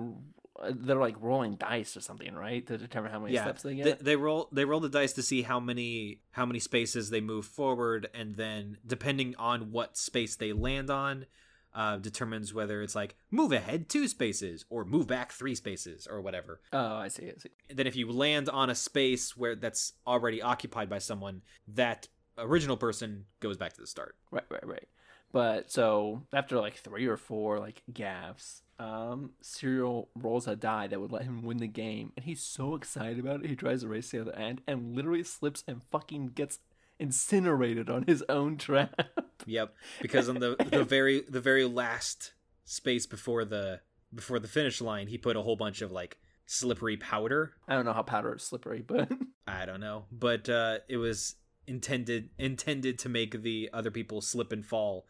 they're 0.69 0.95
like 0.95 1.15
rolling 1.19 1.55
dice 1.55 1.97
or 1.97 2.01
something, 2.01 2.33
right, 2.33 2.65
to 2.67 2.77
determine 2.77 3.11
how 3.11 3.19
many 3.19 3.33
yeah, 3.33 3.43
steps 3.43 3.63
they 3.63 3.75
get. 3.75 3.99
They, 3.99 4.11
they 4.11 4.15
roll. 4.15 4.47
They 4.51 4.63
roll 4.63 4.79
the 4.79 4.89
dice 4.89 5.13
to 5.13 5.23
see 5.23 5.41
how 5.41 5.59
many 5.59 6.21
how 6.31 6.45
many 6.45 6.59
spaces 6.59 7.09
they 7.09 7.19
move 7.19 7.45
forward, 7.45 8.07
and 8.13 8.35
then 8.35 8.77
depending 8.85 9.35
on 9.37 9.71
what 9.71 9.97
space 9.97 10.35
they 10.35 10.53
land 10.53 10.89
on, 10.89 11.25
uh, 11.73 11.97
determines 11.97 12.53
whether 12.53 12.81
it's 12.81 12.95
like 12.95 13.15
move 13.29 13.51
ahead 13.51 13.89
two 13.89 14.07
spaces 14.07 14.65
or 14.69 14.85
move 14.85 15.07
back 15.07 15.31
three 15.31 15.55
spaces 15.55 16.07
or 16.09 16.21
whatever. 16.21 16.61
Oh, 16.73 16.95
I 16.95 17.07
see. 17.07 17.27
I 17.27 17.33
see. 17.37 17.49
And 17.69 17.79
then 17.79 17.87
if 17.87 17.95
you 17.95 18.11
land 18.11 18.49
on 18.49 18.69
a 18.69 18.75
space 18.75 19.35
where 19.37 19.55
that's 19.55 19.93
already 20.05 20.41
occupied 20.41 20.89
by 20.89 20.99
someone, 20.99 21.41
that 21.67 22.07
original 22.37 22.77
person 22.77 23.25
goes 23.39 23.57
back 23.57 23.73
to 23.73 23.81
the 23.81 23.87
start. 23.87 24.15
Right, 24.31 24.45
right, 24.49 24.65
right. 24.65 24.87
But 25.31 25.71
so 25.71 26.23
after 26.33 26.59
like 26.59 26.75
three 26.75 27.07
or 27.07 27.17
four 27.17 27.59
like 27.59 27.83
gaffes, 27.91 28.61
um, 28.79 29.31
Cyril 29.41 30.09
rolls 30.15 30.47
a 30.47 30.55
die 30.55 30.87
that 30.87 30.99
would 30.99 31.11
let 31.11 31.23
him 31.23 31.43
win 31.43 31.57
the 31.57 31.67
game, 31.67 32.11
and 32.17 32.25
he's 32.25 32.41
so 32.41 32.75
excited 32.75 33.19
about 33.19 33.43
it. 33.43 33.49
He 33.49 33.55
tries 33.55 33.81
to 33.81 33.87
race 33.87 34.09
to 34.09 34.23
the 34.23 34.31
other 34.31 34.39
end 34.39 34.61
and 34.67 34.95
literally 34.95 35.23
slips 35.23 35.63
and 35.67 35.83
fucking 35.91 36.29
gets 36.29 36.59
incinerated 37.01 37.89
on 37.89 38.03
his 38.03 38.23
own 38.29 38.57
trap. 38.57 39.09
Yep, 39.47 39.73
because 40.03 40.29
on 40.29 40.35
the 40.35 40.55
the 40.69 40.83
very 40.83 41.23
the 41.27 41.41
very 41.41 41.65
last 41.65 42.33
space 42.63 43.07
before 43.07 43.43
the 43.43 43.79
before 44.13 44.37
the 44.37 44.47
finish 44.47 44.79
line, 44.81 45.07
he 45.07 45.17
put 45.17 45.35
a 45.35 45.41
whole 45.41 45.55
bunch 45.55 45.81
of 45.81 45.91
like 45.91 46.19
slippery 46.45 46.95
powder. 46.95 47.53
I 47.67 47.73
don't 47.73 47.85
know 47.85 47.93
how 47.93 48.03
powder 48.03 48.35
is 48.35 48.43
slippery, 48.43 48.83
but 48.85 49.09
I 49.47 49.65
don't 49.65 49.79
know. 49.79 50.05
But 50.11 50.47
uh, 50.47 50.77
it 50.87 50.97
was 50.97 51.37
intended 51.65 52.29
intended 52.37 52.99
to 52.99 53.09
make 53.09 53.41
the 53.41 53.71
other 53.73 53.89
people 53.89 54.21
slip 54.21 54.51
and 54.51 54.63
fall 54.63 55.07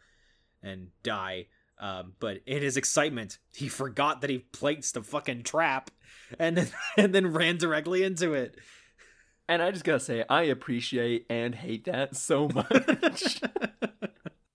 and 0.62 0.88
die. 1.02 1.48
Um, 1.78 2.14
but 2.20 2.38
in 2.46 2.62
his 2.62 2.76
excitement, 2.76 3.38
he 3.52 3.68
forgot 3.68 4.20
that 4.20 4.30
he 4.30 4.38
placed 4.38 4.96
a 4.96 5.02
fucking 5.02 5.42
trap, 5.42 5.90
and 6.38 6.56
then 6.56 6.68
and 6.96 7.14
then 7.14 7.32
ran 7.32 7.58
directly 7.58 8.02
into 8.02 8.32
it. 8.32 8.56
And 9.48 9.60
I 9.62 9.70
just 9.70 9.84
gotta 9.84 10.00
say, 10.00 10.24
I 10.28 10.42
appreciate 10.44 11.26
and 11.28 11.54
hate 11.54 11.84
that 11.84 12.16
so 12.16 12.48
much. 12.54 13.40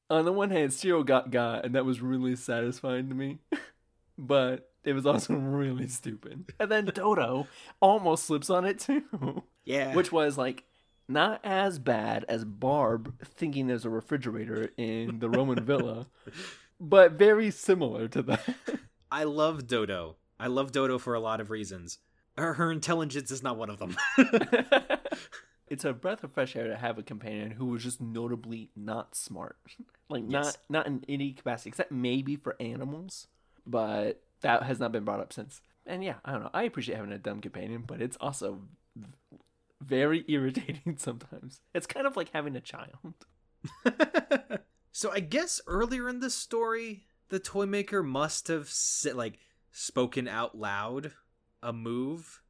On 0.10 0.24
the 0.26 0.32
one 0.32 0.50
hand, 0.50 0.74
Cyril 0.74 1.04
got 1.04 1.32
got, 1.32 1.66
and 1.66 1.76
that 1.76 1.86
was 1.86 2.02
really 2.02 2.36
satisfying 2.36 3.10
to 3.10 3.16
me. 3.16 3.40
but 4.18 4.72
it 4.84 4.94
was 4.94 5.06
also 5.06 5.34
really 5.36 5.88
stupid. 5.88 6.46
And 6.60 6.72
then 6.72 6.86
Dodo 6.86 7.48
almost 7.82 8.26
slips 8.26 8.50
on 8.50 8.66
it 8.66 8.80
too. 8.80 9.44
Yeah. 9.66 9.94
Which 9.94 10.12
was 10.12 10.38
like 10.38 10.64
not 11.10 11.42
as 11.44 11.78
bad 11.80 12.26
as 12.30 12.46
Barb 12.46 13.16
thinking 13.24 13.68
there's 13.68 13.86
a 13.86 13.90
refrigerator 13.90 14.72
in 14.78 15.20
the 15.20 15.30
Roman 15.30 15.64
villa, 15.64 16.08
but 16.80 17.14
very 17.14 17.52
similar 17.52 18.08
to 18.08 18.22
that. 18.24 18.44
I 19.12 19.26
love 19.26 19.68
Dodo. 19.68 20.16
I 20.40 20.48
love 20.48 20.72
Dodo 20.72 20.98
for 21.00 21.14
a 21.16 21.20
lot 21.20 21.42
of 21.42 21.50
reasons 21.50 22.00
her, 22.38 22.54
her 22.54 22.72
intelligence 22.72 23.32
is 23.32 23.44
not 23.44 23.58
one 23.58 23.70
of 23.70 23.80
them. 23.80 23.98
it's 25.68 25.86
a 25.86 25.94
breath 25.94 26.24
of 26.24 26.32
fresh 26.34 26.56
air 26.56 26.68
to 26.68 26.76
have 26.76 26.98
a 26.98 27.04
companion 27.04 27.52
who 27.52 27.68
was 27.68 27.84
just 27.84 28.00
notably 28.00 28.70
not 28.76 29.16
smart, 29.16 29.58
like 30.10 30.24
yes. 30.28 30.46
not 30.46 30.58
not 30.70 30.88
in 30.88 31.04
any 31.10 31.34
capacity 31.34 31.70
except 31.70 31.92
maybe 31.92 32.36
for 32.36 32.56
animals, 32.60 33.28
but 33.66 34.22
that 34.42 34.64
has 34.64 34.80
not 34.80 34.92
been 34.92 35.04
brought 35.04 35.20
up 35.20 35.34
since. 35.34 35.62
And 35.86 36.04
yeah, 36.04 36.16
I 36.26 36.34
don't 36.34 36.44
know. 36.44 36.50
I 36.54 36.64
appreciate 36.64 36.96
having 36.96 37.14
a 37.14 37.18
dumb 37.18 37.40
companion, 37.40 37.84
but 37.88 38.02
it's 38.02 38.18
also 38.20 38.62
very 39.82 40.26
irritating 40.28 40.98
sometimes. 40.98 41.62
It's 41.74 41.88
kind 41.88 42.06
of 42.06 42.18
like 42.18 42.32
having 42.34 42.56
a 42.56 42.62
child. 42.62 43.14
so 44.92 45.12
I 45.12 45.22
guess 45.22 45.62
earlier 45.66 46.10
in 46.10 46.20
the 46.20 46.30
story, 46.30 47.06
the 47.30 47.40
toy 47.40 47.66
maker 47.66 48.04
must 48.04 48.50
have 48.50 48.72
like 49.14 49.40
spoken 49.72 50.28
out 50.28 50.58
loud 50.58 51.14
a 51.62 51.74
move 51.74 52.42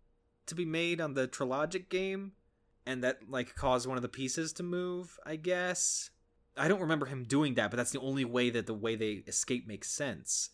to 0.45 0.55
be 0.55 0.65
made 0.65 1.01
on 1.01 1.13
the 1.13 1.27
Trilogic 1.27 1.89
game, 1.89 2.33
and 2.85 3.03
that 3.03 3.29
like 3.29 3.55
caused 3.55 3.87
one 3.87 3.97
of 3.97 4.01
the 4.01 4.09
pieces 4.09 4.53
to 4.53 4.63
move. 4.63 5.19
I 5.25 5.35
guess 5.35 6.09
I 6.55 6.67
don't 6.67 6.81
remember 6.81 7.05
him 7.05 7.23
doing 7.23 7.55
that, 7.55 7.69
but 7.69 7.77
that's 7.77 7.91
the 7.91 7.99
only 7.99 8.25
way 8.25 8.49
that 8.49 8.65
the 8.65 8.73
way 8.73 8.95
they 8.95 9.23
escape 9.27 9.67
makes 9.67 9.89
sense 9.89 10.49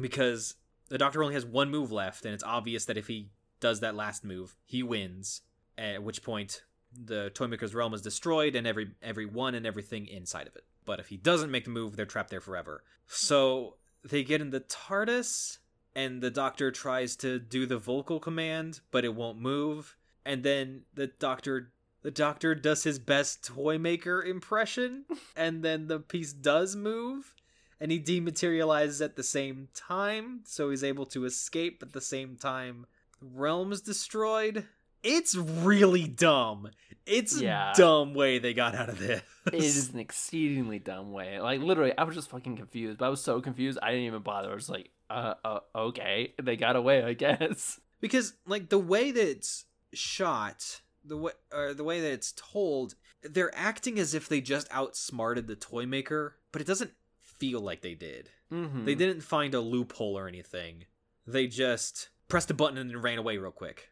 because 0.00 0.56
the 0.88 0.98
Doctor 0.98 1.22
only 1.22 1.34
has 1.34 1.46
one 1.46 1.70
move 1.70 1.92
left, 1.92 2.24
and 2.24 2.34
it's 2.34 2.44
obvious 2.44 2.84
that 2.86 2.98
if 2.98 3.06
he 3.06 3.30
does 3.60 3.80
that 3.80 3.94
last 3.94 4.24
move, 4.24 4.56
he 4.64 4.82
wins. 4.82 5.42
At 5.78 6.02
which 6.02 6.22
point, 6.22 6.62
the 6.92 7.30
Toymaker's 7.30 7.74
realm 7.74 7.94
is 7.94 8.02
destroyed, 8.02 8.54
and 8.54 8.66
every 8.66 8.92
everyone 9.02 9.54
and 9.54 9.66
everything 9.66 10.06
inside 10.06 10.46
of 10.46 10.56
it. 10.56 10.64
But 10.84 11.00
if 11.00 11.08
he 11.08 11.16
doesn't 11.16 11.50
make 11.50 11.64
the 11.64 11.70
move, 11.70 11.96
they're 11.96 12.06
trapped 12.06 12.30
there 12.30 12.40
forever. 12.40 12.84
So 13.06 13.76
they 14.04 14.22
get 14.22 14.40
in 14.40 14.50
the 14.50 14.60
TARDIS 14.60 15.58
and 15.96 16.20
the 16.22 16.30
doctor 16.30 16.70
tries 16.70 17.16
to 17.16 17.38
do 17.38 17.66
the 17.66 17.78
vocal 17.78 18.18
command, 18.20 18.80
but 18.90 19.04
it 19.04 19.14
won't 19.14 19.38
move. 19.38 19.96
And 20.26 20.42
then 20.42 20.82
the 20.94 21.06
doctor 21.08 21.70
the 22.02 22.10
doctor 22.10 22.54
does 22.54 22.84
his 22.84 22.98
best 22.98 23.44
toy 23.44 23.78
maker 23.78 24.22
impression, 24.22 25.04
and 25.36 25.62
then 25.62 25.86
the 25.88 25.98
piece 26.00 26.32
does 26.34 26.76
move, 26.76 27.34
and 27.80 27.90
he 27.90 27.98
dematerializes 27.98 29.02
at 29.02 29.16
the 29.16 29.22
same 29.22 29.68
time, 29.74 30.40
so 30.44 30.68
he's 30.70 30.84
able 30.84 31.06
to 31.06 31.24
escape 31.24 31.82
at 31.82 31.92
the 31.94 32.00
same 32.02 32.36
time. 32.36 32.84
The 33.20 33.26
realm's 33.26 33.80
destroyed. 33.80 34.66
It's 35.02 35.34
really 35.34 36.06
dumb. 36.06 36.70
It's 37.06 37.38
Yeah. 37.40 37.72
a 37.72 37.74
dumb 37.74 38.12
way 38.14 38.38
they 38.38 38.52
got 38.54 38.74
out 38.74 38.88
of 38.90 38.98
this. 38.98 39.22
It 39.46 39.54
is 39.54 39.88
an 39.94 39.98
exceedingly 39.98 40.78
dumb 40.78 41.10
way. 41.12 41.40
Like 41.40 41.60
literally, 41.60 41.96
I 41.96 42.04
was 42.04 42.14
just 42.16 42.30
fucking 42.30 42.56
confused. 42.56 42.98
But 42.98 43.06
I 43.06 43.08
was 43.10 43.22
so 43.22 43.40
confused, 43.40 43.78
I 43.82 43.90
didn't 43.92 44.06
even 44.06 44.22
bother. 44.22 44.50
I 44.50 44.54
was 44.54 44.68
like, 44.70 44.90
uh, 45.10 45.34
uh 45.44 45.60
okay, 45.74 46.34
they 46.42 46.56
got 46.56 46.76
away, 46.76 47.02
I 47.02 47.12
guess. 47.14 47.80
because 48.00 48.34
like 48.46 48.68
the 48.68 48.78
way 48.78 49.10
that 49.10 49.28
it's 49.28 49.64
shot 49.92 50.80
the 51.04 51.16
way 51.16 51.32
or 51.52 51.72
the 51.74 51.84
way 51.84 52.00
that 52.00 52.12
it's 52.12 52.32
told 52.36 52.94
they're 53.22 53.54
acting 53.56 53.98
as 53.98 54.12
if 54.14 54.28
they 54.28 54.40
just 54.40 54.66
outsmarted 54.70 55.46
the 55.46 55.54
toy 55.56 55.86
maker 55.86 56.36
but 56.52 56.60
it 56.60 56.66
doesn't 56.66 56.90
feel 57.20 57.60
like 57.60 57.80
they 57.82 57.94
did 57.94 58.30
Mm-hmm. 58.52 58.84
they 58.84 58.94
didn't 58.94 59.22
find 59.22 59.54
a 59.54 59.60
loophole 59.60 60.18
or 60.18 60.28
anything 60.28 60.84
they 61.26 61.46
just 61.46 62.10
pressed 62.28 62.50
a 62.50 62.54
button 62.54 62.76
and 62.78 62.90
then 62.90 63.00
ran 63.00 63.18
away 63.18 63.36
real 63.38 63.50
quick 63.50 63.90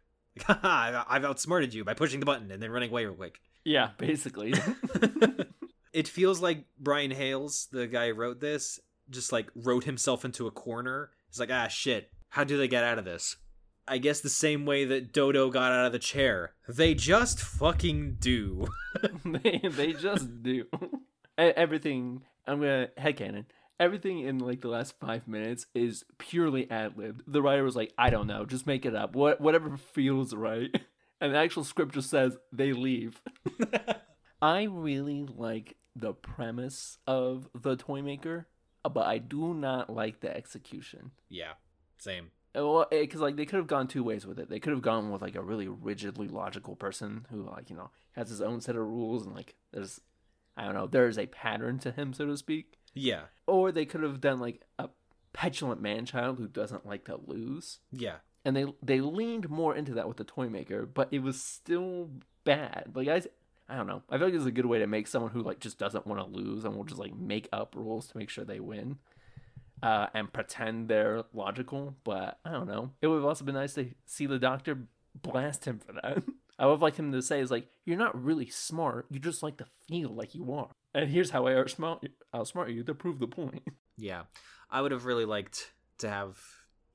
like, 0.48 0.58
i've 0.64 1.24
outsmarted 1.24 1.72
you 1.74 1.84
by 1.84 1.94
pushing 1.94 2.20
the 2.20 2.26
button 2.26 2.50
and 2.50 2.62
then 2.62 2.70
running 2.70 2.90
away 2.90 3.04
real 3.06 3.14
quick 3.14 3.40
Yeah, 3.64 3.90
basically. 3.96 4.52
it 5.92 6.08
feels 6.08 6.40
like 6.40 6.64
Brian 6.78 7.10
Hayles 7.10 7.68
the 7.70 7.86
guy 7.86 8.08
who 8.08 8.14
wrote 8.14 8.40
this 8.40 8.80
just 9.10 9.32
like 9.32 9.50
wrote 9.54 9.84
himself 9.84 10.24
into 10.24 10.46
a 10.46 10.50
corner 10.50 11.10
he's 11.28 11.40
like 11.40 11.50
ah 11.50 11.68
shit 11.68 12.10
how 12.30 12.44
do 12.44 12.56
they 12.56 12.68
get 12.68 12.84
out 12.84 12.98
of 12.98 13.04
this 13.04 13.36
I 13.86 13.98
guess 13.98 14.20
the 14.20 14.28
same 14.28 14.64
way 14.64 14.84
that 14.84 15.12
Dodo 15.12 15.50
got 15.50 15.72
out 15.72 15.86
of 15.86 15.92
the 15.92 15.98
chair. 15.98 16.52
They 16.68 16.94
just 16.94 17.40
fucking 17.40 18.18
do. 18.20 18.68
they 19.24 19.60
they 19.64 19.92
just 19.92 20.42
do 20.42 20.66
everything. 21.36 22.22
I'm 22.46 22.60
gonna 22.60 22.88
headcanon. 22.98 23.46
Everything 23.80 24.20
in 24.20 24.38
like 24.38 24.60
the 24.60 24.68
last 24.68 24.94
five 25.00 25.26
minutes 25.26 25.66
is 25.74 26.04
purely 26.18 26.70
ad 26.70 26.96
libbed. 26.96 27.22
The 27.26 27.42
writer 27.42 27.64
was 27.64 27.74
like, 27.74 27.92
I 27.98 28.10
don't 28.10 28.26
know, 28.26 28.44
just 28.44 28.66
make 28.66 28.86
it 28.86 28.94
up. 28.94 29.16
What 29.16 29.40
whatever 29.40 29.76
feels 29.76 30.34
right. 30.34 30.70
And 31.20 31.34
the 31.34 31.38
actual 31.38 31.62
script 31.62 31.94
just 31.94 32.10
says 32.10 32.36
they 32.50 32.72
leave. 32.72 33.22
I 34.42 34.64
really 34.64 35.22
like 35.22 35.76
the 35.94 36.14
premise 36.14 36.98
of 37.06 37.48
the 37.54 37.76
toy 37.76 38.02
maker, 38.02 38.48
but 38.88 39.06
I 39.06 39.18
do 39.18 39.54
not 39.54 39.90
like 39.90 40.20
the 40.20 40.34
execution. 40.36 41.10
yeah, 41.28 41.52
same. 41.98 42.30
Uh, 42.54 42.66
well, 42.68 42.86
eh, 42.92 43.00
because 43.00 43.20
like 43.20 43.36
they 43.36 43.46
could 43.46 43.56
have 43.56 43.66
gone 43.66 43.88
two 43.88 44.04
ways 44.04 44.26
with 44.26 44.38
it. 44.38 44.50
They 44.50 44.60
could 44.60 44.72
have 44.72 44.82
gone 44.82 45.10
with 45.10 45.22
like 45.22 45.36
a 45.36 45.40
really 45.42 45.68
rigidly 45.68 46.28
logical 46.28 46.76
person 46.76 47.26
who 47.30 47.42
like 47.48 47.70
you 47.70 47.76
know 47.76 47.90
has 48.12 48.28
his 48.28 48.42
own 48.42 48.60
set 48.60 48.76
of 48.76 48.82
rules 48.86 49.24
and 49.24 49.34
like 49.34 49.54
there's 49.72 50.00
I 50.56 50.64
don't 50.66 50.74
know 50.74 50.86
there's 50.86 51.16
a 51.18 51.26
pattern 51.26 51.78
to 51.78 51.92
him 51.92 52.12
so 52.12 52.26
to 52.26 52.36
speak. 52.36 52.78
Yeah, 52.94 53.22
Or 53.46 53.72
they 53.72 53.86
could 53.86 54.02
have 54.02 54.20
done 54.20 54.38
like 54.38 54.60
a 54.78 54.90
petulant 55.32 55.80
man 55.80 56.04
child 56.04 56.36
who 56.36 56.46
doesn't 56.46 56.84
like 56.84 57.06
to 57.06 57.18
lose. 57.26 57.78
yeah, 57.90 58.16
And 58.44 58.54
they 58.54 58.66
they 58.82 59.00
leaned 59.00 59.48
more 59.48 59.74
into 59.74 59.94
that 59.94 60.06
with 60.08 60.18
the 60.18 60.24
toy 60.24 60.50
maker, 60.50 60.84
but 60.84 61.08
it 61.10 61.22
was 61.22 61.40
still 61.42 62.10
bad. 62.44 62.92
Like 62.94 63.08
I 63.08 63.22
I 63.72 63.76
don't 63.76 63.86
know. 63.86 64.02
I 64.10 64.18
feel 64.18 64.26
like 64.26 64.34
it's 64.34 64.44
a 64.44 64.50
good 64.50 64.66
way 64.66 64.80
to 64.80 64.86
make 64.86 65.06
someone 65.06 65.30
who 65.30 65.40
like 65.42 65.58
just 65.60 65.78
doesn't 65.78 66.06
want 66.06 66.20
to 66.20 66.38
lose 66.38 66.64
and 66.64 66.76
will 66.76 66.84
just 66.84 67.00
like 67.00 67.16
make 67.16 67.48
up 67.52 67.74
rules 67.74 68.06
to 68.08 68.18
make 68.18 68.28
sure 68.28 68.44
they 68.44 68.60
win. 68.60 68.98
Uh, 69.82 70.06
and 70.14 70.32
pretend 70.32 70.86
they're 70.88 71.24
logical, 71.32 71.96
but 72.04 72.38
I 72.44 72.52
don't 72.52 72.68
know. 72.68 72.90
It 73.00 73.08
would 73.08 73.16
have 73.16 73.24
also 73.24 73.44
been 73.44 73.56
nice 73.56 73.74
to 73.74 73.88
see 74.06 74.26
the 74.26 74.38
doctor 74.38 74.78
blast 75.20 75.64
him 75.64 75.80
for 75.80 75.92
that. 75.94 76.22
I 76.58 76.66
would 76.66 76.74
have 76.74 76.82
liked 76.82 76.98
him 76.98 77.10
to 77.10 77.20
say, 77.22 77.40
"Is 77.40 77.50
like 77.50 77.66
you're 77.84 77.96
not 77.98 78.22
really 78.22 78.48
smart. 78.48 79.06
You 79.10 79.18
just 79.18 79.42
like 79.42 79.56
to 79.56 79.66
feel 79.88 80.10
like 80.10 80.36
you 80.36 80.52
are." 80.52 80.68
And 80.94 81.10
here's 81.10 81.30
how 81.30 81.46
I 81.48 81.52
outsmart 81.54 82.06
outsmart 82.32 82.72
you 82.72 82.84
to 82.84 82.94
prove 82.94 83.18
the 83.18 83.26
point. 83.26 83.62
yeah. 83.96 84.24
I 84.70 84.82
would 84.82 84.92
have 84.92 85.04
really 85.04 85.24
liked 85.24 85.72
to 85.98 86.08
have 86.08 86.38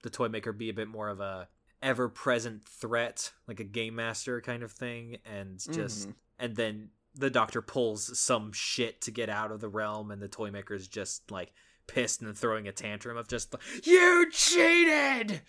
the 0.04 0.10
toy 0.10 0.30
maker 0.30 0.54
be 0.54 0.70
a 0.70 0.74
bit 0.74 0.88
more 0.88 1.10
of 1.10 1.20
a 1.20 1.50
ever-present 1.82 2.64
threat, 2.64 3.34
like 3.48 3.60
a 3.60 3.64
game 3.66 3.96
master 3.96 4.40
kind 4.40 4.64
of 4.64 4.72
thing, 4.72 5.18
and 5.26 5.60
just 5.74 6.08
Mhm. 6.08 6.14
And 6.40 6.56
then 6.56 6.90
the 7.16 7.30
doctor 7.30 7.62
pulls 7.62 8.18
some 8.20 8.52
shit 8.54 9.02
to 9.02 9.12
get 9.12 9.30
out 9.30 9.52
of 9.52 9.60
the 9.60 9.70
realm, 9.70 10.12
and 10.12 10.22
the 10.22 10.28
toy 10.28 10.52
maker's 10.52 10.88
just 10.88 11.32
like 11.32 11.52
pissed 11.88 12.22
and 12.22 12.38
throwing 12.38 12.68
a 12.68 12.72
tantrum 12.72 13.18
of 13.18 13.28
just 13.28 13.56
you 13.84 14.30
cheated 14.32 15.42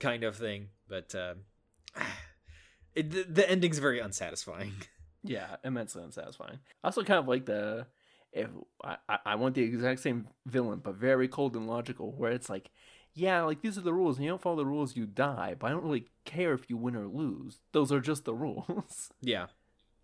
kind 0.00 0.24
of 0.24 0.36
thing. 0.36 0.68
But 0.88 1.14
uh, 1.14 1.34
it, 2.94 3.10
the, 3.10 3.22
the 3.24 3.50
ending's 3.50 3.78
very 3.78 4.00
unsatisfying. 4.00 4.72
Yeah, 5.26 5.56
immensely 5.64 6.02
unsatisfying. 6.02 6.58
I 6.82 6.88
also 6.88 7.02
kind 7.02 7.18
of 7.18 7.26
like 7.26 7.46
the 7.46 7.86
if 8.30 8.50
I, 8.84 8.96
I- 9.08 9.18
I 9.24 9.34
want 9.36 9.54
the 9.54 9.62
exact 9.62 10.00
same 10.00 10.28
villain, 10.44 10.82
but 10.84 10.96
very 10.96 11.28
cold 11.28 11.56
and 11.56 11.66
logical, 11.66 12.12
where 12.12 12.30
it's 12.30 12.50
like, 12.50 12.68
yeah, 13.14 13.40
like 13.44 13.62
these 13.62 13.78
are 13.78 13.80
the 13.80 13.94
rules, 13.94 14.18
and 14.18 14.24
you 14.26 14.30
don't 14.30 14.42
follow 14.42 14.56
the 14.56 14.66
rules, 14.66 14.96
you 14.96 15.06
die. 15.06 15.54
But 15.58 15.68
I 15.68 15.70
don't 15.70 15.82
really 15.82 16.08
care 16.26 16.52
if 16.52 16.68
you 16.68 16.76
win 16.76 16.94
or 16.94 17.06
lose; 17.06 17.60
those 17.72 17.90
are 17.90 18.00
just 18.00 18.26
the 18.26 18.34
rules. 18.44 19.08
Yeah, 19.22 19.46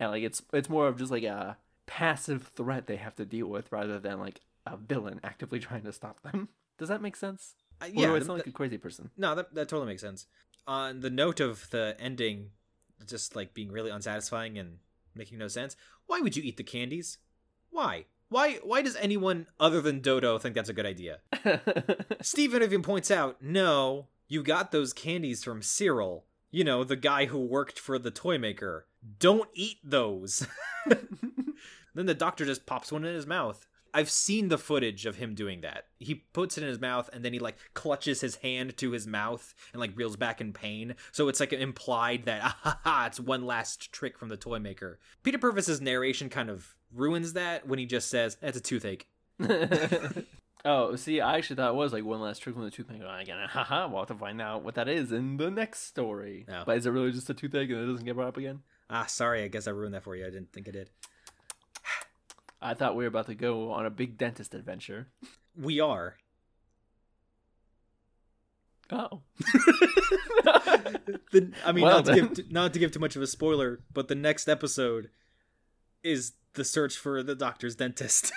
and 0.00 0.10
like 0.10 0.24
it's 0.24 0.42
it's 0.52 0.68
more 0.68 0.88
of 0.88 0.98
just 0.98 1.12
like 1.12 1.22
a 1.22 1.56
passive 1.86 2.48
threat 2.56 2.86
they 2.88 2.96
have 2.96 3.14
to 3.16 3.24
deal 3.24 3.46
with, 3.46 3.70
rather 3.70 4.00
than 4.00 4.18
like 4.18 4.40
a 4.66 4.76
villain 4.76 5.20
actively 5.22 5.58
trying 5.68 5.82
to 5.82 5.92
stop 5.92 6.22
them. 6.22 6.48
Does 6.78 6.88
that 6.88 7.02
make 7.02 7.14
sense? 7.14 7.54
Uh, 7.80 7.84
Or 7.86 7.88
do 7.90 8.00
yeah. 8.00 8.12
I 8.14 8.18
sound 8.18 8.38
like 8.38 8.46
a 8.46 8.52
crazy 8.52 8.78
person? 8.78 9.10
No, 9.16 9.34
that 9.36 9.54
that 9.54 9.68
totally 9.68 9.86
makes 9.86 10.02
sense. 10.02 10.26
On 10.66 11.00
the 11.00 11.10
note 11.10 11.38
of 11.40 11.70
the 11.70 11.96
ending, 12.00 12.50
just 13.06 13.36
like 13.36 13.54
being 13.54 13.70
really 13.70 13.90
unsatisfying 13.90 14.58
and 14.58 14.78
making 15.14 15.38
no 15.38 15.48
sense. 15.48 15.76
Why 16.06 16.20
would 16.20 16.36
you 16.36 16.42
eat 16.42 16.56
the 16.56 16.62
candies? 16.64 17.18
Why? 17.70 18.06
Why? 18.28 18.54
Why 18.62 18.82
does 18.82 18.96
anyone 18.96 19.46
other 19.58 19.80
than 19.80 20.00
Dodo 20.00 20.38
think 20.38 20.54
that's 20.54 20.68
a 20.68 20.72
good 20.74 20.86
idea? 20.86 21.18
Steven 22.22 22.62
even 22.62 22.82
points 22.82 23.10
out, 23.10 23.42
no, 23.42 24.08
you 24.28 24.42
got 24.42 24.70
those 24.70 24.92
candies 24.92 25.42
from 25.42 25.62
Cyril. 25.62 26.24
You 26.50 26.64
know, 26.64 26.84
the 26.84 26.96
guy 26.96 27.26
who 27.26 27.38
worked 27.38 27.78
for 27.78 27.98
the 27.98 28.10
toy 28.10 28.38
maker. 28.38 28.86
Don't 29.18 29.48
eat 29.54 29.78
those. 29.84 30.46
then 30.86 32.06
the 32.06 32.14
doctor 32.14 32.44
just 32.44 32.66
pops 32.66 32.92
one 32.92 33.04
in 33.04 33.14
his 33.14 33.26
mouth. 33.26 33.66
I've 33.92 34.10
seen 34.10 34.48
the 34.48 34.58
footage 34.58 35.06
of 35.06 35.16
him 35.16 35.34
doing 35.34 35.62
that. 35.62 35.86
He 35.98 36.14
puts 36.32 36.56
it 36.56 36.62
in 36.62 36.68
his 36.68 36.80
mouth 36.80 37.10
and 37.12 37.24
then 37.24 37.32
he 37.32 37.38
like 37.38 37.56
clutches 37.74 38.20
his 38.20 38.36
hand 38.36 38.76
to 38.78 38.92
his 38.92 39.06
mouth 39.06 39.54
and 39.72 39.80
like 39.80 39.96
reels 39.96 40.16
back 40.16 40.40
in 40.40 40.52
pain. 40.52 40.94
So 41.12 41.28
it's 41.28 41.40
like 41.40 41.52
implied 41.52 42.24
that 42.26 42.40
ah, 42.42 42.58
ha, 42.60 42.80
ha, 42.84 43.04
it's 43.06 43.20
one 43.20 43.46
last 43.46 43.92
trick 43.92 44.18
from 44.18 44.28
the 44.28 44.36
toy 44.36 44.58
maker. 44.58 44.98
Peter 45.22 45.38
Purves's 45.38 45.80
narration 45.80 46.28
kind 46.28 46.50
of 46.50 46.74
ruins 46.94 47.32
that 47.32 47.66
when 47.66 47.78
he 47.78 47.86
just 47.86 48.08
says, 48.10 48.36
"It's 48.42 48.58
a 48.58 48.60
toothache." 48.60 49.08
oh, 50.64 50.96
see, 50.96 51.20
I 51.20 51.36
actually 51.36 51.56
thought 51.56 51.70
it 51.70 51.76
was 51.76 51.92
like 51.92 52.04
one 52.04 52.20
last 52.20 52.38
trick 52.40 52.54
from 52.54 52.64
the 52.64 52.70
toothache. 52.70 53.00
Again, 53.20 53.38
haha, 53.48 53.88
we'll 53.88 54.00
have 54.00 54.08
to 54.08 54.14
find 54.14 54.40
out 54.40 54.62
what 54.64 54.74
that 54.74 54.88
is 54.88 55.12
in 55.12 55.36
the 55.36 55.50
next 55.50 55.86
story. 55.86 56.46
Oh. 56.48 56.62
But 56.66 56.78
is 56.78 56.86
it 56.86 56.90
really 56.90 57.12
just 57.12 57.30
a 57.30 57.34
toothache 57.34 57.70
and 57.70 57.78
it 57.80 57.86
doesn't 57.86 58.04
get 58.04 58.14
brought 58.16 58.28
up 58.28 58.36
again? 58.36 58.60
Ah, 58.88 59.06
sorry, 59.06 59.42
I 59.44 59.48
guess 59.48 59.66
I 59.68 59.70
ruined 59.70 59.94
that 59.94 60.02
for 60.04 60.16
you. 60.16 60.26
I 60.26 60.30
didn't 60.30 60.52
think 60.52 60.68
I 60.68 60.72
did. 60.72 60.90
I 62.62 62.74
thought 62.74 62.96
we 62.96 63.04
were 63.04 63.08
about 63.08 63.26
to 63.26 63.34
go 63.34 63.70
on 63.70 63.86
a 63.86 63.90
big 63.90 64.18
dentist 64.18 64.54
adventure. 64.54 65.08
We 65.56 65.80
are. 65.80 66.16
Oh. 68.90 69.20
The, 71.32 71.52
I 71.64 71.70
mean, 71.70 71.84
Well, 71.84 71.98
not 71.98 72.06
to 72.06 72.12
then. 72.12 72.32
give 72.34 72.50
not 72.50 72.72
to 72.72 72.80
give 72.80 72.90
too 72.90 72.98
much 72.98 73.14
of 73.14 73.22
a 73.22 73.26
spoiler, 73.26 73.82
but 73.92 74.08
the 74.08 74.16
next 74.16 74.48
episode 74.48 75.10
is 76.02 76.32
the 76.54 76.64
search 76.64 76.96
for 76.96 77.22
the 77.22 77.36
doctor's 77.36 77.76
dentist. 77.76 78.32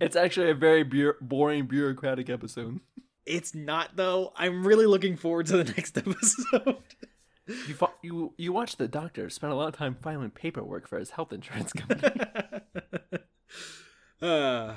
It's 0.00 0.16
actually 0.16 0.50
a 0.50 0.54
very 0.54 0.82
bu- 0.82 1.14
boring 1.20 1.66
bureaucratic 1.66 2.28
episode. 2.30 2.80
it's 3.24 3.54
not 3.54 3.96
though. 3.96 4.32
I'm 4.36 4.66
really 4.66 4.86
looking 4.86 5.16
forward 5.16 5.46
to 5.46 5.56
the 5.62 5.64
next 5.76 5.96
episode. 5.98 6.76
You 7.46 7.74
fo- 7.74 7.94
you 8.02 8.34
you 8.36 8.52
watch 8.52 8.76
the 8.76 8.88
doctor 8.88 9.30
spend 9.30 9.52
a 9.52 9.56
lot 9.56 9.68
of 9.68 9.76
time 9.76 9.96
filing 10.02 10.30
paperwork 10.30 10.88
for 10.88 10.98
his 10.98 11.10
health 11.10 11.32
insurance 11.32 11.72
company. 11.72 12.12
uh, 14.22 14.26
uh, 14.26 14.74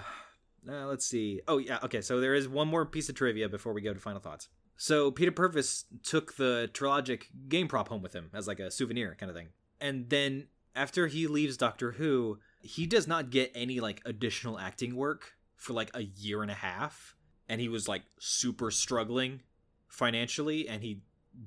let's 0.86 1.06
see. 1.06 1.42
Oh 1.48 1.58
yeah, 1.58 1.80
okay. 1.84 2.02
So 2.02 2.20
there 2.20 2.34
is 2.36 2.48
one 2.48 2.68
more 2.68 2.86
piece 2.86 3.10
of 3.10 3.16
trivia 3.16 3.50
before 3.50 3.74
we 3.74 3.82
go 3.82 3.94
to 3.94 4.00
final 4.00 4.20
thoughts. 4.20 4.50
So 4.78 5.12
Peter 5.12 5.32
Purves 5.32 5.86
took 6.04 6.36
the 6.38 6.70
Trilogic 6.74 7.24
game 7.50 7.68
prop 7.68 7.90
home 7.90 8.02
with 8.02 8.14
him 8.14 8.30
as 8.34 8.48
like 8.48 8.60
a 8.60 8.72
souvenir 8.72 9.16
kind 9.20 9.30
of 9.30 9.36
thing, 9.36 9.50
and 9.82 10.10
then 10.10 10.48
after 10.76 11.08
he 11.08 11.28
leaves 11.28 11.58
Doctor 11.58 11.94
Who, 11.94 12.40
he 12.62 12.86
does 12.86 13.08
not 13.08 13.30
get 13.30 13.52
any 13.56 13.80
like 13.80 14.02
additional 14.06 14.60
acting 14.60 14.96
work 14.96 15.34
for 15.56 15.74
like 15.74 15.92
a 15.94 16.04
year 16.04 16.42
and 16.42 16.52
a 16.52 16.56
half, 16.56 17.16
and 17.48 17.60
he 17.60 17.70
was 17.70 17.88
like 17.88 18.04
super 18.20 18.72
struggling 18.72 19.42
financially, 19.88 20.68
and 20.68 20.84
he 20.84 21.02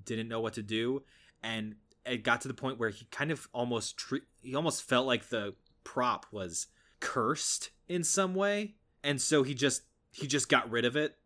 didn't 0.04 0.28
know 0.28 0.40
what 0.40 0.54
to 0.54 0.62
do, 0.62 1.02
and 1.42 1.76
it 2.04 2.24
got 2.24 2.40
to 2.42 2.48
the 2.48 2.54
point 2.54 2.78
where 2.78 2.90
he 2.90 3.06
kind 3.06 3.30
of 3.30 3.48
almost 3.52 3.96
tre- 3.96 4.20
he 4.40 4.54
almost 4.54 4.82
felt 4.82 5.06
like 5.06 5.28
the 5.28 5.54
prop 5.84 6.26
was 6.30 6.68
cursed 7.00 7.70
in 7.88 8.04
some 8.04 8.34
way 8.34 8.74
and 9.02 9.20
so 9.20 9.42
he 9.42 9.54
just 9.54 9.82
he 10.10 10.26
just 10.26 10.48
got 10.48 10.70
rid 10.70 10.84
of 10.84 10.96
it 10.96 11.16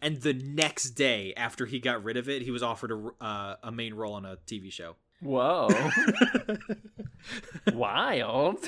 and 0.00 0.20
the 0.22 0.34
next 0.34 0.90
day 0.90 1.32
after 1.36 1.66
he 1.66 1.78
got 1.78 2.02
rid 2.04 2.16
of 2.16 2.28
it 2.28 2.42
he 2.42 2.50
was 2.50 2.62
offered 2.62 2.90
a, 2.90 3.24
uh, 3.24 3.56
a 3.62 3.72
main 3.72 3.94
role 3.94 4.14
on 4.14 4.24
a 4.24 4.36
tv 4.46 4.70
show 4.70 4.96
Whoa. 5.22 5.68
Wild. 7.72 8.58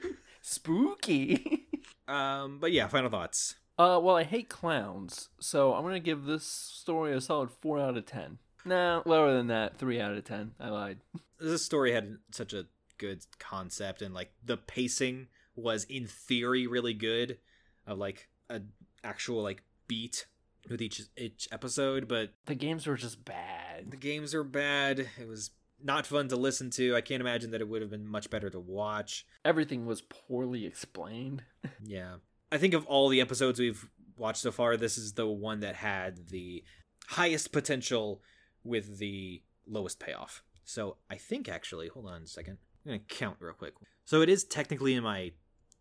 Spooky. 0.42 1.66
Um, 2.06 2.58
but 2.60 2.72
yeah, 2.72 2.88
final 2.88 3.10
thoughts. 3.10 3.56
Uh, 3.78 4.00
well, 4.02 4.16
I 4.16 4.24
hate 4.24 4.48
clowns, 4.48 5.28
so 5.38 5.74
I'm 5.74 5.84
gonna 5.84 6.00
give 6.00 6.24
this 6.24 6.44
story 6.44 7.14
a 7.14 7.20
solid 7.20 7.50
four 7.50 7.78
out 7.78 7.96
of 7.96 8.06
ten. 8.06 8.38
Nah, 8.64 9.02
lower 9.04 9.32
than 9.34 9.46
that, 9.48 9.78
three 9.78 10.00
out 10.00 10.14
of 10.14 10.24
ten. 10.24 10.52
I 10.58 10.70
lied. 10.70 10.98
This 11.38 11.64
story 11.64 11.92
had 11.92 12.16
such 12.32 12.52
a 12.52 12.66
good 12.96 13.24
concept, 13.38 14.02
and 14.02 14.14
like 14.14 14.32
the 14.44 14.56
pacing 14.56 15.28
was 15.54 15.84
in 15.84 16.06
theory 16.06 16.66
really 16.66 16.94
good, 16.94 17.38
of 17.86 17.98
like 17.98 18.28
a 18.50 18.62
actual 19.04 19.42
like 19.42 19.62
beat 19.86 20.26
with 20.68 20.82
each 20.82 21.02
each 21.16 21.48
episode, 21.52 22.08
but 22.08 22.30
The 22.46 22.54
games 22.56 22.86
were 22.86 22.96
just 22.96 23.24
bad. 23.24 23.90
the 23.90 23.96
games 23.96 24.34
are 24.34 24.44
bad. 24.44 24.98
It 25.20 25.28
was 25.28 25.50
not 25.82 26.06
fun 26.06 26.28
to 26.28 26.36
listen 26.36 26.70
to. 26.70 26.96
I 26.96 27.00
can't 27.00 27.20
imagine 27.20 27.50
that 27.52 27.60
it 27.60 27.68
would 27.68 27.82
have 27.82 27.90
been 27.90 28.06
much 28.06 28.30
better 28.30 28.50
to 28.50 28.60
watch. 28.60 29.26
Everything 29.44 29.86
was 29.86 30.02
poorly 30.02 30.66
explained. 30.66 31.42
Yeah. 31.84 32.16
I 32.50 32.56
think 32.58 32.72
of 32.74 32.86
all 32.86 33.08
the 33.08 33.20
episodes 33.20 33.60
we've 33.60 33.88
watched 34.16 34.40
so 34.40 34.50
far, 34.50 34.76
this 34.76 34.96
is 34.96 35.12
the 35.12 35.26
one 35.26 35.60
that 35.60 35.76
had 35.76 36.28
the 36.28 36.64
highest 37.08 37.52
potential 37.52 38.22
with 38.64 38.98
the 38.98 39.42
lowest 39.66 40.00
payoff. 40.00 40.42
So 40.64 40.96
I 41.10 41.16
think 41.16 41.48
actually, 41.48 41.88
hold 41.88 42.06
on 42.06 42.22
a 42.22 42.26
second. 42.26 42.58
I'm 42.84 42.92
going 42.92 43.00
to 43.06 43.14
count 43.14 43.36
real 43.40 43.52
quick. 43.52 43.74
So 44.04 44.22
it 44.22 44.28
is 44.28 44.44
technically 44.44 44.94
in 44.94 45.02
my 45.02 45.32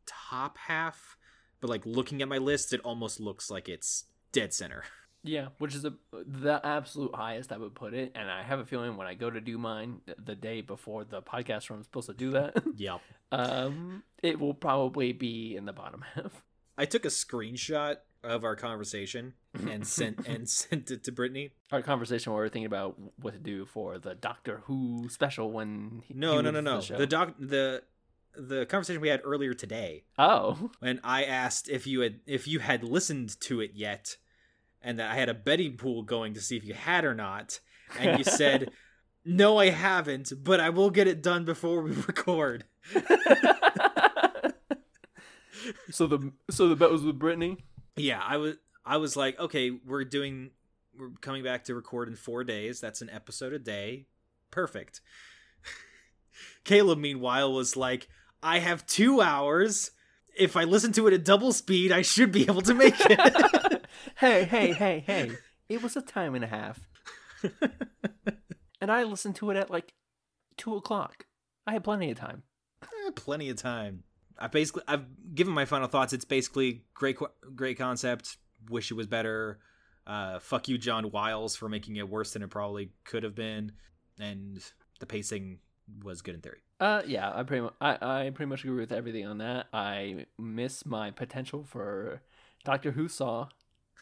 top 0.06 0.58
half, 0.58 1.18
but 1.62 1.70
like 1.70 1.86
looking 1.86 2.22
at 2.22 2.28
my 2.28 2.38
list, 2.38 2.74
it 2.74 2.82
almost 2.82 3.20
looks 3.20 3.50
like 3.50 3.70
it's 3.70 4.06
dead 4.32 4.54
center. 4.54 4.84
Yeah, 5.28 5.48
which 5.58 5.76
is 5.76 5.86
a, 5.86 5.94
the 6.12 6.60
absolute 6.64 7.14
highest 7.16 7.52
I 7.52 7.58
would 7.58 7.76
put 7.76 7.94
it, 7.94 8.12
and 8.16 8.30
I 8.30 8.44
have 8.44 8.60
a 8.60 8.66
feeling 8.66 8.98
when 8.98 9.08
I 9.08 9.14
go 9.14 9.30
to 9.30 9.42
do 9.42 9.58
mine 9.58 10.02
the 10.24 10.36
day 10.36 10.62
before 10.62 11.04
the 11.04 11.22
podcast 11.22 11.70
room 11.70 11.80
is 11.80 11.86
supposed 11.86 12.08
to 12.08 12.14
do 12.14 12.32
that, 12.32 12.64
Yep. 12.76 13.02
um, 13.32 14.04
it 14.24 14.40
will 14.40 14.54
probably 14.54 15.14
be 15.14 15.56
in 15.56 15.66
the 15.66 15.74
bottom 15.74 16.04
half. 16.16 16.44
I 16.78 16.86
took 16.86 17.06
a 17.06 17.10
screenshot 17.10 17.98
of 18.24 18.44
our 18.44 18.56
conversation 18.56 19.34
and 19.70 19.86
sent 19.88 20.28
and 20.28 20.48
sent 20.50 20.92
it 20.92 21.04
to 21.06 21.12
Brittany. 21.12 21.52
Our 21.72 21.82
conversation 21.82 22.34
where 22.34 22.42
we 22.42 22.48
are 22.48 22.50
thinking 22.50 22.66
about 22.68 22.98
what 23.20 23.34
to 23.34 23.40
do 23.40 23.66
for 23.66 23.98
the 24.00 24.16
Doctor 24.16 24.62
Who 24.66 25.08
special 25.10 25.52
when 25.52 26.02
he, 26.06 26.14
No, 26.14 26.38
he 26.38 26.44
no, 26.44 26.52
no, 26.52 26.62
no. 26.62 26.82
The. 26.82 26.98
The 26.98 27.08
doc 27.08 27.34
the 27.40 27.84
the 28.36 28.66
conversation 28.68 29.02
we 29.02 29.08
had 29.08 29.22
earlier 29.24 29.56
today 29.56 30.04
oh, 30.20 30.70
when 30.80 31.00
I 31.04 31.24
asked 31.24 31.70
if 31.70 31.88
you 31.88 32.02
had 32.02 32.20
if 32.28 32.48
you 32.48 32.60
had 32.60 32.84
listened 32.84 33.40
to 33.42 33.62
it 33.62 33.72
yet, 33.74 34.18
and 34.88 34.98
that 35.00 35.12
I 35.12 35.16
had 35.16 35.28
a 35.28 35.34
betting 35.34 35.76
pool 35.76 36.02
going 36.02 36.34
to 36.36 36.42
see 36.42 36.56
if 36.56 36.64
you 36.64 36.74
had 36.74 37.04
or 37.04 37.14
not, 37.14 37.60
and 38.00 38.18
you 38.18 38.24
said, 38.24 38.72
"No, 39.26 39.58
I 39.58 39.70
haven't, 39.70 40.32
but 40.42 40.62
I 40.62 40.70
will 40.70 40.90
get 40.90 41.10
it 41.10 41.22
done 41.22 41.44
before 41.44 41.82
we 41.82 41.92
record." 42.08 42.64
so 45.92 46.08
the 46.08 46.32
so 46.50 46.70
the 46.70 46.78
bet 46.78 46.90
was 46.90 47.04
with 47.04 47.20
Brittany. 47.20 47.58
Yeah, 47.98 48.22
I 48.26 48.38
was 48.38 48.56
I 48.86 48.96
was 48.96 49.18
like, 49.18 49.38
okay, 49.38 49.72
we're 49.72 50.06
doing 50.06 50.52
we're 50.98 51.10
coming 51.20 51.44
back 51.44 51.66
to 51.66 51.76
record 51.76 52.08
in 52.08 52.16
four 52.16 52.46
days. 52.46 52.80
That's 52.80 53.02
an 53.02 53.10
episode 53.10 53.52
a 53.52 53.60
day. 53.60 54.06
Perfect. 54.52 55.02
Caleb, 56.64 57.00
meanwhile, 57.00 57.52
was 57.52 57.76
like, 57.76 58.08
I 58.42 58.60
have 58.60 58.88
two 58.88 59.20
hours. 59.20 59.92
If 60.38 60.56
I 60.56 60.64
listen 60.64 60.94
to 60.94 61.08
it 61.08 61.14
at 61.14 61.26
double 61.26 61.52
speed, 61.52 61.92
I 61.92 62.04
should 62.04 62.32
be 62.32 62.44
able 62.44 62.62
to 62.62 62.74
make 62.74 62.96
it. 62.98 63.57
Hey, 64.18 64.44
hey, 64.46 64.74
hey, 64.74 65.04
hey! 65.06 65.32
It 65.70 65.82
was 65.82 65.96
a 65.96 66.02
time 66.02 66.36
and 66.36 66.44
a 66.44 66.48
half, 66.48 66.80
and 68.82 68.92
I 68.92 69.04
listened 69.04 69.36
to 69.38 69.50
it 69.52 69.58
at 69.58 69.70
like 69.70 69.94
two 70.58 70.76
o'clock. 70.76 71.26
I 71.66 71.74
had 71.74 71.84
plenty 71.84 72.12
of 72.12 72.18
time. 72.18 72.44
Eh, 72.84 73.12
plenty 73.16 73.50
of 73.50 73.58
time. 73.58 74.04
I 74.40 74.48
basically 74.48 74.84
I've 74.88 75.06
given 75.34 75.54
my 75.54 75.66
final 75.66 75.88
thoughts. 75.88 76.14
It's 76.14 76.26
basically 76.26 76.84
great 76.94 77.18
great 77.56 77.78
concept. 77.78 78.38
Wish 78.70 78.92
it 78.92 78.96
was 78.96 79.08
better. 79.08 79.60
Uh, 80.06 80.40
fuck 80.40 80.68
you, 80.70 80.78
John 80.78 81.12
Wiles, 81.12 81.56
for 81.56 81.68
making 81.68 81.98
it 81.98 82.08
worse 82.08 82.32
than 82.32 82.42
it 82.42 82.50
probably 82.50 82.92
could 83.04 83.24
have 83.24 83.36
been. 83.36 83.74
And 84.20 84.64
the 85.00 85.06
pacing 85.06 85.60
was 86.04 86.22
good 86.22 86.36
in 86.36 86.42
theory. 86.42 86.62
Uh, 86.80 87.02
yeah, 87.06 87.32
I 87.34 87.44
pretty 87.44 87.64
much, 87.64 87.74
I, 87.82 87.98
I 88.02 88.32
pretty 88.34 88.50
much 88.50 88.64
agree 88.64 88.80
with 88.80 88.92
everything 88.92 89.26
on 89.26 89.40
that. 89.40 89.68
I 89.74 90.26
miss 90.38 90.86
my 90.86 91.12
potential 91.12 91.64
for 91.64 92.22
Doctor 92.64 92.92
Who 92.92 93.08
Saw. 93.10 93.50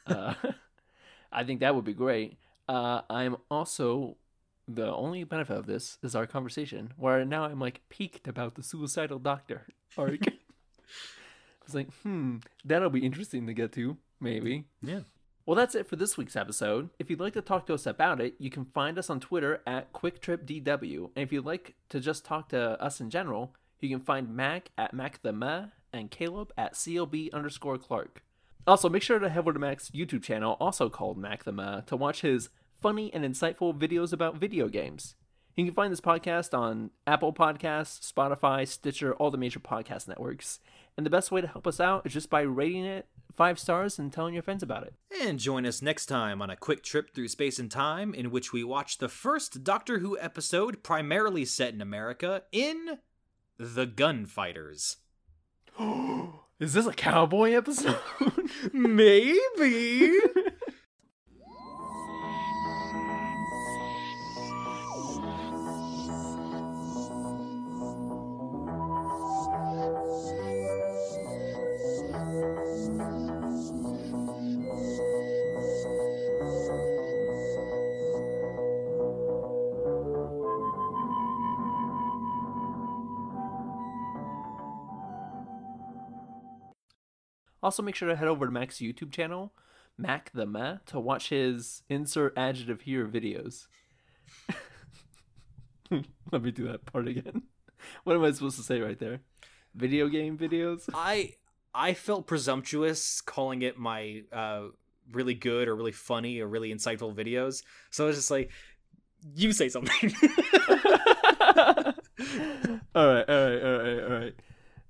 Uh, 0.06 0.34
I 1.32 1.44
think 1.44 1.60
that 1.60 1.76
would 1.76 1.86
be 1.86 1.94
great. 1.94 2.38
Uh, 2.68 3.02
I'm 3.10 3.38
also 3.52 4.18
the 4.68 4.94
only 4.94 5.24
benefit 5.24 5.58
of 5.58 5.66
this 5.68 5.98
is 6.02 6.16
our 6.16 6.26
conversation, 6.26 6.94
where 6.98 7.24
now 7.26 7.44
I'm 7.46 7.60
like 7.60 7.82
peaked 7.90 8.28
about 8.28 8.56
the 8.56 8.64
suicidal 8.64 9.20
doctor 9.20 9.68
arc. 9.98 10.22
I 10.28 11.66
was 11.66 11.76
like, 11.76 11.92
hmm, 12.04 12.38
that'll 12.64 12.90
be 12.90 13.06
interesting 13.06 13.48
to 13.48 13.54
get 13.54 13.72
to, 13.74 13.98
maybe. 14.20 14.66
Yeah. 14.82 15.02
Well, 15.46 15.56
that's 15.56 15.76
it 15.76 15.88
for 15.88 15.96
this 15.96 16.18
week's 16.18 16.36
episode. 16.36 16.90
If 16.98 17.10
you'd 17.10 17.20
like 17.20 17.34
to 17.34 17.42
talk 17.42 17.68
to 17.68 17.76
us 17.76 17.86
about 17.86 18.20
it, 18.20 18.36
you 18.40 18.50
can 18.50 18.66
find 18.66 18.98
us 18.98 19.12
on 19.12 19.20
Twitter 19.20 19.62
at 19.68 19.94
QuickTripDW. 19.94 21.12
And 21.16 21.24
if 21.24 21.32
you'd 21.32 21.46
like 21.46 21.76
to 21.90 22.00
just 22.00 22.26
talk 22.26 22.50
to 22.50 22.82
us 22.82 23.00
in 23.00 23.12
general, 23.12 23.54
you 23.80 23.90
can 23.90 24.00
find 24.00 24.36
Mac 24.36 24.72
at 24.78 24.94
Mac 24.94 25.22
the 25.22 25.32
Ma 25.32 25.66
and 25.94 26.10
Caleb 26.10 26.52
at 26.58 26.74
CLB 26.74 27.32
underscore 27.32 27.78
Clark. 27.78 28.24
Also, 28.68 28.90
make 28.90 29.04
sure 29.04 29.20
to 29.20 29.30
head 29.30 29.40
over 29.40 29.54
to 29.54 29.60
Mac's 29.60 29.92
YouTube 29.92 30.24
channel, 30.24 30.58
also 30.60 30.90
called 30.90 31.18
Mac 31.18 31.44
the 31.44 31.52
Ma, 31.52 31.82
to 31.82 31.96
watch 31.96 32.22
his 32.22 32.50
funny 32.82 33.14
and 33.14 33.24
insightful 33.24 33.78
videos 33.78 34.12
about 34.12 34.38
video 34.38 34.68
games. 34.68 35.16
You 35.56 35.66
can 35.66 35.74
find 35.74 35.92
this 35.92 36.02
podcast 36.02 36.58
on 36.58 36.90
Apple 37.08 37.32
Podcasts, 37.32 38.12
Spotify, 38.12 38.68
Stitcher, 38.68 39.14
all 39.14 39.32
the 39.32 39.38
major 39.38 39.60
podcast 39.60 40.08
networks. 40.08 40.60
And 40.98 41.06
the 41.06 41.12
best 41.12 41.32
way 41.32 41.42
to 41.42 41.48
help 41.48 41.68
us 41.68 41.80
out 41.80 42.06
is 42.06 42.14
just 42.14 42.30
by 42.30 42.42
rating 42.42 42.86
it 42.86 43.08
five 43.36 43.60
stars 43.60 44.00
and 44.00 44.12
telling 44.12 44.34
your 44.34 44.44
friends 44.44 44.64
about 44.64 44.84
it. 44.84 44.96
And 45.22 45.40
join 45.40 45.66
us 45.66 45.82
next 45.82 46.08
time 46.08 46.42
on 46.42 46.50
a 46.50 46.56
quick 46.56 46.84
trip 46.84 47.14
through 47.14 47.28
space 47.28 47.60
and 47.60 47.70
time 47.70 48.14
in 48.14 48.32
which 48.32 48.52
we 48.52 48.64
watch 48.64 48.98
the 48.98 49.10
first 49.10 49.64
Doctor 49.64 50.00
Who 50.00 50.18
episode 50.20 50.84
primarily 50.84 51.46
set 51.46 51.74
in 51.74 51.82
America 51.82 52.44
in 52.52 53.00
The 53.58 53.86
Gunfighters. 53.86 54.98
Is 56.60 56.74
this 56.74 56.86
a 56.86 56.94
cowboy 56.94 57.52
episode? 57.52 58.00
Maybe. 58.74 60.12
Also, 87.66 87.82
make 87.82 87.96
sure 87.96 88.08
to 88.08 88.16
head 88.16 88.28
over 88.28 88.46
to 88.46 88.52
Mac's 88.52 88.78
YouTube 88.78 89.12
channel, 89.12 89.52
Mac 89.98 90.30
the 90.36 90.46
Ma, 90.46 90.78
to 90.86 91.00
watch 91.00 91.30
his 91.30 91.82
insert 91.90 92.38
adjective 92.38 92.82
here 92.82 93.08
videos. 93.08 93.66
Let 96.32 96.44
me 96.44 96.52
do 96.52 96.68
that 96.68 96.86
part 96.86 97.08
again. 97.08 97.42
What 98.04 98.16
am 98.16 98.24
I 98.24 98.32
supposed 98.32 98.58
to 98.58 98.64
say 98.64 98.82
right 98.82 98.98
there? 98.98 99.20
Video 99.76 100.08
game 100.08 100.40
videos? 100.40 100.90
I 100.96 101.34
I 101.74 101.94
felt 101.94 102.26
presumptuous 102.26 103.22
calling 103.22 103.62
it 103.62 103.78
my 103.78 104.24
uh 104.32 104.70
really 105.12 105.36
good 105.36 105.68
or 105.68 105.76
really 105.76 105.92
funny 105.92 106.40
or 106.40 106.48
really 106.48 106.74
insightful 106.74 107.14
videos. 107.14 107.62
So 107.92 108.06
I 108.06 108.08
was 108.08 108.16
just 108.16 108.32
like, 108.32 108.50
you 109.36 109.52
say 109.54 109.70
something. 109.70 110.16